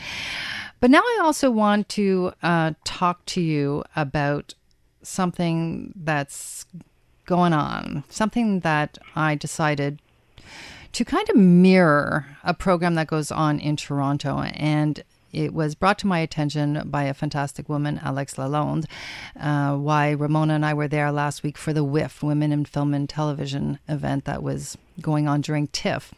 But 0.80 0.92
now 0.92 1.02
I 1.02 1.20
also 1.24 1.50
want 1.50 1.90
to 1.90 2.34
uh, 2.44 2.74
talk 2.84 3.26
to 3.28 3.42
you 3.42 3.84
about 3.96 4.54
something 5.02 5.94
that's 5.96 6.66
going 7.26 7.54
on, 7.54 8.04
something 8.10 8.60
that 8.62 8.98
I 9.16 9.36
decided 9.36 10.00
to 10.94 11.06
kind 11.06 11.30
of 11.30 11.36
mirror 11.36 12.26
a 12.44 12.54
program 12.54 12.96
that 12.96 13.08
goes 13.08 13.32
on 13.32 13.60
in 13.60 13.76
Toronto. 13.76 14.42
And 14.42 15.04
it 15.38 15.54
was 15.54 15.76
brought 15.76 16.00
to 16.00 16.08
my 16.08 16.20
attention 16.20 16.82
by 16.86 17.04
a 17.04 17.14
fantastic 17.14 17.70
woman, 17.70 18.00
Alex 18.04 18.36
Lalonde, 18.36 18.86
uh, 19.40 19.76
why 19.76 20.12
Ramona 20.12 20.56
and 20.56 20.66
I 20.66 20.74
were 20.74 20.88
there 20.88 21.12
last 21.12 21.44
week 21.44 21.58
for 21.58 21.74
the 21.74 21.86
WIF, 21.86 22.24
Women 22.24 22.52
in 22.52 22.66
Film 22.66 22.94
and 22.96 23.08
Television 23.08 23.78
event 23.88 24.26
that 24.26 24.42
was 24.42 24.78
going 25.00 25.28
on 25.28 25.42
during 25.42 25.68
TIFF. 25.68 26.14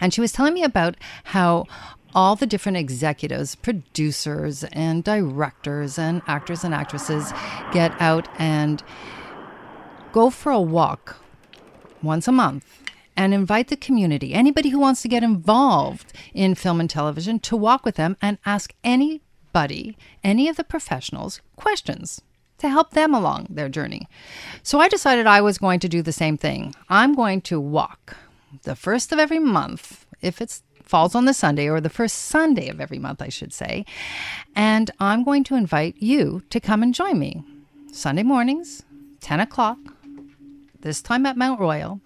And 0.00 0.14
she 0.14 0.20
was 0.20 0.30
telling 0.30 0.54
me 0.54 0.62
about 0.62 0.96
how 1.24 1.66
all 2.14 2.36
the 2.36 2.46
different 2.46 2.78
executives, 2.78 3.56
producers, 3.56 4.62
and 4.64 5.02
directors, 5.02 5.98
and 5.98 6.22
actors 6.28 6.62
and 6.62 6.72
actresses 6.72 7.32
get 7.72 8.00
out 8.00 8.28
and 8.38 8.82
go 10.12 10.30
for 10.30 10.52
a 10.52 10.60
walk 10.60 11.16
once 12.00 12.28
a 12.28 12.32
month 12.32 12.85
and 13.16 13.32
invite 13.32 13.68
the 13.68 13.76
community, 13.76 14.34
anybody 14.34 14.68
who 14.70 14.78
wants 14.78 15.02
to 15.02 15.08
get 15.08 15.22
involved 15.22 16.12
in 16.34 16.54
film 16.54 16.80
and 16.80 16.90
television, 16.90 17.38
to 17.40 17.56
walk 17.56 17.84
with 17.84 17.96
them 17.96 18.16
and 18.20 18.38
ask 18.44 18.74
anybody, 18.84 19.96
any 20.22 20.48
of 20.48 20.56
the 20.56 20.64
professionals, 20.64 21.40
questions. 21.56 22.20
to 22.58 22.68
help 22.68 22.92
them 22.92 23.14
along 23.14 23.46
their 23.50 23.68
journey. 23.68 24.08
So 24.62 24.80
I 24.80 24.88
decided 24.88 25.26
I 25.26 25.40
was 25.40 25.58
going 25.58 25.80
to 25.80 25.88
do 25.88 26.02
the 26.02 26.12
same 26.12 26.36
thing. 26.36 26.74
I'm 26.88 27.14
going 27.14 27.40
to 27.42 27.60
walk 27.60 28.16
the 28.62 28.76
first 28.76 29.12
of 29.12 29.18
every 29.18 29.38
month, 29.38 30.06
if 30.22 30.40
it 30.40 30.60
falls 30.82 31.14
on 31.14 31.24
the 31.24 31.34
Sunday, 31.34 31.68
or 31.68 31.80
the 31.80 31.90
first 31.90 32.16
Sunday 32.16 32.68
of 32.68 32.80
every 32.80 32.98
month, 32.98 33.20
I 33.20 33.28
should 33.28 33.52
say. 33.52 33.84
And 34.54 34.90
I'm 35.00 35.24
going 35.24 35.44
to 35.44 35.54
invite 35.54 35.96
you 35.98 36.42
to 36.50 36.60
come 36.60 36.82
and 36.82 36.94
join 36.94 37.18
me 37.18 37.44
Sunday 37.92 38.22
mornings, 38.22 38.84
10 39.20 39.40
o'clock, 39.40 39.78
this 40.80 41.02
time 41.02 41.26
at 41.26 41.36
Mount 41.36 41.60
Royal. 41.60 42.00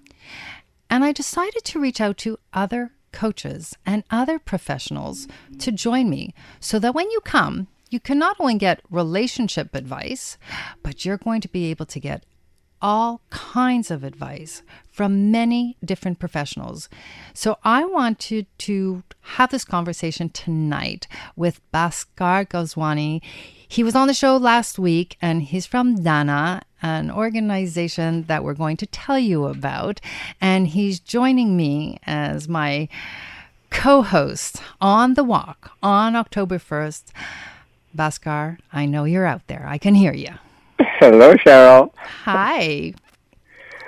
And 0.91 1.05
I 1.05 1.13
decided 1.13 1.65
to 1.65 1.81
reach 1.81 2.01
out 2.01 2.19
to 2.19 2.39
other 2.53 2.93
coaches 3.13 3.77
and 3.87 4.05
other 4.11 4.39
professionals 4.39 5.29
to 5.61 5.73
join 5.73 6.11
me 6.11 6.35
so 6.59 6.79
that 6.81 6.95
when 6.95 7.11
you 7.11 7.21
come, 7.21 7.69
you 7.91 8.01
can 8.01 8.19
not 8.19 8.37
only 8.39 8.57
get 8.57 8.83
relationship 8.91 9.75
advice, 9.75 10.37
but 10.83 11.05
you're 11.05 11.17
going 11.17 11.41
to 11.41 11.49
be 11.49 11.71
able 11.71 11.87
to 11.87 12.01
get 12.01 12.25
all 12.83 13.21
kinds 13.31 13.91
of 13.91 14.05
advice 14.05 14.63
from 14.91 15.31
many 15.31 15.77
different 15.85 16.19
professionals. 16.19 16.89
So 17.35 17.59
I 17.63 17.85
wanted 17.85 18.47
to 18.59 19.03
have 19.21 19.51
this 19.51 19.65
conversation 19.65 20.31
tonight 20.31 21.07
with 21.37 21.61
Bhaskar 21.73 22.49
Goswami. 22.49 23.23
He 23.71 23.85
was 23.85 23.95
on 23.95 24.09
the 24.09 24.15
show 24.15 24.37
last 24.37 24.81
week 24.81 25.17
and 25.23 25.45
he's 25.45 25.65
from 25.65 26.03
Dana, 26.03 26.63
an 26.83 27.09
organization 27.09 28.25
that 28.25 28.43
we're 28.43 28.53
going 28.55 28.77
to 28.79 28.87
tell 28.87 29.17
you 29.17 29.47
about. 29.47 30.01
And 30.41 30.67
he's 30.67 30.99
joining 30.99 31.57
me 31.57 32.01
as 32.05 32.49
my 32.49 32.89
co 33.71 34.03
host 34.03 34.61
on 34.81 35.15
the 35.15 35.23
walk 35.23 35.71
on 35.85 36.17
October 36.17 36.59
1st. 36.59 37.13
Bhaskar, 37.97 38.59
I 38.73 38.87
know 38.87 39.05
you're 39.05 39.25
out 39.25 39.47
there. 39.47 39.65
I 39.69 39.79
can 39.79 39.95
hear 39.95 40.15
you. 40.15 40.31
Hello, 40.99 41.35
Cheryl. 41.35 41.93
Hi. 42.25 42.95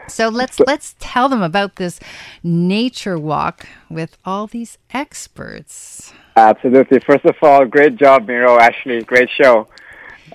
So 0.06 0.28
let's 0.28 0.60
let's 0.60 0.94
tell 1.00 1.28
them 1.28 1.42
about 1.42 1.74
this 1.74 1.98
nature 2.44 3.18
walk 3.18 3.66
with 3.90 4.16
all 4.24 4.46
these 4.46 4.78
experts. 4.94 6.12
Absolutely. 6.36 7.00
First 7.00 7.24
of 7.24 7.36
all, 7.42 7.64
great 7.66 7.96
job, 7.96 8.26
Miro. 8.26 8.58
Ashley, 8.58 9.02
great 9.02 9.28
show. 9.30 9.68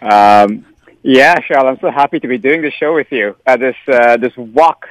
Um, 0.02 0.66
yeah, 1.02 1.36
Cheryl, 1.40 1.66
I'm 1.66 1.80
so 1.80 1.90
happy 1.90 2.20
to 2.20 2.28
be 2.28 2.38
doing 2.38 2.62
this 2.62 2.74
show 2.74 2.94
with 2.94 3.12
you. 3.12 3.36
Uh, 3.46 3.58
this 3.58 3.76
uh, 3.88 4.18
this 4.18 4.36
walk, 4.38 4.88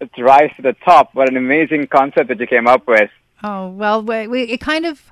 it's 0.00 0.18
rise 0.18 0.50
to 0.56 0.62
the 0.62 0.74
top. 0.84 1.14
What 1.14 1.28
an 1.28 1.36
amazing 1.36 1.88
concept 1.88 2.28
that 2.28 2.40
you 2.40 2.46
came 2.46 2.66
up 2.66 2.86
with. 2.86 3.10
Oh, 3.44 3.68
well, 3.70 4.02
we, 4.02 4.28
we, 4.28 4.42
it 4.42 4.60
kind 4.60 4.86
of 4.86 5.02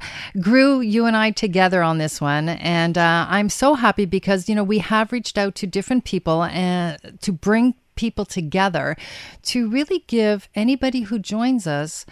grew 0.41 0.81
you 0.81 1.05
and 1.05 1.16
I 1.16 1.33
together 1.33 1.83
on 1.83 1.99
this 1.99 2.21
one. 2.21 2.49
And 2.49 2.97
uh, 2.97 3.27
I'm 3.29 3.49
so 3.49 3.75
happy 3.75 4.05
because, 4.05 4.49
you 4.49 4.55
know, 4.55 4.62
we 4.62 4.79
have 4.79 5.11
reached 5.11 5.37
out 5.37 5.57
to 5.57 5.66
different 5.66 6.05
people 6.05 6.45
and 6.45 6.97
uh, 7.05 7.11
to 7.23 7.33
bring 7.33 7.75
people 7.97 8.25
together 8.25 8.97
to 9.43 9.68
really 9.68 10.05
give 10.07 10.49
anybody 10.55 11.03
who 11.03 11.18
joins 11.18 11.66
us 11.66 12.07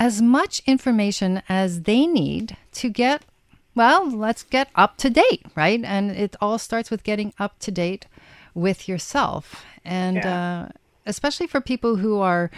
as 0.00 0.22
much 0.22 0.62
information 0.66 1.42
as 1.46 1.82
they 1.82 2.06
need 2.06 2.56
to 2.72 2.88
get, 2.88 3.22
well, 3.74 4.10
let's 4.10 4.42
get 4.42 4.68
up 4.74 4.96
to 4.96 5.10
date, 5.10 5.44
right? 5.54 5.80
And 5.84 6.10
it 6.10 6.34
all 6.40 6.58
starts 6.58 6.90
with 6.90 7.04
getting 7.04 7.34
up 7.38 7.58
to 7.60 7.70
date 7.70 8.06
with 8.54 8.88
yourself. 8.88 9.62
And 9.84 10.16
yeah. 10.16 10.68
uh, 10.68 10.68
especially 11.04 11.46
for 11.46 11.60
people 11.60 11.96
who 11.96 12.18
are 12.18 12.50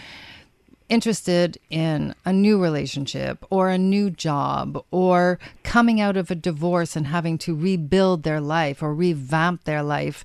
interested 0.88 1.58
in 1.68 2.14
a 2.24 2.32
new 2.32 2.62
relationship 2.62 3.44
or 3.50 3.70
a 3.70 3.78
new 3.78 4.08
job 4.08 4.82
or 4.92 5.40
coming 5.64 6.00
out 6.00 6.16
of 6.16 6.30
a 6.30 6.36
divorce 6.36 6.94
and 6.94 7.08
having 7.08 7.38
to 7.38 7.56
rebuild 7.56 8.22
their 8.22 8.40
life 8.40 8.82
or 8.82 8.94
revamp 8.94 9.64
their 9.64 9.82
life, 9.82 10.24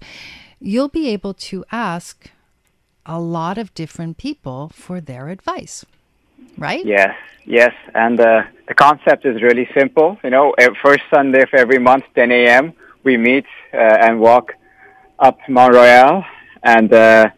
you'll 0.59 0.87
be 0.87 1.09
able 1.09 1.33
to 1.33 1.65
ask 1.71 2.29
a 3.07 3.19
lot 3.19 3.57
of 3.57 3.73
different 3.73 4.17
people 4.17 4.69
for 4.69 5.01
their 5.01 5.29
advice. 5.29 5.83
Right? 6.57 6.85
Yes, 6.85 7.15
yes. 7.45 7.73
And 7.93 8.19
uh, 8.19 8.43
the 8.67 8.73
concept 8.73 9.25
is 9.25 9.41
really 9.41 9.69
simple. 9.77 10.17
You 10.23 10.31
know, 10.31 10.55
first 10.81 11.03
Sunday 11.13 11.43
of 11.43 11.49
every 11.53 11.79
month, 11.79 12.05
10 12.15 12.31
a.m., 12.31 12.73
we 13.03 13.17
meet 13.17 13.45
uh, 13.73 13.77
and 13.77 14.19
walk 14.19 14.53
up 15.19 15.37
Mount 15.47 15.73
Royal. 15.73 16.23
And 16.63 16.91
uh, 16.91 17.29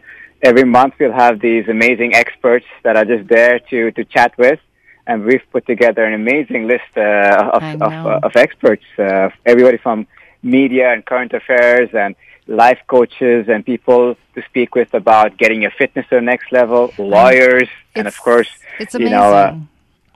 every 0.42 0.64
month 0.64 0.96
we'll 1.00 1.14
have 1.14 1.40
these 1.40 1.68
amazing 1.68 2.16
experts 2.16 2.66
that 2.84 2.96
are 2.96 3.06
just 3.06 3.28
there 3.28 3.60
to, 3.70 3.92
to 3.92 4.04
chat 4.06 4.38
with. 4.38 4.60
And 5.06 5.26
we've 5.26 5.44
put 5.52 5.66
together 5.66 6.04
an 6.06 6.14
amazing 6.14 6.68
list 6.68 6.92
uh, 6.96 7.52
of, 7.54 7.64
of, 7.82 7.82
uh, 7.82 8.20
of, 8.24 8.36
experts, 8.36 8.84
uh, 9.00 9.30
everybody 9.46 9.78
from 9.78 10.08
media 10.44 10.94
and 10.94 11.06
current 11.06 11.34
affairs 11.34 11.90
and 11.94 12.16
life 12.50 12.80
coaches 12.88 13.47
and 13.47 13.66
people 13.66 14.16
to 14.36 14.41
speak 14.43 14.76
with 14.76 14.93
about 14.93 15.38
getting 15.38 15.62
your 15.62 15.72
fitness 15.72 16.06
to 16.10 16.16
the 16.16 16.22
next 16.22 16.52
level, 16.52 16.91
lawyers, 16.97 17.70
and 17.95 18.08
of 18.08 18.20
course, 18.20 18.50
it's 18.80 18.95
amazing. 18.95 19.12
you 19.12 19.18
know, 19.18 19.34
uh, 19.34 19.56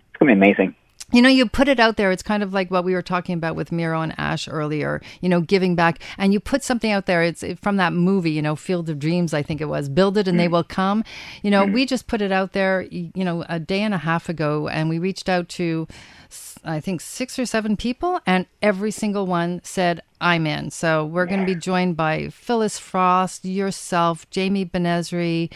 it's 0.10 0.18
going 0.18 0.30
to 0.30 0.36
be 0.36 0.40
amazing 0.42 0.76
you 1.12 1.22
know, 1.22 1.30
you 1.30 1.48
put 1.48 1.68
it 1.68 1.80
out 1.80 1.98
there. 1.98 2.12
It's 2.12 2.24
kind 2.24 2.42
of 2.42 2.54
like 2.54 2.72
what 2.72 2.84
we 2.84 2.94
were 2.94 3.02
talking 3.02 3.36
about 3.36 3.56
with 3.56 3.72
Miro 3.72 4.02
and 4.02 4.18
Ash 4.18 4.48
earlier, 4.48 5.02
you 5.22 5.30
know, 5.30 5.42
giving 5.42 5.76
back. 5.76 6.00
And 6.18 6.34
you 6.34 6.40
put 6.40 6.64
something 6.64 6.92
out 6.92 7.06
there. 7.06 7.22
It's 7.22 7.44
from 7.62 7.78
that 7.78 7.94
movie, 7.94 8.32
you 8.32 8.42
know, 8.42 8.56
Field 8.56 8.90
of 8.90 9.00
Dreams, 9.00 9.34
I 9.34 9.44
think 9.44 9.62
it 9.62 9.66
was. 9.66 9.90
Build 9.90 10.18
it 10.18 10.28
and 10.28 10.40
they 10.40 10.48
mm. 10.48 10.52
will 10.52 10.64
come. 10.64 11.04
You 11.42 11.52
know, 11.52 11.66
we 11.66 11.86
just 11.86 12.08
put 12.08 12.22
it 12.22 12.32
out 12.32 12.54
there, 12.54 12.82
you 12.90 13.12
know, 13.16 13.44
a 13.50 13.60
day 13.60 13.82
and 13.82 13.94
a 13.94 14.00
half 14.00 14.30
ago, 14.30 14.68
and 14.68 14.90
we 14.90 14.98
reached 14.98 15.30
out 15.30 15.50
to, 15.50 15.88
I 16.64 16.80
think, 16.80 17.02
six 17.02 17.38
or 17.38 17.46
seven 17.46 17.78
people, 17.78 18.20
and 18.26 18.46
every 18.62 18.92
single 18.92 19.28
one 19.28 19.62
said, 19.64 20.02
I'm 20.20 20.48
in. 20.48 20.72
So 20.72 21.06
we're 21.06 21.26
going 21.26 21.42
to 21.42 21.46
be 21.46 21.60
joined 21.60 21.98
by 21.98 22.30
Phyllis 22.30 22.80
Frost, 22.80 23.44
yourself, 23.44 24.30
Jamie 24.30 24.66
Benezri, 24.66 25.52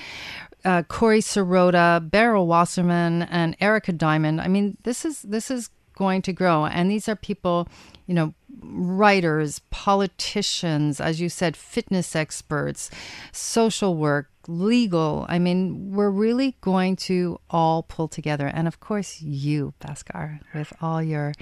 uh, 0.65 0.83
Corey 0.83 1.19
Sirota, 1.19 2.09
Beryl 2.09 2.47
Wasserman, 2.47 3.23
and 3.23 3.55
Erica 3.59 3.91
Diamond. 3.91 4.41
I 4.41 4.47
mean, 4.47 4.77
this 4.83 5.05
is 5.05 5.21
this 5.21 5.51
is 5.51 5.69
going 5.95 6.21
to 6.23 6.33
grow, 6.33 6.65
and 6.65 6.91
these 6.91 7.09
are 7.09 7.15
people, 7.15 7.67
you 8.05 8.13
know, 8.13 8.33
writers, 8.61 9.59
politicians, 9.71 11.01
as 11.01 11.19
you 11.19 11.29
said, 11.29 11.57
fitness 11.57 12.15
experts, 12.15 12.91
social 13.31 13.95
work, 13.95 14.29
legal. 14.47 15.25
I 15.27 15.39
mean, 15.39 15.91
we're 15.91 16.11
really 16.11 16.55
going 16.61 16.95
to 17.07 17.39
all 17.49 17.83
pull 17.83 18.07
together, 18.07 18.47
and 18.47 18.67
of 18.67 18.79
course, 18.79 19.21
you, 19.21 19.73
Bhaskar, 19.81 20.39
with 20.53 20.73
all 20.81 21.01
your 21.01 21.33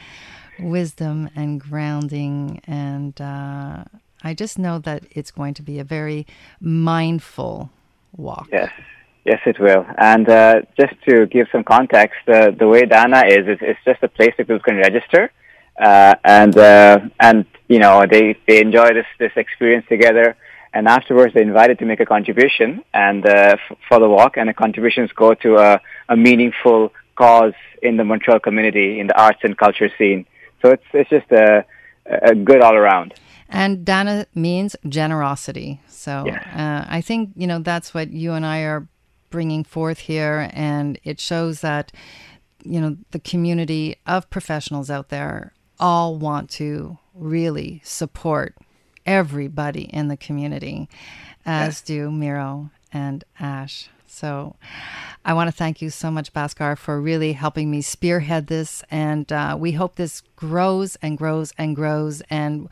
wisdom 0.59 1.29
and 1.35 1.59
grounding 1.59 2.61
and. 2.65 3.19
Uh, 3.19 3.83
I 4.23 4.33
just 4.33 4.57
know 4.57 4.79
that 4.79 5.03
it's 5.11 5.29
going 5.29 5.53
to 5.55 5.61
be 5.61 5.77
a 5.77 5.83
very 5.83 6.25
mindful 6.59 7.69
walk. 8.17 8.47
Yes, 8.51 8.71
Yes, 9.25 9.39
it 9.47 9.59
will. 9.59 9.85
And 9.97 10.29
uh, 10.29 10.61
just 10.79 10.93
to 11.09 11.25
give 11.25 11.47
some 11.51 11.63
context, 11.63 12.19
uh, 12.27 12.51
the 12.51 12.67
way 12.67 12.85
Dana 12.85 13.23
is, 13.27 13.47
it's, 13.47 13.61
it's 13.63 13.79
just 13.83 14.03
a 14.03 14.07
place 14.07 14.33
that 14.37 14.47
people 14.47 14.59
can 14.59 14.77
register, 14.77 15.31
uh, 15.81 16.13
and 16.23 16.55
uh, 16.55 16.99
and 17.19 17.45
you 17.67 17.79
know 17.79 18.05
they 18.09 18.37
they 18.47 18.61
enjoy 18.61 18.93
this 18.93 19.07
this 19.17 19.31
experience 19.35 19.85
together. 19.89 20.37
And 20.73 20.89
afterwards, 20.89 21.33
they're 21.33 21.41
invited 21.41 21.79
to 21.79 21.85
make 21.85 22.01
a 22.01 22.05
contribution 22.05 22.83
and 22.93 23.25
uh, 23.25 23.55
f- 23.55 23.77
for 23.87 23.97
the 23.97 24.09
walk, 24.09 24.35
and 24.37 24.49
the 24.49 24.53
contributions 24.53 25.09
go 25.13 25.33
to 25.35 25.55
a, 25.55 25.81
a 26.09 26.17
meaningful 26.17 26.91
cause 27.15 27.53
in 27.81 27.95
the 27.95 28.03
Montreal 28.03 28.39
community 28.39 28.99
in 28.99 29.07
the 29.07 29.17
arts 29.19 29.39
and 29.43 29.57
culture 29.57 29.89
scene. 29.97 30.25
So 30.61 30.69
it's 30.69 30.83
it's 30.93 31.09
just 31.09 31.31
a 31.31 31.65
a 32.05 32.35
good 32.35 32.61
all 32.61 32.75
around. 32.75 33.15
And 33.49 33.85
Dana 33.85 34.27
means 34.35 34.75
generosity. 34.87 35.79
So 35.87 36.25
yes. 36.27 36.45
uh, 36.53 36.85
I 36.87 37.01
think 37.01 37.31
you 37.35 37.47
know 37.47 37.59
that's 37.59 37.93
what 37.93 38.11
you 38.11 38.33
and 38.33 38.45
I 38.45 38.59
are 38.59 38.87
bringing 39.35 39.65
forth 39.65 39.99
here, 39.99 40.49
and 40.53 40.97
it 41.03 41.19
shows 41.19 41.59
that 41.59 41.91
you 42.63 42.79
know 42.79 42.95
the 43.11 43.19
community 43.19 43.97
of 44.07 44.29
professionals 44.29 44.89
out 44.89 45.09
there 45.09 45.51
all 45.77 46.15
want 46.15 46.49
to 46.49 46.97
really 47.13 47.81
support 47.83 48.55
everybody 49.05 49.83
in 49.93 50.07
the 50.07 50.15
community, 50.15 50.87
as 51.45 51.81
do 51.81 52.09
Miro 52.09 52.71
and 52.93 53.25
Ash. 53.37 53.89
So 54.07 54.55
I 55.25 55.33
want 55.33 55.49
to 55.49 55.51
thank 55.51 55.81
you 55.81 55.89
so 55.89 56.09
much, 56.09 56.31
Bhaskar, 56.31 56.77
for 56.77 57.01
really 57.01 57.33
helping 57.33 57.69
me 57.69 57.81
spearhead 57.81 58.47
this. 58.47 58.85
And 58.89 59.29
uh, 59.33 59.57
we 59.59 59.73
hope 59.73 59.95
this 59.95 60.21
grows 60.37 60.95
and 61.01 61.17
grows 61.17 61.51
and 61.57 61.75
grows. 61.75 62.21
And 62.29 62.69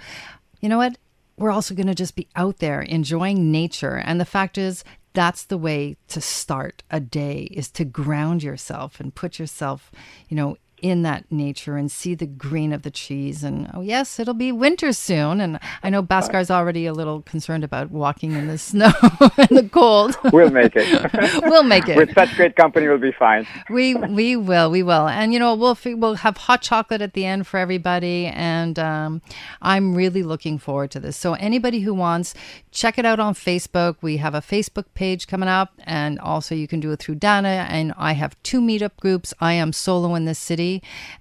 you 0.61 0.69
know 0.69 0.77
what? 0.77 0.97
We're 1.35 1.51
also 1.51 1.75
going 1.75 1.87
to 1.87 1.95
just 1.95 2.15
be 2.15 2.29
out 2.37 2.59
there 2.59 2.81
enjoying 2.81 3.51
nature. 3.51 3.97
And 3.97 4.21
the 4.21 4.25
fact 4.25 4.57
is, 4.57 4.85
that's 5.13 5.45
the 5.45 5.57
way 5.57 5.95
to 6.07 6.19
start 6.19 6.83
a 6.89 6.99
day 6.99 7.43
is 7.51 7.69
to 7.71 7.85
ground 7.85 8.43
yourself 8.43 8.99
and 8.99 9.13
put 9.13 9.39
yourself, 9.39 9.91
you 10.27 10.35
know, 10.35 10.57
in 10.83 11.01
that 11.03 11.25
nature 11.31 11.77
and 11.77 11.91
see 11.91 12.13
the 12.13 12.27
green 12.27 12.73
of 12.73 12.83
the 12.83 12.91
trees. 12.91 13.43
And 13.43 13.71
oh, 13.73 13.81
yes, 13.81 14.19
it'll 14.19 14.33
be 14.33 14.51
winter 14.51 14.93
soon. 14.93 15.41
And 15.41 15.59
I 15.81 15.89
know 15.89 16.03
Bhaskar's 16.03 16.51
already 16.51 16.85
a 16.85 16.93
little 16.93 17.21
concerned 17.21 17.63
about 17.63 17.89
walking 17.89 18.33
in 18.33 18.47
the 18.47 18.57
snow 18.57 18.91
and 19.37 19.57
the 19.57 19.69
cold. 19.71 20.15
We'll 20.31 20.51
make 20.51 20.73
it. 20.75 21.43
we'll 21.43 21.63
make 21.63 21.87
it. 21.87 21.97
With 21.97 22.13
such 22.13 22.35
great 22.35 22.55
company, 22.55 22.87
we'll 22.87 22.97
be 22.97 23.13
fine. 23.13 23.47
we 23.69 23.95
we 23.95 24.35
will 24.35 24.69
we 24.69 24.83
will 24.83 25.07
and 25.07 25.33
you 25.33 25.39
know 25.39 25.53
we'll 25.55 25.77
we'll 25.85 26.15
have 26.15 26.37
hot 26.37 26.61
chocolate 26.61 27.01
at 27.01 27.13
the 27.13 27.25
end 27.25 27.45
for 27.47 27.57
everybody 27.57 28.25
and 28.27 28.79
um, 28.79 29.21
i'm 29.61 29.95
really 29.95 30.23
looking 30.23 30.57
forward 30.57 30.89
to 30.91 30.99
this 30.99 31.15
so 31.15 31.33
anybody 31.35 31.81
who 31.81 31.93
wants 31.93 32.33
check 32.71 32.97
it 32.97 33.05
out 33.05 33.19
on 33.19 33.33
facebook 33.33 33.95
we 34.01 34.17
have 34.17 34.33
a 34.33 34.41
facebook 34.41 34.85
page 34.93 35.27
coming 35.27 35.49
up 35.49 35.73
and 35.85 36.19
also 36.19 36.55
you 36.55 36.67
can 36.67 36.79
do 36.79 36.91
it 36.91 36.99
through 36.99 37.15
dana 37.15 37.65
and 37.69 37.93
i 37.97 38.13
have 38.13 38.41
two 38.43 38.59
meetup 38.61 38.95
groups 38.99 39.33
i 39.39 39.53
am 39.53 39.71
solo 39.71 40.15
in 40.15 40.25
this 40.25 40.39
city 40.39 40.72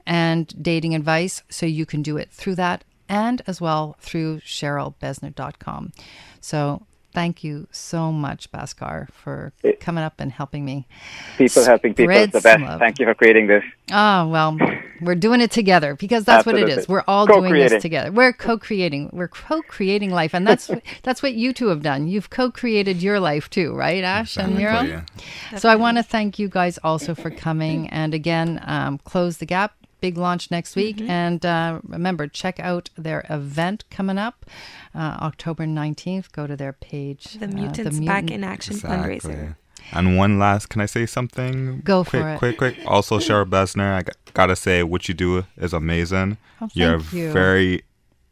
and 0.06 0.54
dating 0.62 0.94
advice 0.94 1.42
so 1.48 1.66
you 1.66 1.84
can 1.84 2.02
do 2.02 2.16
it 2.16 2.30
through 2.30 2.54
that 2.54 2.84
and 3.08 3.42
as 3.46 3.60
well 3.60 3.96
through 4.00 4.38
cherylbesner.com 4.40 5.92
so 6.40 6.86
thank 7.12 7.44
you 7.44 7.66
so 7.70 8.10
much 8.12 8.50
Bhaskar, 8.50 9.10
for 9.12 9.52
coming 9.80 10.04
up 10.04 10.14
and 10.18 10.32
helping 10.32 10.64
me 10.64 10.86
People 11.38 11.64
helping 11.64 11.94
people 11.94 12.14
is 12.16 12.30
the 12.30 12.40
best. 12.40 12.62
love. 12.62 12.78
Thank 12.80 12.98
you 12.98 13.06
for 13.06 13.14
creating 13.14 13.46
this. 13.46 13.64
Oh, 13.90 14.28
well, 14.28 14.58
we're 15.00 15.14
doing 15.14 15.40
it 15.40 15.50
together 15.50 15.94
because 15.96 16.24
that's 16.24 16.46
what 16.46 16.56
it 16.56 16.68
is. 16.68 16.88
We're 16.88 17.04
all 17.06 17.26
doing 17.26 17.52
this 17.54 17.82
together. 17.82 18.10
We're 18.12 18.32
co-creating. 18.32 19.10
We're 19.12 19.28
co-creating 19.28 20.10
life. 20.10 20.34
And 20.34 20.46
that's 20.46 20.70
that's 21.02 21.22
what 21.22 21.34
you 21.34 21.52
two 21.52 21.68
have 21.68 21.82
done. 21.82 22.08
You've 22.08 22.30
co-created 22.30 23.02
your 23.02 23.20
life 23.20 23.50
too, 23.50 23.74
right, 23.74 24.02
Ash 24.02 24.36
and 24.36 24.52
Exactly, 24.52 24.88
Miro? 24.88 25.04
yeah. 25.52 25.58
So 25.58 25.68
I 25.68 25.76
want 25.76 25.96
to 25.98 26.02
thank 26.02 26.38
you 26.38 26.48
guys 26.48 26.78
also 26.82 27.14
for 27.14 27.30
coming 27.30 27.88
and 27.90 28.14
again, 28.14 28.60
um, 28.64 28.98
close 28.98 29.38
the 29.38 29.46
gap. 29.46 29.74
Big 30.02 30.18
launch 30.18 30.50
next 30.50 30.74
week. 30.76 31.00
And 31.00 31.46
uh, 31.46 31.80
remember, 31.86 32.26
check 32.26 32.58
out 32.60 32.90
their 32.98 33.24
event 33.30 33.84
coming 33.88 34.18
up 34.18 34.44
uh, 34.94 35.16
October 35.22 35.64
19th. 35.64 36.32
Go 36.32 36.46
to 36.46 36.56
their 36.56 36.72
page. 36.74 37.34
The 37.38 37.46
uh, 37.46 37.50
Mutants 37.50 38.00
Back 38.00 38.30
in 38.30 38.42
Action 38.44 38.76
fundraiser. 38.76 39.56
And 39.92 40.16
one 40.16 40.38
last, 40.38 40.68
can 40.68 40.80
I 40.80 40.86
say 40.86 41.06
something? 41.06 41.80
Go 41.80 42.02
for 42.04 42.10
quick, 42.20 42.24
it. 42.24 42.38
Quick, 42.38 42.58
quick. 42.58 42.76
Also, 42.86 43.18
Cheryl 43.18 43.44
Besner, 43.48 43.94
I 43.94 44.02
g- 44.02 44.08
gotta 44.34 44.56
say, 44.56 44.82
what 44.82 45.08
you 45.08 45.14
do 45.14 45.44
is 45.56 45.72
amazing. 45.72 46.36
Oh, 46.60 46.68
You're 46.74 46.98
you. 47.12 47.30
very 47.32 47.82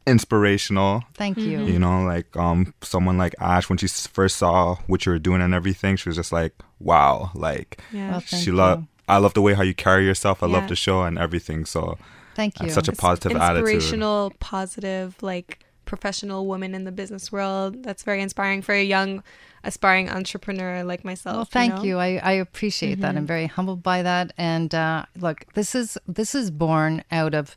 inspirational. 0.07 1.05
Thank 1.15 1.39
you. 1.39 1.61
You 1.65 1.79
know, 1.79 2.03
like 2.03 2.37
um, 2.37 2.75
someone 2.83 3.17
like 3.19 3.35
Ash, 3.41 3.69
when 3.69 3.79
she 3.79 3.89
first 3.89 4.37
saw 4.37 4.77
what 4.87 5.07
you 5.07 5.13
were 5.13 5.19
doing 5.19 5.41
and 5.41 5.55
everything, 5.55 5.97
she 5.97 6.09
was 6.09 6.17
just 6.17 6.33
like, 6.33 6.53
"Wow!" 6.79 7.31
Like 7.35 7.81
Yeah. 7.93 8.11
Well, 8.13 8.21
she 8.21 8.51
love. 8.51 8.85
You. 9.11 9.17
I 9.17 9.19
love 9.19 9.35
the 9.35 9.43
way 9.43 9.55
how 9.55 9.63
you 9.63 9.75
carry 9.75 10.05
yourself. 10.05 10.43
I 10.43 10.47
love 10.47 10.69
the 10.69 10.77
show 10.77 11.03
and 11.03 11.19
everything. 11.19 11.65
So 11.65 11.99
Thank 12.35 12.61
you. 12.61 12.71
Such 12.71 12.89
a 12.89 12.93
It's 12.93 13.01
positive 13.01 13.37
attitude. 13.37 13.69
inspirational, 13.69 14.33
positive, 14.41 15.23
like 15.23 15.65
professional 15.85 16.47
woman 16.47 16.75
in 16.75 16.85
the 16.85 16.93
business 16.93 17.33
world. 17.33 17.83
That's 17.83 18.03
very 18.03 18.23
inspiring 18.23 18.63
for 18.63 18.73
a 18.73 18.83
young, 18.83 19.23
aspiring 19.65 20.09
entrepreneur 20.09 20.85
like 20.85 21.05
myself. 21.05 21.37
Well, 21.37 21.45
thank 21.45 21.75
know? 21.75 21.83
you. 21.83 21.99
I, 21.99 22.21
I 22.23 22.33
appreciate 22.33 23.01
that. 23.01 23.17
I'm 23.17 23.27
very 23.27 23.47
humbled 23.47 23.83
by 23.83 24.03
that. 24.03 24.33
And 24.39 24.75
uh, 24.75 25.07
look, 25.19 25.45
this 25.55 25.75
is 25.75 25.99
this 26.07 26.35
is 26.35 26.51
born 26.51 27.05
out 27.11 27.35
of 27.35 27.57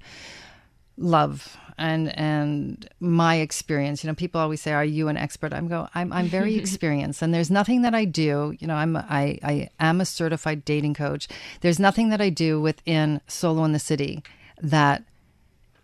love 0.97 1.57
and 1.77 2.17
and 2.17 2.89
my 2.99 3.35
experience. 3.35 4.03
You 4.03 4.09
know, 4.09 4.15
people 4.15 4.39
always 4.39 4.61
say, 4.61 4.73
"Are 4.73 4.85
you 4.85 5.07
an 5.07 5.17
expert?" 5.17 5.53
I'm 5.53 5.67
go. 5.67 5.87
I'm 5.95 6.11
I'm 6.13 6.27
very 6.27 6.55
experienced, 6.63 7.21
and 7.21 7.33
there's 7.33 7.51
nothing 7.51 7.81
that 7.83 7.95
I 7.95 8.05
do. 8.05 8.55
You 8.59 8.67
know, 8.67 8.75
I'm 8.75 8.97
I 8.97 9.39
I 9.43 9.69
am 9.79 10.01
a 10.01 10.05
certified 10.05 10.65
dating 10.65 10.93
coach. 10.93 11.27
There's 11.61 11.79
nothing 11.79 12.09
that 12.09 12.21
I 12.21 12.29
do 12.29 12.61
within 12.61 13.21
Solo 13.27 13.63
in 13.63 13.73
the 13.73 13.79
City 13.79 14.23
that 14.61 15.03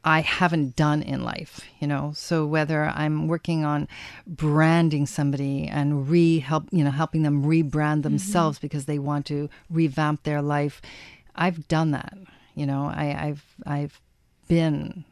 I 0.04 0.22
haven't 0.22 0.76
done 0.76 1.02
in 1.02 1.24
life, 1.24 1.62
you 1.80 1.88
know. 1.88 2.14
So 2.16 2.46
whether 2.46 2.86
I'm 2.86 3.28
working 3.28 3.66
on 3.66 3.88
branding 4.26 5.06
somebody 5.06 5.68
and 5.68 6.10
re 6.10 6.40
help, 6.40 6.68
you 6.72 6.84
know, 6.84 6.92
helping 6.92 7.24
them 7.24 7.44
rebrand 7.44 7.72
mm-hmm. 7.72 8.02
themselves 8.02 8.60
because 8.60 8.86
they 8.86 9.00
want 9.00 9.26
to 9.28 9.50
revamp 9.70 10.24
their 10.24 10.42
life, 10.42 10.82
I've 11.36 11.68
done 11.68 11.92
that. 11.92 12.18
You 12.56 12.66
know, 12.66 12.86
I, 12.86 13.28
I've 13.28 13.44
I've 13.66 14.02
been 14.48 15.04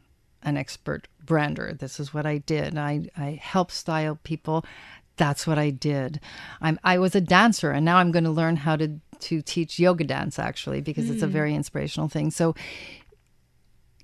an 0.42 0.56
expert 0.56 1.08
brander. 1.24 1.74
This 1.78 2.00
is 2.00 2.14
what 2.14 2.26
I 2.26 2.38
did. 2.38 2.76
I 2.76 3.08
I 3.16 3.38
help 3.42 3.70
style 3.70 4.18
people. 4.22 4.64
That's 5.16 5.46
what 5.46 5.58
I 5.58 5.70
did. 5.70 6.20
I'm 6.60 6.78
I 6.84 6.98
was 6.98 7.14
a 7.14 7.20
dancer 7.20 7.70
and 7.70 7.84
now 7.84 7.98
I'm 7.98 8.12
going 8.12 8.24
to 8.24 8.30
learn 8.30 8.56
how 8.56 8.76
to 8.76 9.00
to 9.20 9.42
teach 9.42 9.80
yoga 9.80 10.04
dance 10.04 10.38
actually 10.38 10.80
because 10.80 11.10
it's 11.10 11.22
a 11.22 11.26
hmm. 11.26 11.32
very 11.32 11.54
inspirational 11.54 12.08
thing. 12.08 12.30
So 12.30 12.54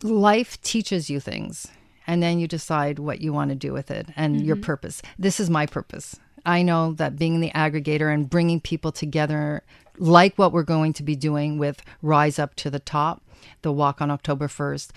life 0.03 0.61
teaches 0.61 1.09
you 1.09 1.21
things 1.21 1.69
and 2.07 2.23
then 2.23 2.39
you 2.39 2.47
decide 2.47 2.99
what 2.99 3.21
you 3.21 3.33
want 3.33 3.51
to 3.51 3.57
do 3.57 3.73
with 3.73 3.91
it 3.91 4.09
and 4.17 4.45
your 4.45 4.57
mm-hmm. 4.57 4.65
purpose. 4.65 5.03
This 5.19 5.41
is 5.41 5.49
my 5.49 5.67
purpose. 5.67 6.17
I 6.47 6.63
know 6.63 6.93
that 6.95 7.17
being 7.17 7.41
the 7.41 7.51
aggregator 7.53 8.13
and 8.13 8.29
bringing 8.29 8.61
people 8.61 8.93
together, 8.93 9.63
like 9.99 10.37
what 10.37 10.53
we're 10.53 10.63
going 10.63 10.93
to 10.95 11.03
be 11.03 11.17
doing 11.17 11.59
with 11.59 11.83
Rise 12.03 12.39
Up 12.39 12.55
to 12.57 12.71
the 12.71 12.79
Top, 12.79 13.23
the 13.63 13.73
walk 13.73 14.03
on 14.03 14.11
October 14.11 14.47
1st, 14.47 14.91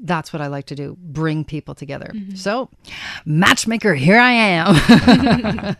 that's 0.00 0.32
what 0.32 0.40
I 0.40 0.46
like 0.46 0.66
to 0.66 0.74
do 0.74 0.96
bring 1.00 1.44
people 1.44 1.74
together. 1.74 2.12
So, 2.34 2.68
matchmaker, 3.24 3.94
here 3.94 4.18
I 4.18 4.32
am. 4.32 5.76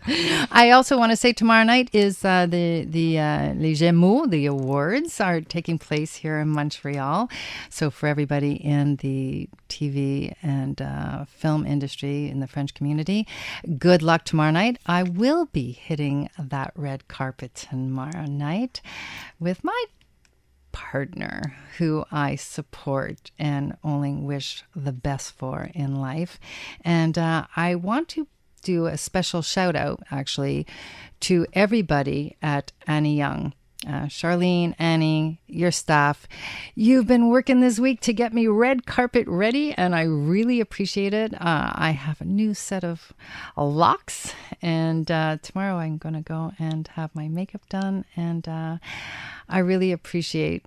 I 0.51 0.71
also 0.71 0.97
want 0.97 1.11
to 1.11 1.15
say 1.15 1.33
tomorrow 1.33 1.63
night 1.63 1.89
is 1.93 2.25
uh, 2.25 2.45
the 2.45 2.85
the 2.85 3.19
uh, 3.19 3.53
Les 3.53 3.73
Gémeaux, 3.73 4.29
the 4.29 4.45
awards 4.45 5.21
are 5.21 5.41
taking 5.41 5.77
place 5.77 6.15
here 6.15 6.39
in 6.39 6.49
Montreal. 6.49 7.29
So 7.69 7.89
for 7.89 8.07
everybody 8.07 8.53
in 8.53 8.97
the 8.97 9.49
TV 9.69 10.35
and 10.41 10.81
uh, 10.81 11.25
film 11.25 11.65
industry 11.65 12.29
in 12.29 12.39
the 12.39 12.47
French 12.47 12.73
community, 12.73 13.27
good 13.77 14.01
luck 14.01 14.25
tomorrow 14.25 14.51
night. 14.51 14.79
I 14.85 15.03
will 15.03 15.45
be 15.45 15.71
hitting 15.71 16.29
that 16.37 16.71
red 16.75 17.07
carpet 17.07 17.55
tomorrow 17.55 18.25
night 18.25 18.81
with 19.39 19.63
my 19.63 19.85
partner 20.79 21.57
who 21.77 22.05
I 22.09 22.35
support 22.35 23.31
and 23.37 23.75
only 23.83 24.13
wish 24.13 24.63
the 24.73 24.93
best 24.93 25.33
for 25.33 25.69
in 25.73 25.97
life. 25.97 26.39
And 26.85 27.17
uh, 27.17 27.47
I 27.57 27.75
want 27.75 28.07
to 28.09 28.27
do 28.63 28.85
a 28.85 28.97
special 28.97 29.41
shout 29.41 29.75
out 29.75 30.01
actually 30.09 30.65
to 31.19 31.45
everybody 31.51 32.37
at 32.41 32.71
Annie 32.87 33.17
Young. 33.17 33.53
Uh, 33.87 34.07
Charlene, 34.07 34.75
Annie, 34.77 35.39
your 35.47 35.71
staff, 35.71 36.27
you've 36.75 37.07
been 37.07 37.29
working 37.29 37.61
this 37.61 37.79
week 37.79 38.01
to 38.01 38.11
get 38.11 38.33
me 38.33 38.45
red 38.45 38.85
carpet 38.85 39.25
ready, 39.25 39.73
and 39.73 39.95
I 39.95 40.01
really 40.03 40.59
appreciate 40.59 41.13
it. 41.13 41.33
Uh, 41.33 41.71
I 41.73 41.91
have 41.91 42.19
a 42.19 42.25
new 42.25 42.53
set 42.53 42.83
of 42.83 43.13
locks, 43.55 44.33
and 44.61 45.09
uh, 45.09 45.37
tomorrow 45.41 45.75
I'm 45.75 45.97
going 45.97 46.15
to 46.15 46.21
go 46.21 46.51
and 46.59 46.89
have 46.89 47.15
my 47.15 47.29
makeup 47.29 47.69
done, 47.69 48.03
and 48.17 48.47
uh, 48.49 48.77
I 49.47 49.59
really 49.59 49.93
appreciate 49.93 50.65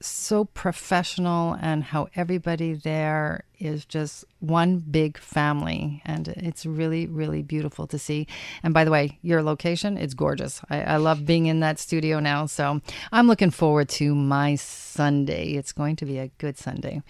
so 0.00 0.46
professional 0.46 1.56
and 1.60 1.84
how 1.84 2.08
everybody 2.14 2.72
there 2.72 3.44
is 3.58 3.84
just 3.84 4.24
one 4.38 4.78
big 4.78 5.18
family. 5.18 6.02
And 6.04 6.28
it's 6.28 6.64
really 6.64 7.06
really 7.06 7.42
beautiful 7.42 7.86
to 7.88 7.98
see. 7.98 8.26
And 8.62 8.72
by 8.72 8.84
the 8.84 8.90
way 8.90 9.18
your 9.22 9.42
location 9.42 9.98
it's 9.98 10.14
gorgeous. 10.14 10.62
I, 10.70 10.82
I 10.82 10.96
love 10.96 11.26
being 11.26 11.46
in 11.46 11.60
that 11.60 11.78
studio 11.78 12.18
now. 12.20 12.46
So 12.46 12.80
i'm 13.12 13.26
looking 13.26 13.50
forward 13.50 13.88
to 13.90 14.14
my 14.14 14.54
sunday. 14.54 15.52
It's 15.52 15.72
going 15.72 15.96
to 15.96 16.06
be 16.06 16.18
a 16.18 16.28
good 16.38 16.56
sunday. 16.56 17.02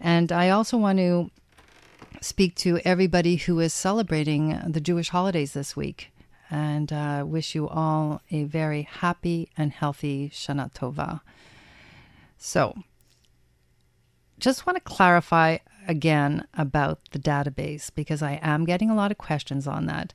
And 0.00 0.30
i 0.30 0.50
also 0.50 0.76
want 0.76 0.98
to 0.98 1.30
speak 2.20 2.54
to 2.56 2.78
everybody 2.84 3.36
who 3.36 3.58
is 3.60 3.72
celebrating 3.72 4.60
the 4.66 4.80
jewish 4.80 5.08
holidays 5.08 5.54
this 5.54 5.74
week. 5.74 6.10
And 6.50 6.92
uh, 6.92 7.24
wish 7.26 7.54
you 7.54 7.68
all 7.68 8.20
a 8.30 8.44
very 8.44 8.82
happy 8.82 9.48
and 9.56 9.72
healthy 9.72 10.30
shana 10.32 10.72
tova 10.72 11.22
so, 12.36 12.74
just 14.38 14.66
want 14.66 14.76
to 14.76 14.82
clarify 14.82 15.58
again 15.86 16.46
about 16.54 16.98
the 17.12 17.18
database 17.18 17.90
because 17.94 18.22
I 18.22 18.38
am 18.42 18.64
getting 18.64 18.90
a 18.90 18.94
lot 18.94 19.10
of 19.10 19.18
questions 19.18 19.66
on 19.66 19.86
that. 19.86 20.12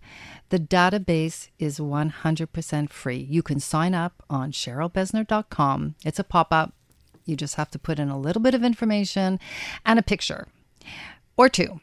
The 0.50 0.60
database 0.60 1.50
is 1.60 1.80
100% 1.80 2.90
free. 2.90 3.18
You 3.18 3.42
can 3.42 3.60
sign 3.60 3.94
up 3.94 4.24
on 4.30 4.52
cherylbesner.com. 4.52 5.96
It's 6.06 6.20
a 6.20 6.24
pop 6.24 6.52
up. 6.52 6.74
You 7.26 7.36
just 7.36 7.56
have 7.56 7.70
to 7.72 7.80
put 7.80 8.00
in 8.00 8.10
a 8.10 8.20
little 8.20 8.42
bit 8.42 8.56
of 8.56 8.64
information 8.64 9.40
and 9.86 10.00
a 10.00 10.04
picture 10.04 10.48
or 11.38 11.50
two. 11.50 11.80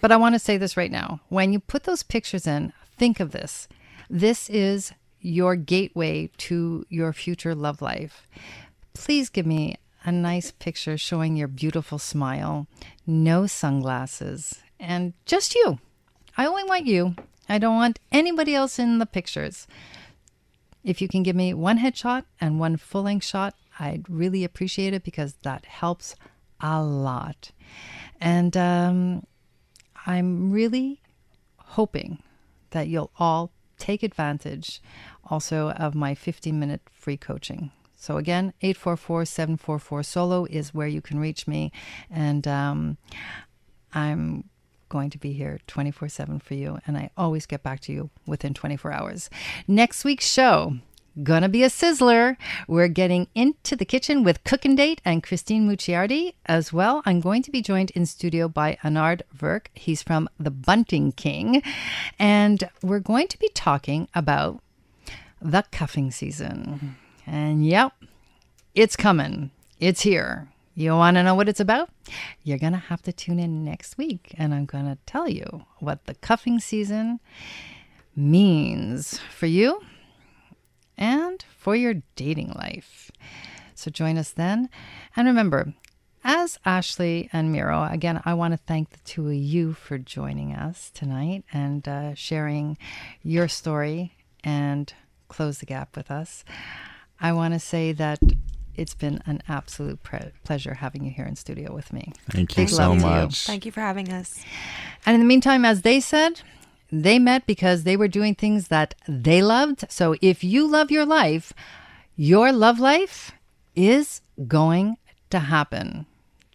But 0.00 0.12
I 0.12 0.16
want 0.16 0.34
to 0.36 0.38
say 0.38 0.56
this 0.56 0.76
right 0.76 0.92
now. 0.92 1.20
When 1.28 1.52
you 1.52 1.58
put 1.58 1.84
those 1.84 2.04
pictures 2.04 2.46
in, 2.46 2.72
think 2.96 3.18
of 3.18 3.32
this. 3.32 3.66
This 4.08 4.48
is 4.48 4.92
your 5.20 5.56
gateway 5.56 6.30
to 6.38 6.86
your 6.88 7.12
future 7.12 7.54
love 7.54 7.82
life 7.82 8.28
please 8.98 9.28
give 9.28 9.46
me 9.46 9.76
a 10.04 10.10
nice 10.10 10.50
picture 10.50 10.98
showing 10.98 11.36
your 11.36 11.48
beautiful 11.48 11.98
smile, 11.98 12.66
no 13.06 13.46
sunglasses, 13.46 14.60
and 14.78 15.12
just 15.24 15.54
you. 15.54 15.78
I 16.36 16.46
only 16.46 16.64
want 16.64 16.86
you. 16.86 17.14
I 17.48 17.58
don't 17.58 17.76
want 17.76 18.00
anybody 18.10 18.54
else 18.54 18.78
in 18.78 18.98
the 18.98 19.06
pictures. 19.06 19.66
If 20.84 21.00
you 21.00 21.08
can 21.08 21.22
give 21.22 21.36
me 21.36 21.54
one 21.54 21.78
headshot 21.78 22.24
and 22.40 22.58
one 22.58 22.76
full 22.76 23.04
length 23.04 23.24
shot, 23.24 23.54
I'd 23.78 24.08
really 24.08 24.44
appreciate 24.44 24.94
it 24.94 25.04
because 25.04 25.34
that 25.42 25.64
helps 25.64 26.16
a 26.60 26.82
lot. 26.82 27.52
And 28.20 28.56
um, 28.56 29.26
I'm 30.06 30.50
really 30.50 31.00
hoping 31.56 32.20
that 32.70 32.88
you'll 32.88 33.12
all 33.18 33.52
take 33.78 34.02
advantage 34.02 34.82
also 35.30 35.70
of 35.70 35.94
my 35.94 36.14
15 36.14 36.58
minute 36.58 36.82
free 36.90 37.16
coaching. 37.16 37.70
So 38.00 38.16
again, 38.16 38.54
844-744 38.62 40.04
solo 40.04 40.44
is 40.44 40.72
where 40.72 40.86
you 40.86 41.02
can 41.02 41.18
reach 41.18 41.48
me. 41.48 41.72
And 42.08 42.46
um, 42.46 42.96
I'm 43.92 44.44
going 44.88 45.10
to 45.10 45.18
be 45.18 45.32
here 45.32 45.58
24 45.66 46.08
7 46.08 46.38
for 46.38 46.54
you. 46.54 46.78
And 46.86 46.96
I 46.96 47.10
always 47.16 47.44
get 47.44 47.64
back 47.64 47.80
to 47.80 47.92
you 47.92 48.10
within 48.24 48.54
24 48.54 48.92
hours. 48.92 49.28
Next 49.66 50.04
week's 50.04 50.30
show, 50.30 50.76
gonna 51.24 51.48
be 51.48 51.64
a 51.64 51.68
sizzler. 51.68 52.36
We're 52.68 52.86
getting 52.86 53.26
into 53.34 53.74
the 53.74 53.84
kitchen 53.84 54.22
with 54.22 54.44
Cooking 54.44 54.76
Date 54.76 55.02
and 55.04 55.20
Christine 55.20 55.68
Mucciardi 55.68 56.34
as 56.46 56.72
well. 56.72 57.02
I'm 57.04 57.20
going 57.20 57.42
to 57.42 57.50
be 57.50 57.60
joined 57.60 57.90
in 57.90 58.06
studio 58.06 58.48
by 58.48 58.78
Anard 58.84 59.22
Verk. 59.32 59.70
He's 59.74 60.04
from 60.04 60.28
the 60.38 60.52
Bunting 60.52 61.10
King. 61.10 61.64
And 62.16 62.70
we're 62.80 63.00
going 63.00 63.26
to 63.26 63.38
be 63.38 63.48
talking 63.48 64.08
about 64.14 64.62
the 65.42 65.64
cuffing 65.72 66.12
season. 66.12 66.96
And 67.30 67.64
yep, 67.66 67.92
it's 68.74 68.96
coming. 68.96 69.50
It's 69.78 70.00
here. 70.00 70.48
You 70.74 70.92
want 70.92 71.16
to 71.16 71.22
know 71.22 71.34
what 71.34 71.48
it's 71.48 71.60
about? 71.60 71.90
You're 72.42 72.58
going 72.58 72.72
to 72.72 72.78
have 72.78 73.02
to 73.02 73.12
tune 73.12 73.38
in 73.38 73.64
next 73.64 73.98
week, 73.98 74.34
and 74.38 74.54
I'm 74.54 74.64
going 74.64 74.86
to 74.86 74.96
tell 75.06 75.28
you 75.28 75.66
what 75.80 76.06
the 76.06 76.14
cuffing 76.14 76.58
season 76.58 77.20
means 78.16 79.18
for 79.30 79.46
you 79.46 79.82
and 80.96 81.44
for 81.56 81.76
your 81.76 81.94
dating 82.16 82.52
life. 82.52 83.10
So 83.74 83.90
join 83.90 84.16
us 84.16 84.30
then. 84.30 84.70
And 85.14 85.26
remember, 85.26 85.74
as 86.24 86.58
Ashley 86.64 87.28
and 87.32 87.52
Miro, 87.52 87.84
again, 87.84 88.22
I 88.24 88.34
want 88.34 88.52
to 88.52 88.58
thank 88.58 88.90
the 88.90 89.00
two 89.04 89.28
of 89.28 89.34
you 89.34 89.72
for 89.74 89.98
joining 89.98 90.54
us 90.54 90.90
tonight 90.94 91.44
and 91.52 91.86
uh, 91.86 92.14
sharing 92.14 92.78
your 93.22 93.48
story 93.48 94.14
and 94.42 94.92
close 95.28 95.58
the 95.58 95.66
gap 95.66 95.96
with 95.96 96.10
us. 96.10 96.44
I 97.20 97.32
want 97.32 97.54
to 97.54 97.60
say 97.60 97.92
that 97.92 98.20
it's 98.76 98.94
been 98.94 99.20
an 99.26 99.42
absolute 99.48 100.02
pre- 100.02 100.30
pleasure 100.44 100.74
having 100.74 101.04
you 101.04 101.10
here 101.10 101.26
in 101.26 101.34
studio 101.34 101.74
with 101.74 101.92
me. 101.92 102.12
Thank 102.30 102.56
you 102.56 102.62
Big 102.62 102.68
so 102.68 102.76
love 102.90 103.00
to 103.00 103.04
you. 103.04 103.10
much. 103.10 103.44
Thank 103.44 103.66
you 103.66 103.72
for 103.72 103.80
having 103.80 104.12
us. 104.12 104.40
And 105.04 105.14
in 105.14 105.20
the 105.20 105.26
meantime, 105.26 105.64
as 105.64 105.82
they 105.82 105.98
said, 105.98 106.42
they 106.92 107.18
met 107.18 107.46
because 107.46 107.82
they 107.82 107.96
were 107.96 108.08
doing 108.08 108.34
things 108.34 108.68
that 108.68 108.94
they 109.08 109.42
loved. 109.42 109.84
So 109.90 110.14
if 110.22 110.44
you 110.44 110.66
love 110.66 110.90
your 110.90 111.04
life, 111.04 111.52
your 112.16 112.52
love 112.52 112.78
life 112.78 113.32
is 113.74 114.20
going 114.46 114.96
to 115.30 115.40
happen. 115.40 116.06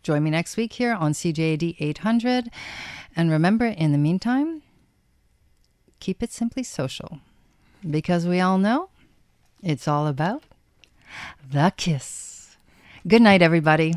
Join 0.01 0.24
me 0.24 0.32
next 0.32 0.57
week 0.57 0.74
here 0.74 0.93
on 0.93 1.11
CJAD 1.14 1.76
800. 1.80 2.49
And 3.16 3.30
remember, 3.30 3.66
in 3.66 3.91
the 3.91 3.97
meantime, 3.97 4.64
keep 5.99 6.24
it 6.24 6.32
simply 6.32 6.64
social 6.64 7.20
because 7.89 8.26
we 8.26 8.39
all 8.39 8.57
know 8.57 8.89
it's 9.61 9.88
all 9.88 10.07
about 10.07 10.43
the 11.51 11.74
kiss. 11.76 12.57
Good 13.07 13.22
night, 13.22 13.41
everybody. 13.41 13.95